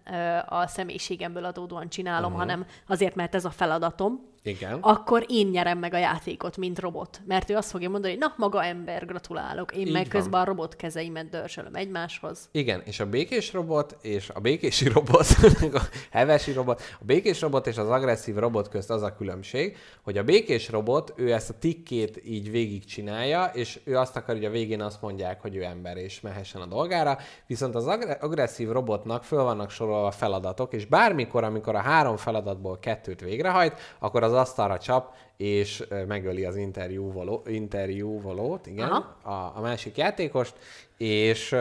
[0.45, 2.39] a személyiségemből adódóan csinálom, uh-huh.
[2.39, 4.77] hanem azért, mert ez a feladatom, Igen.
[4.81, 7.21] akkor én nyerem meg a játékot, mint robot.
[7.27, 9.75] Mert ő azt fogja mondani, hogy na, maga ember, gratulálok.
[9.75, 10.21] Én Így meg van.
[10.21, 12.49] közben a robot kezeimet dörzsölöm egymáshoz.
[12.51, 15.25] Igen, és a békés robot és a békési robot,
[15.73, 15.81] a
[16.11, 20.23] hevesi robot, a békés robot és az agresszív robot közt az a különbség, hogy a
[20.23, 24.81] békés robot, ő ezt a tikkét így végigcsinálja, és ő azt akar, hogy a végén
[24.81, 27.17] azt mondják, hogy ő ember és mehessen a dolgára,
[27.47, 32.79] viszont az agre- agresszív robotnak föl vannak sorolva feladatok, és bármikor, amikor a három feladatból
[32.79, 39.15] kettőt végrehajt, akkor az asztalra csap, és megöli az interjúvoló, interjúvolót, igen, Aha.
[39.21, 40.53] a, a másik játékost,
[40.97, 41.53] és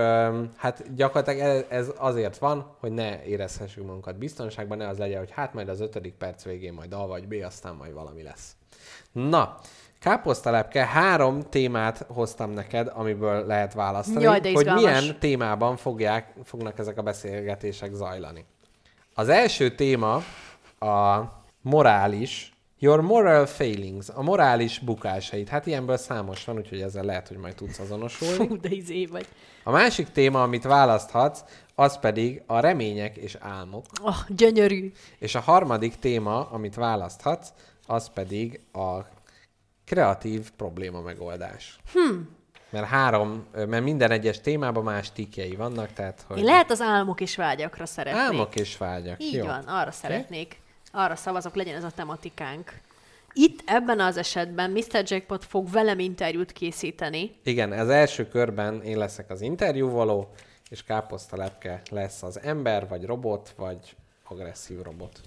[0.57, 5.31] hát gyakorlatilag ez, ez azért van, hogy ne érezhessük magunkat biztonságban, ne az legyen, hogy
[5.31, 8.57] hát majd az ötödik perc végén majd A vagy B, aztán majd valami lesz.
[9.13, 9.59] Na,
[10.01, 16.99] káposztalepke, három témát hoztam neked, amiből lehet választani, Jaj, hogy milyen témában fogják, fognak ezek
[16.99, 18.45] a beszélgetések zajlani.
[19.15, 20.15] Az első téma
[20.79, 21.23] a
[21.61, 22.54] morális,
[22.85, 25.49] your moral failings, a morális bukásait.
[25.49, 28.47] Hát ilyenből számos van, úgyhogy ezzel lehet, hogy majd tudsz azonosulni.
[28.47, 29.27] Fú, de izé vagy.
[29.63, 31.41] A másik téma, amit választhatsz,
[31.75, 33.85] az pedig a remények és álmok.
[34.03, 34.93] Oh, gyönyörű.
[35.19, 37.49] És a harmadik téma, amit választhatsz,
[37.87, 38.99] az pedig a
[39.85, 41.79] kreatív probléma megoldás.
[41.93, 42.29] Hmm.
[42.71, 47.21] Mert három, mert minden egyes témában más tikkjei vannak, tehát hogy Én lehet az álmok
[47.21, 48.23] és vágyakra szeretnék.
[48.23, 49.23] álmok és vágyak.
[49.23, 49.47] Így Jó.
[49.47, 50.63] van, arra szeretnék.
[50.97, 52.81] Arra szavazok, legyen ez a tematikánk.
[53.33, 55.03] Itt ebben az esetben Mr.
[55.05, 57.31] Jackpot fog velem interjút készíteni.
[57.43, 60.31] Igen, az első körben én leszek az interjúvaló,
[60.71, 65.21] és káposztalepke lesz az ember, vagy robot, vagy agresszív robot.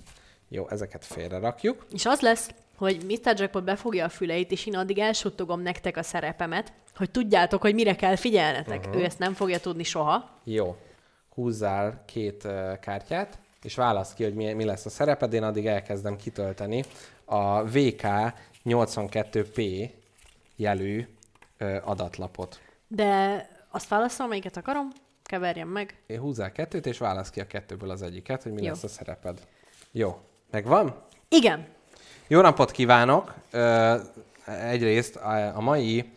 [0.49, 1.85] Jó, ezeket félre rakjuk.
[1.93, 3.39] És az lesz, hogy Mr.
[3.39, 7.95] Jackpot befogja a füleit, és én addig elsuttogom nektek a szerepemet, hogy tudjátok, hogy mire
[7.95, 8.79] kell figyelnetek.
[8.79, 9.01] Uh-huh.
[9.01, 10.39] Ő ezt nem fogja tudni soha.
[10.43, 10.75] Jó,
[11.29, 15.33] húzzál két uh, kártyát, és válasz ki, hogy mi, mi lesz a szereped.
[15.33, 16.83] Én addig elkezdem kitölteni
[17.25, 18.03] a VK
[18.65, 19.89] 82P
[20.55, 21.07] jelű
[21.59, 22.59] uh, adatlapot.
[22.87, 24.87] De azt válaszol, melyiket akarom,
[25.23, 26.01] keverjem meg.
[26.07, 28.67] Én húzzál kettőt, és válasz ki a kettőből az egyiket, hogy mi Jó.
[28.67, 29.47] lesz a szereped.
[29.91, 30.17] Jó,
[30.51, 30.95] megvan?
[31.29, 31.67] Igen,
[32.29, 33.33] Jó napot kívánok!
[33.51, 33.95] Ö,
[34.45, 36.11] Egyrészt a a mai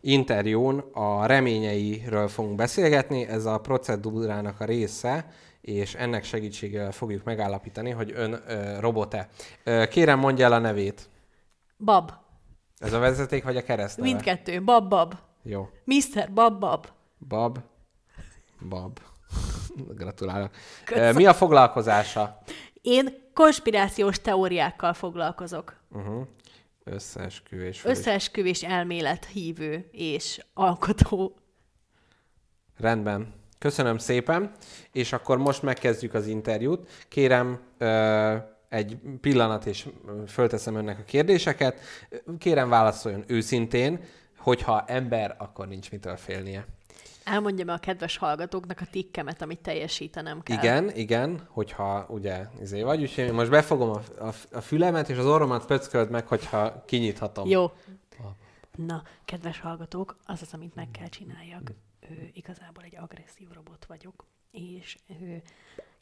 [0.00, 5.32] interjún a reményeiről fogunk beszélgetni, ez a procedúrának a része,
[5.62, 9.28] és ennek segítségével fogjuk megállapítani, hogy ön ö, robot-e.
[9.64, 11.08] Ö, Kérem, mondja el a nevét.
[11.78, 12.12] Bab.
[12.78, 14.08] Ez a vezeték vagy a keresztneve?
[14.08, 14.62] Mindkettő.
[14.62, 15.14] Bab, bab.
[15.42, 15.68] Jó.
[15.84, 16.32] Mr.
[16.32, 16.86] Bab, bab.
[17.28, 17.58] Bab.
[18.68, 18.98] Bab.
[19.98, 20.50] Gratulálok.
[20.52, 21.16] Ö, Köszönöm.
[21.16, 22.38] Mi a foglalkozása?
[22.80, 25.76] Én konspirációs teóriákkal foglalkozok.
[25.90, 26.26] Uh-huh.
[26.84, 27.84] Összeesküvés.
[27.84, 31.36] Összeesküvés elmélet hívő és alkotó.
[32.76, 33.41] Rendben.
[33.62, 34.50] Köszönöm szépen,
[34.92, 36.90] és akkor most megkezdjük az interjút.
[37.08, 37.60] Kérem,
[38.68, 39.88] egy pillanat, és
[40.26, 41.80] fölteszem önnek a kérdéseket.
[42.38, 44.04] Kérem, válaszoljon őszintén,
[44.38, 46.66] hogyha ember, akkor nincs mitől félnie.
[47.24, 50.56] Elmondjam a kedves hallgatóknak a tikkemet, amit teljesítenem kell.
[50.56, 55.26] Igen, igen, hogyha ugye izé vagy, úgyhogy most befogom a, a, a fülemet, és az
[55.26, 57.48] orromat pöcköld meg, hogyha kinyithatom.
[57.48, 57.72] Jó.
[58.76, 61.72] Na, kedves hallgatók, az az, amit meg kell csináljak.
[62.10, 65.42] Ő, igazából egy agresszív robot vagyok, és ő,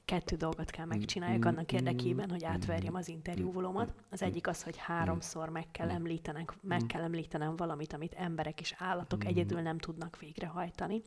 [0.04, 3.94] kettő dolgot kell megcsináljak annak érdekében, hogy átverjem az interjúvolómat.
[4.10, 8.74] Az egyik az, hogy háromszor meg kell, említenek, meg kell említenem valamit, amit emberek és
[8.78, 11.02] állatok egyedül nem tudnak végrehajtani.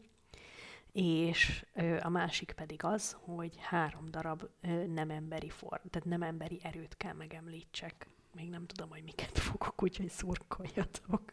[0.91, 6.21] És ö, a másik pedig az, hogy három darab ö, nem emberi form, tehát nem
[6.21, 8.07] emberi erőt kell megemlítsek.
[8.35, 11.23] Még nem tudom, hogy miket fogok, úgyhogy szurkoljatok.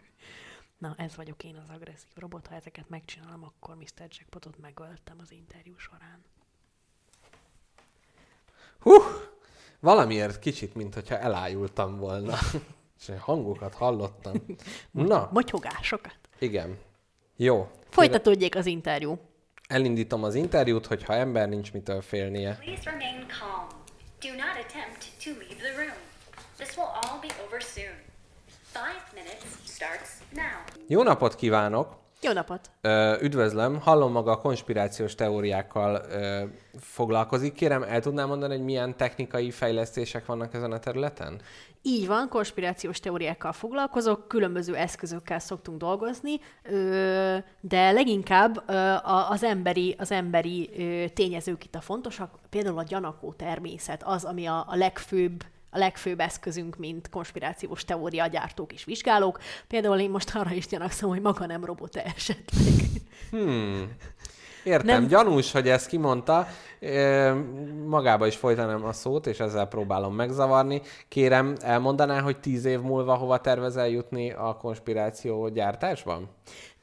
[0.81, 2.47] Na, ez vagyok én az agresszív robot.
[2.47, 4.07] Ha ezeket megcsinálom, akkor Mr.
[4.09, 6.25] Jackpotot megöltem az interjú során.
[8.81, 8.93] Hú,
[9.81, 12.39] valamiért kicsit, mintha elájultam volna.
[13.01, 14.35] és hangokat hallottam.
[14.91, 16.19] Na, Motyogásokat.
[16.39, 16.79] igen.
[17.37, 17.71] Jó.
[17.89, 19.19] Folytatódjék az interjú.
[19.67, 22.55] Elindítom az interjút, hogyha ember nincs mitől félnie.
[22.57, 23.67] Please remain calm.
[24.21, 25.97] Do not attempt to leave the room.
[26.57, 27.95] This will all be over soon.
[28.73, 29.70] Five minutes.
[30.87, 31.99] Jó napot kívánok!
[32.23, 32.71] Jó napot!
[33.23, 36.43] Üdvözlöm, hallom maga a konspirációs teóriákkal ö,
[36.81, 37.53] foglalkozik.
[37.53, 41.41] Kérem, el tudnám mondani, hogy milyen technikai fejlesztések vannak ezen a területen?
[41.83, 48.95] Így van, konspirációs teóriákkal foglalkozok, különböző eszközökkel szoktunk dolgozni, ö, de leginkább ö,
[49.29, 50.71] az emberi, az emberi
[51.15, 56.21] tényezők itt a fontosak, például a gyanakó természet, az, ami a, a legfőbb a legfőbb
[56.21, 59.39] eszközünk, mint konspirációs teória gyártók és vizsgálók.
[59.69, 62.65] Például én most arra is gyanakszom, hogy maga nem robot esetleg.
[64.65, 66.47] Értem, Nem- gyanús, hogy ezt kimondta.
[67.87, 70.83] Magába is folytanám a szót, és ezzel próbálom megzavarni.
[71.09, 76.29] Kérem, elmondaná, hogy tíz év múlva hova tervezel jutni a konspiráció gyártásban?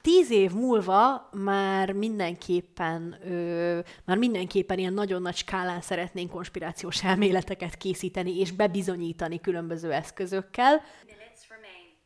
[0.08, 7.78] Tíz év múlva már mindenképpen, ö, már mindenképpen ilyen nagyon nagy skálán szeretnénk konspirációs elméleteket
[7.78, 10.82] készíteni és bebizonyítani különböző eszközökkel.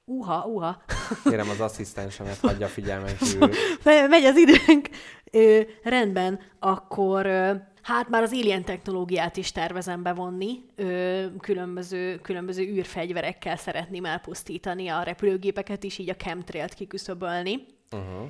[0.05, 0.83] Uha, uha.
[1.23, 3.49] Kérem, az asszisztensemet hagyja figyelmen kívül.
[3.83, 4.89] Me- Megy az időnk.
[5.31, 10.65] Ö, rendben, akkor ö, hát már az alien technológiát is tervezem bevonni.
[10.75, 17.79] Ö, különböző, különböző űrfegyverekkel szeretném elpusztítani a repülőgépeket is, így a chemtrailt kiküszöbölni.
[17.91, 18.29] Uh-huh.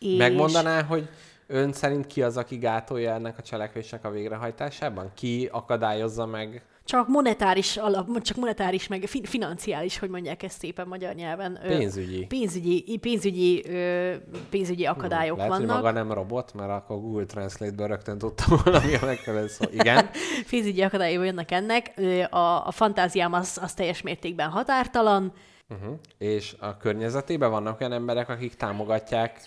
[0.00, 0.16] És...
[0.16, 1.08] Megmondaná, hogy
[1.46, 5.10] ön szerint ki az, aki gátolja ennek a cselekvésnek a végrehajtásában?
[5.14, 6.62] Ki akadályozza meg?
[6.84, 11.58] Csak monetáris alap, csak monetáris, meg fi- financiális, hogy mondják ezt szépen magyar nyelven.
[11.64, 12.26] Ö, Pénzügyi.
[12.26, 14.14] Pénzügyi, pénzügyi, ö,
[14.50, 15.70] pénzügyi akadályok Lehet, vannak.
[15.74, 19.64] hogy maga nem robot, mert akkor Google Translate-ből rögtön tudtam volna, mi a megfelelő szó.
[19.72, 20.10] Igen?
[20.50, 22.00] pénzügyi akadályok jönnek ennek.
[22.30, 25.32] A, a fantáziám az, az teljes mértékben határtalan.
[25.68, 25.98] Uh-huh.
[26.18, 29.40] És a környezetében vannak olyan emberek, akik támogatják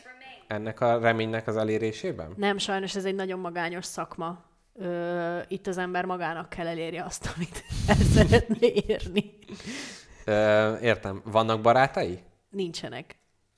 [0.48, 2.34] ennek a reménynek az elérésében?
[2.36, 4.44] Nem, sajnos ez egy nagyon magányos szakma.
[4.74, 9.34] Ö, itt az ember magának kell elérje azt, amit el szeretné érni.
[10.26, 11.22] Ö, értem.
[11.26, 12.20] Vannak barátai?
[12.50, 13.16] Nincsenek.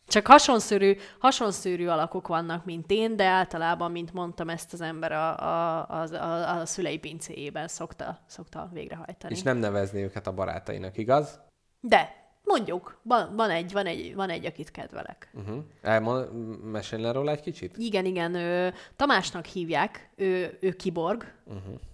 [0.07, 5.39] Csak hasonszörű, hasonszörű alakok vannak, mint én, de általában, mint mondtam, ezt az ember a,
[5.39, 9.33] a, a, a, a szülei pincéjében szokta, szokta végrehajtani.
[9.33, 11.39] És nem nevezni őket a barátainak, igaz?
[11.79, 15.29] De, mondjuk, van, van, egy, van, egy, van egy, akit kedvelek.
[15.33, 15.63] Uh-huh.
[15.81, 16.27] Elmond,
[16.71, 17.77] mesélj róla egy kicsit?
[17.77, 21.33] Igen, igen, ő, Tamásnak hívják, ő, ő kiborg.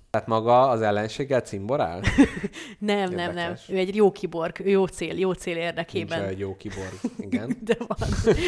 [0.10, 2.02] Tehát maga az ellenséggel cimborál?
[2.80, 3.70] Nem, nem, nem, Érdekes.
[3.70, 6.24] ő egy jó kiborg, jó cél, jó cél Nincs érdekében.
[6.24, 6.94] egy jó kiborg.
[7.28, 7.58] Igen.
[7.62, 7.98] De van,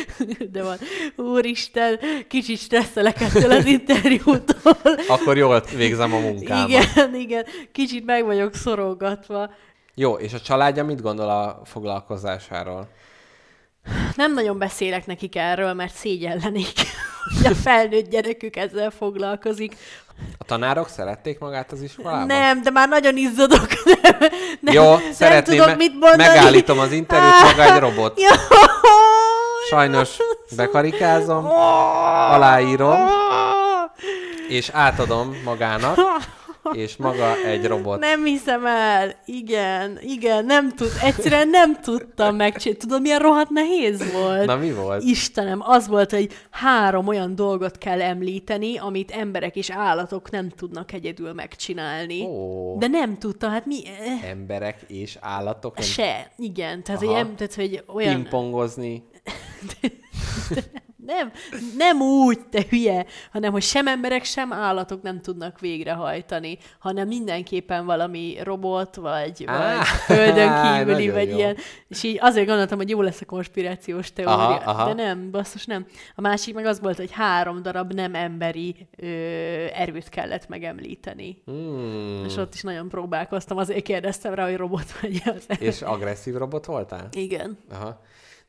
[0.51, 0.77] de van.
[1.15, 4.77] Úristen, kicsit stresszelek ettől az interjútól.
[5.07, 6.69] Akkor jól végzem a munkámat.
[6.69, 9.49] Igen, igen, kicsit meg vagyok szorogatva.
[9.95, 12.88] Jó, és a családja mit gondol a foglalkozásáról?
[14.15, 16.73] Nem nagyon beszélek nekik erről, mert szégyellenék,
[17.38, 19.76] hogy a felnőtt gyerekük ezzel foglalkozik.
[20.38, 22.26] A tanárok szerették magát az iskolában?
[22.26, 23.68] Nem, de már nagyon izzadok.
[23.84, 24.18] Nem,
[24.59, 26.23] nem, Jó, nem szeretném, tudok me- mit mondani.
[26.23, 28.19] megállítom az interjút, maga egy robot.
[28.19, 28.38] Jaj!
[29.69, 30.18] Sajnos
[30.55, 31.45] bekarikázom,
[32.31, 32.97] aláírom,
[34.47, 35.97] és átadom magának,
[36.71, 37.99] és maga egy robot.
[37.99, 39.15] Nem hiszem el.
[39.25, 42.79] Igen, igen, nem tud, egyszerűen nem tudtam megcsinálni.
[42.79, 44.45] Tudod, milyen rohadt nehéz volt?
[44.45, 45.03] Na mi volt?
[45.03, 50.91] Istenem, az volt, hogy három olyan dolgot kell említeni, amit emberek és állatok nem tudnak
[50.93, 52.21] egyedül megcsinálni.
[52.25, 52.77] Ó.
[52.77, 53.81] De nem tudta, hát mi...
[53.85, 56.83] eh, Emberek és állatok nem Se, igen.
[56.83, 57.17] Tehát, hogy, Aha.
[57.17, 58.13] em, tehát, hogy olyan...
[58.13, 59.03] pingpongozni.
[59.81, 59.91] Nem,
[61.77, 67.85] nem úgy, te hülye, hanem hogy sem emberek, sem állatok nem tudnak végrehajtani, hanem mindenképpen
[67.85, 71.37] valami robot, vagy, Á, vagy földön kívüli, vagy jó.
[71.37, 71.57] ilyen.
[71.87, 74.33] És így azért gondoltam, hogy jó lesz a konspirációs teória.
[74.33, 74.93] Aha, aha.
[74.93, 75.85] De nem, basszus, nem.
[76.15, 79.05] A másik meg az volt, hogy három darab nem emberi ö,
[79.73, 81.41] erőt kellett megemlíteni.
[81.45, 82.23] Hmm.
[82.25, 85.59] És ott is nagyon próbálkoztam, azért kérdeztem rá, hogy robot vagy az.
[85.59, 87.07] És agresszív robot voltál?
[87.11, 87.57] Igen.
[87.71, 88.01] Aha.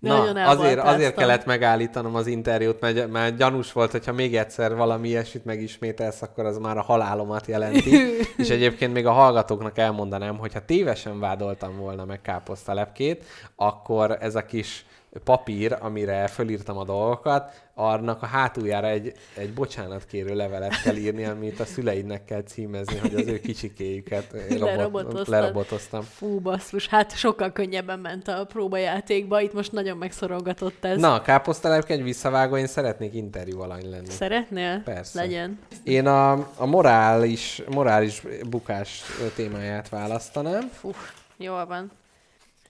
[0.02, 5.08] Na, azért, azért kellett megállítanom az interjút, mert, mert gyanús volt, hogyha még egyszer valami
[5.08, 7.96] ilyesmit megismételsz, akkor az már a halálomat jelenti.
[8.36, 13.24] És egyébként még a hallgatóknak elmondanám, hogy ha tévesen vádoltam volna meg káposztalepkét,
[13.56, 14.84] akkor ez a kis
[15.24, 21.60] papír, amire fölírtam a dolgokat, annak a hátuljára egy, egy bocsánatkérő levelet kell írni, amit
[21.60, 24.34] a szüleidnek kell címezni, hogy az ő kicsikéjüket
[24.82, 26.02] robot, lerobotoztam.
[26.02, 31.00] Fú, basszus, hát sokkal könnyebben ment a próbajátékba, itt most nagyon megszorogatott ez.
[31.00, 34.10] Na, a káposztalepke egy visszavágó, én szeretnék interjú alany lenni.
[34.10, 34.82] Szeretnél?
[34.84, 35.20] Persze.
[35.20, 35.58] Legyen.
[35.82, 39.02] Én a, a morális, morális bukás
[39.34, 40.70] témáját választanám.
[40.72, 40.90] Fú,
[41.36, 41.90] jól van.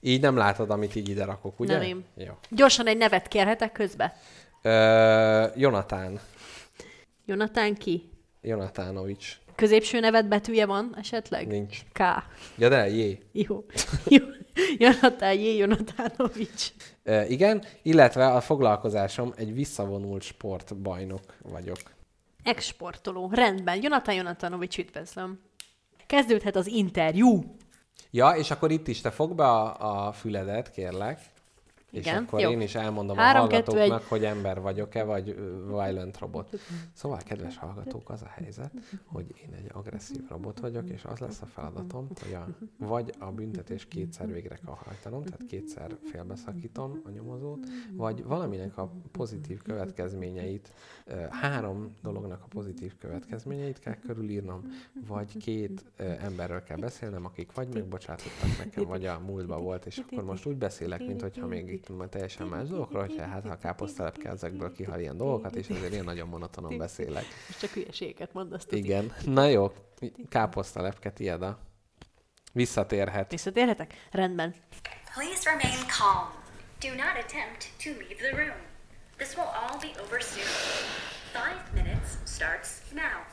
[0.04, 1.72] Így nem látod, amit így ide rakok, ugye?
[1.72, 2.04] Nem én.
[2.16, 2.32] Jó.
[2.50, 4.16] Gyorsan egy nevet kérhetek közbe?
[4.62, 6.20] Ö, Jonatán.
[7.26, 8.10] Jonatán ki?
[8.40, 9.38] Jonatánovics.
[9.54, 11.46] Középső nevet betűje van esetleg?
[11.46, 11.78] Nincs.
[11.92, 11.98] K.
[12.58, 13.18] Ja de, jé.
[13.32, 13.64] Jó.
[14.08, 14.24] Jó.
[14.78, 15.56] Jonatán J.
[15.56, 16.68] Jonatánovics.
[17.02, 21.78] Ö, igen, illetve a foglalkozásom egy visszavonult sportbajnok vagyok.
[22.42, 23.30] Exportoló.
[23.32, 23.82] Rendben.
[23.82, 25.40] Jonathan Jonathanovics, üdvözlöm.
[26.06, 27.56] Kezdődhet az interjú.
[28.14, 31.20] Ja, és akkor itt is te fogd be a, a füledet, kérlek.
[31.90, 32.50] És Igen, akkor jó.
[32.50, 34.08] én is elmondom Három, a kettő, hallgatóknak, egy.
[34.08, 35.36] hogy ember vagyok-e, vagy
[35.66, 36.58] violent robot.
[36.92, 38.72] Szóval, kedves hallgatók, az a helyzet,
[39.06, 42.46] hogy én egy agresszív robot vagyok, és az lesz a feladatom, hogy a,
[42.78, 48.92] vagy a büntetés kétszer végre kell hajtanom, tehát kétszer félbeszakítom a nyomozót, vagy valaminek a
[49.12, 50.72] pozitív következményeit,
[51.30, 54.62] három dolognak a pozitív következményeit kell körülírnom,
[55.06, 60.24] vagy két emberről kell beszélnem, akik vagy megbocsátottak nekem, vagy a múltban volt, és akkor
[60.24, 63.58] most úgy beszélek, mint hogyha még itt majd teljesen más dolgokról, hogyha hát ha a
[63.58, 67.24] káposztelepke ezekből kihal ilyen dolgokat, és ezért én nagyon monotonon beszélek.
[67.46, 68.66] Most csak hülyeséget mondasz.
[68.70, 69.12] Igen.
[69.24, 69.72] Na jó,
[70.28, 71.58] káposztelepke, tiéd a
[72.52, 73.30] visszatérhet.
[73.30, 73.94] Visszatérhetek?
[74.10, 74.54] Rendben.
[75.14, 76.40] Please remain calm.
[76.80, 78.71] Do not attempt to leave the room.
[79.16, 80.44] This will all be over soon.
[81.32, 83.32] Five minutes starts now.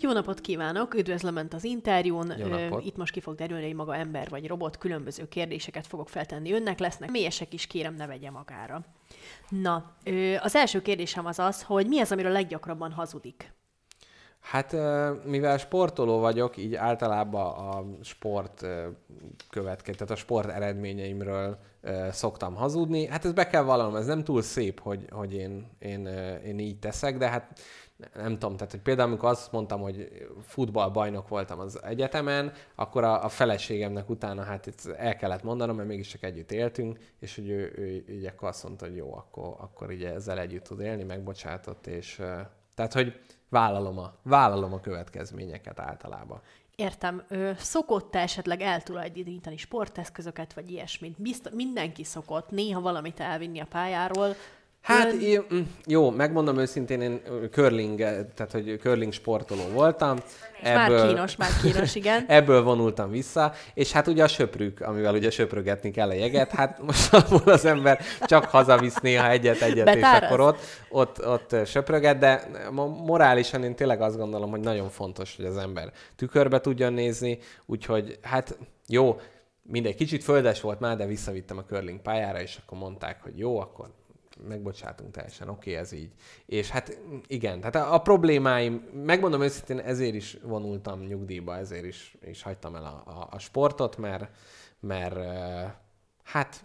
[0.00, 2.32] Jó napot kívánok, üdvözlöm Önt az interjún.
[2.38, 2.84] Jó Ö, napot.
[2.84, 6.78] Itt most ki fog derülni, hogy maga ember vagy robot, különböző kérdéseket fogok feltenni önnek,
[6.78, 8.84] lesznek mélyesek is, kérem ne vegye magára.
[9.48, 9.96] Na,
[10.40, 13.52] az első kérdésem az az, hogy mi az, amiről leggyakrabban hazudik?
[14.42, 14.76] Hát
[15.24, 18.88] mivel sportoló vagyok, így általában a sport ö,
[19.50, 21.58] követke, tehát a sport eredményeimről
[22.10, 23.06] szoktam hazudni.
[23.06, 26.06] Hát ez be kell vallanom, ez nem túl szép, hogy, hogy én, én,
[26.44, 27.60] én így teszek, de hát
[28.14, 33.24] nem tudom, tehát hogy például amikor azt mondtam, hogy futballbajnok voltam az egyetemen, akkor a,
[33.24, 37.48] a feleségemnek utána hát itt el kellett mondanom, mert mégis csak együtt éltünk, és hogy
[37.48, 40.80] ő, ő, ő így akkor azt mondta, hogy jó, akkor, akkor így ezzel együtt tud
[40.80, 42.22] élni, megbocsátott, és
[42.74, 46.40] tehát, hogy vállalom a, vállalom a következményeket általában.
[46.76, 51.20] Értem, ö, szokott-e esetleg eltulajdonítani sporteszközöket, vagy ilyesmit?
[51.20, 54.34] Bizt- mindenki szokott néha valamit elvinni a pályáról.
[54.82, 57.98] Hát én, mm, jó, megmondom őszintén, én curling,
[58.34, 60.18] tehát hogy curling sportoló voltam.
[60.62, 62.24] Már kínos, már kínos, igen.
[62.38, 66.82] Ebből vonultam vissza, és hát ugye a söprük, amivel ugye söprögetni kell a jeget, hát
[66.86, 72.48] most abból az ember csak hazavisz néha egyet-egyet, és akkor ott, ott, ott söpröget, de
[72.70, 77.38] mo- morálisan én tényleg azt gondolom, hogy nagyon fontos, hogy az ember tükörbe tudjon nézni,
[77.66, 79.20] úgyhogy hát jó,
[79.62, 83.58] mindegy, kicsit földes volt már, de visszavittem a curling pályára, és akkor mondták, hogy jó,
[83.58, 83.90] akkor
[84.48, 86.12] megbocsátunk teljesen, oké, okay, ez így.
[86.46, 92.16] És hát igen, tehát a, a problémáim, megmondom őszintén, ezért is vonultam nyugdíjba, ezért is,
[92.24, 94.36] is hagytam el a, a, a sportot, mert,
[94.80, 95.16] mert
[96.22, 96.64] hát,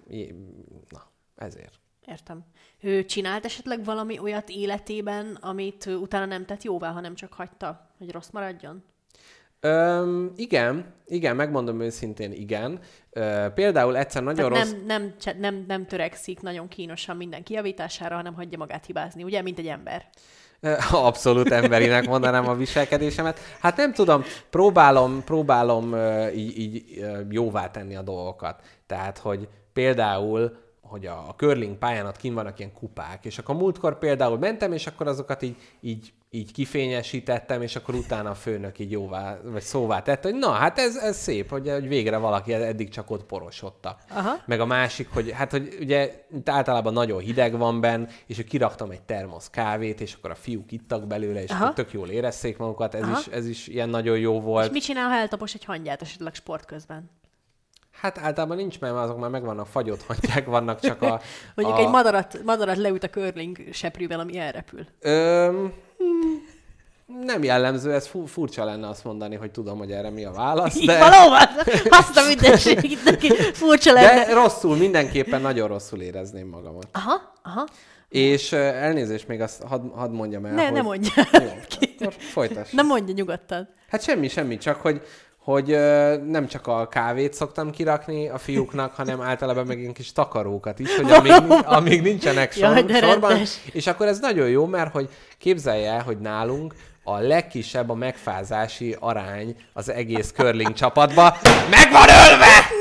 [0.89, 1.79] na, ezért.
[2.05, 2.45] Értem.
[2.79, 8.11] Ő csinált esetleg valami olyat életében, amit utána nem tett jóvá, hanem csak hagyta, hogy
[8.11, 8.83] rossz maradjon?
[9.59, 12.79] Öm, igen, igen, megmondom őszintén, igen.
[13.53, 14.75] Például egyszer nagyon Tehát rossz...
[14.85, 19.59] nem, nem, nem, nem törekszik nagyon kínosan minden kijavítására, hanem hagyja magát hibázni, ugye, mint
[19.59, 20.05] egy ember.
[20.91, 23.39] Abszolút emberinek mondanám a viselkedésemet.
[23.59, 25.95] Hát nem tudom, próbálom, próbálom
[26.35, 28.61] így, így jóvá tenni a dolgokat.
[28.85, 30.57] Tehát, hogy például
[30.89, 34.71] hogy a, a curling pályán ott kint vannak ilyen kupák, és akkor múltkor például mentem,
[34.71, 39.61] és akkor azokat így, így, így kifényesítettem, és akkor utána a főnök így jóvá, vagy
[39.61, 43.23] szóvá tette, hogy na, hát ez, ez szép, hogy, hogy végre valaki eddig csak ott
[43.23, 43.97] porosodta.
[44.09, 44.33] Aha.
[44.45, 48.91] Meg a másik, hogy hát, hogy ugye általában nagyon hideg van benn, és hogy kiraktam
[48.91, 51.63] egy termosz kávét, és akkor a fiúk ittak belőle, és Aha.
[51.63, 53.19] akkor tök jól érezték magukat, ez Aha.
[53.19, 54.71] is, ez is ilyen nagyon jó És volt.
[54.71, 57.09] mit csinál, ha eltapos egy hangyát esetleg sport közben?
[58.01, 61.21] Hát általában nincs, mert azok már megvannak fagyott hangyák, vannak csak a...
[61.55, 61.81] Mondjuk a...
[61.81, 64.85] egy madarat, madarat leüt a curling seprűvel, ami elrepül.
[64.99, 66.45] Öm, hmm,
[67.25, 70.79] nem jellemző, ez fu- furcsa lenne azt mondani, hogy tudom, hogy erre mi a válasz,
[70.85, 71.47] de, valóban!
[71.89, 74.25] Azt a mindenségét neki furcsa lenne.
[74.25, 76.87] de rosszul, mindenképpen nagyon rosszul érezném magamat.
[76.91, 77.67] Aha, aha.
[78.09, 80.73] És elnézést még azt hadd had mondjam el, Ne, hogy...
[80.73, 81.11] ne mondja.
[81.31, 81.39] Jó,
[81.99, 82.71] akkor folytass.
[82.71, 83.69] Nem mondja nyugodtan.
[83.89, 85.01] Hát semmi, semmi, csak hogy,
[85.53, 85.67] hogy
[86.29, 90.95] nem csak a kávét szoktam kirakni a fiúknak, hanem általában meg ilyen kis takarókat is,
[90.95, 91.33] hogy amíg,
[91.77, 93.29] amíg nincsenek sor, Jaj, sorban.
[93.29, 93.59] rendes.
[93.71, 98.95] És akkor ez nagyon jó, mert hogy képzelje el, hogy nálunk a legkisebb a megfázási
[98.99, 101.37] arány az egész curling csapatba.
[101.69, 102.76] Meg van ölve!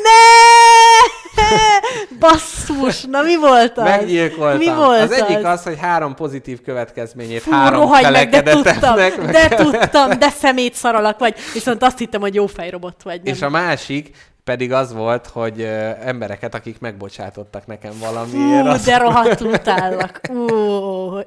[2.18, 3.04] Basszus!
[3.04, 3.84] Na mi volt az?
[3.84, 4.58] Meggyilkoltam.
[4.58, 8.94] Mi volt az egyik az, hogy három pozitív következményét Fú, három rohagy meg, de tudtam,
[8.94, 11.34] meg de tudtam, de szemét szaralak vagy.
[11.52, 13.20] Viszont azt hittem, hogy jó fejrobot vagy.
[13.22, 13.34] Nem.
[13.34, 18.62] És a másik pedig az volt, hogy ö, embereket, akik megbocsátottak nekem valamiért.
[18.64, 20.20] Fú, az- de rohadtul utállak.
[20.30, 20.48] Ú,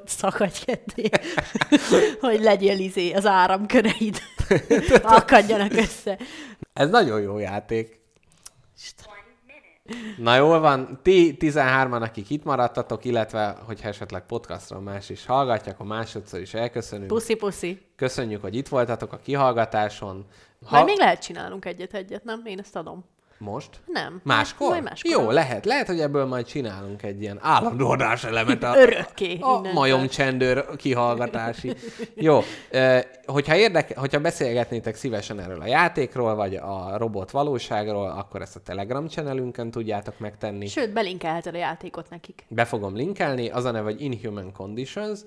[0.06, 1.08] szakadj ketté.
[2.20, 4.18] hogy legyél izé az áramköreid.
[5.02, 6.16] Akadjanak össze.
[6.72, 7.98] Ez nagyon jó játék.
[8.80, 9.09] Minute.
[10.16, 15.72] Na jól van, ti 13-an, akik itt maradtatok, illetve, hogyha esetleg podcastról más is hallgatja,
[15.72, 17.08] akkor másodszor is elköszönünk.
[17.08, 17.80] Puszi, puszi.
[17.96, 20.24] Köszönjük, hogy itt voltatok a kihallgatáson.
[20.64, 20.76] Ha...
[20.76, 22.42] Majd még lehet csinálunk egyet-egyet, nem?
[22.44, 23.04] Én ezt adom.
[23.40, 23.68] Most?
[23.86, 24.20] Nem.
[24.24, 24.68] Máskor?
[24.68, 25.10] Majd máskor.
[25.10, 25.64] Jó, lehet.
[25.64, 28.62] Lehet, hogy ebből majd csinálunk egy ilyen állandó adáselemet.
[28.62, 29.38] A, Örökké.
[29.40, 31.74] a majomcsendőr kihallgatási.
[32.14, 32.40] Jó,
[33.26, 38.60] hogyha, érdeke, hogyha beszélgetnétek szívesen erről a játékról, vagy a robot valóságról, akkor ezt a
[38.60, 40.66] Telegram channelünkön tudjátok megtenni.
[40.66, 42.44] Sőt, belinkelheted a játékot nekik.
[42.48, 45.20] Be fogom linkelni, az a neve, hogy Inhuman Conditions,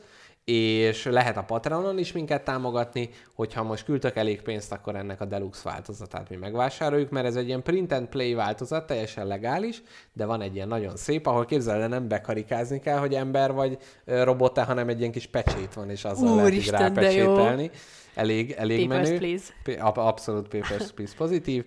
[0.46, 5.26] és lehet a Patreonon is minket támogatni, hogyha most küldtök elég pénzt, akkor ennek a
[5.26, 9.82] deluxe változatát mi megvásároljuk, mert ez egy ilyen print and play változat, teljesen legális,
[10.14, 13.78] de van egy ilyen nagyon szép, ahol képzeld, el, nem bekarikázni kell, hogy ember vagy
[14.06, 17.26] robot hanem egy ilyen kis pecsét van, és azzal lehet így Úristen, de jó.
[17.26, 17.72] rápecsételni.
[18.16, 19.18] Elég, elég Papers, menő.
[19.18, 19.82] please.
[19.94, 21.66] Abszolút Papers, Please pozitív.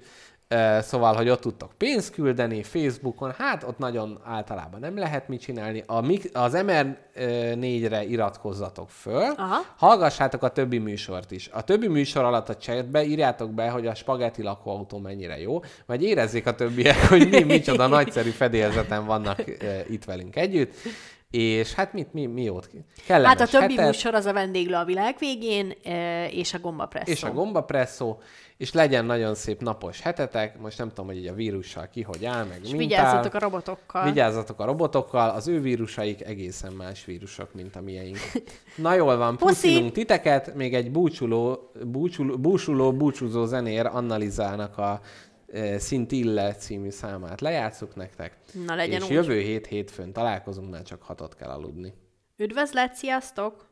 [0.80, 5.82] Szóval, hogy ott tudtok pénzt küldeni Facebookon, hát ott nagyon általában nem lehet mit csinálni.
[5.86, 9.56] A, az MR4-re iratkozzatok föl, Aha.
[9.76, 11.48] hallgassátok a többi műsort is.
[11.52, 16.02] A többi műsor alatt a chatbe írjátok be, hogy a spagetti lakóautó mennyire jó, vagy
[16.02, 19.42] érezzék a többiek, hogy mi micsoda nagyszerű fedélzeten vannak
[19.88, 20.74] itt velünk együtt.
[21.30, 22.70] És hát mit, mi, mi jót?
[23.06, 23.86] Kellemes Hát a többi hetet.
[23.86, 27.10] műsor az a vendéglő a világ végén, eh, és a gombapresszó.
[27.10, 28.18] és a gombapresszó,
[28.56, 32.24] és legyen nagyon szép napos hetetek, most nem tudom, hogy így a vírussal ki hogy
[32.24, 33.40] áll, meg És mint vigyázzatok áll.
[33.40, 34.04] a robotokkal.
[34.04, 38.18] Vigyázzatok a robotokkal, az ő vírusaik egészen más vírusok, mint a miénk.
[38.76, 39.52] Na jól van, Puszi!
[39.52, 45.00] puszilunk titeket, még egy búcsuló, búcsuló, búsuló, búcsúzó zenér Annalizának a e,
[45.78, 48.36] Szintille című számát lejátszuk nektek.
[48.66, 49.10] Na, legyen és úgy.
[49.10, 51.94] jövő hét hétfőn találkozunk, mert csak hatot kell aludni.
[52.36, 53.66] Üdvözlet, sziasztok!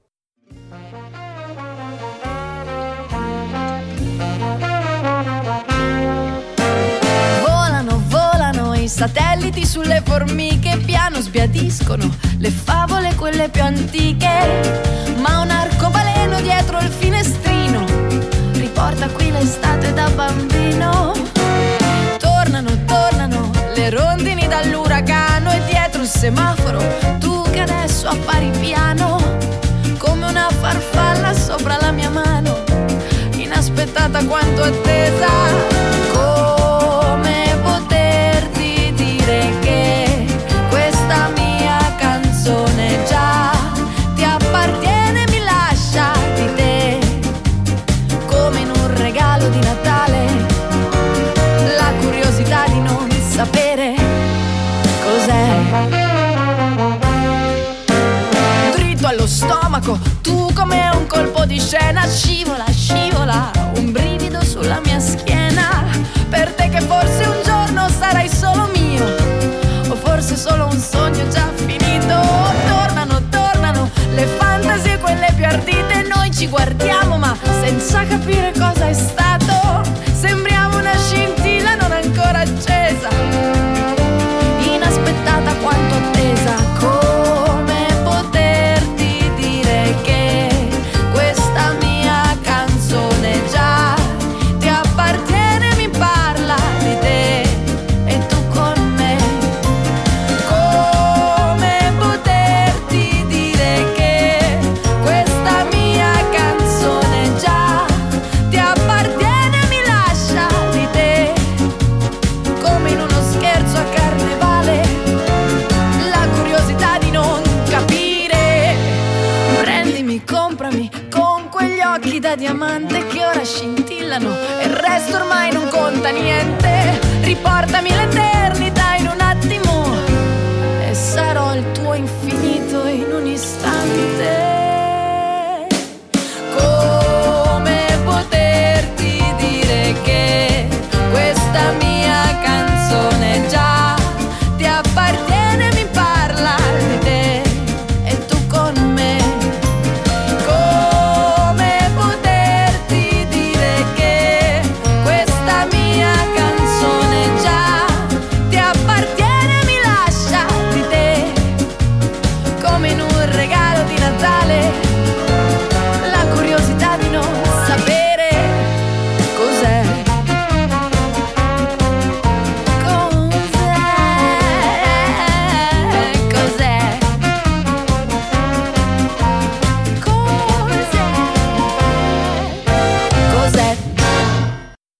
[7.47, 12.06] Volano, volano i satelliti sulle formiche, piano sbiadiscono
[12.39, 14.36] le favole quelle più antiche.
[15.23, 17.85] Ma un arcobaleno dietro il finestrino
[18.52, 21.14] riporta qui l'estate da bambino.
[26.24, 26.80] Semaforo
[27.18, 29.18] tu che adesso appari piano
[29.98, 32.62] come una farfalla sopra la mia mano
[33.36, 35.73] inaspettata quanto attesa.
[77.85, 79.14] Senza capire cosa è stato,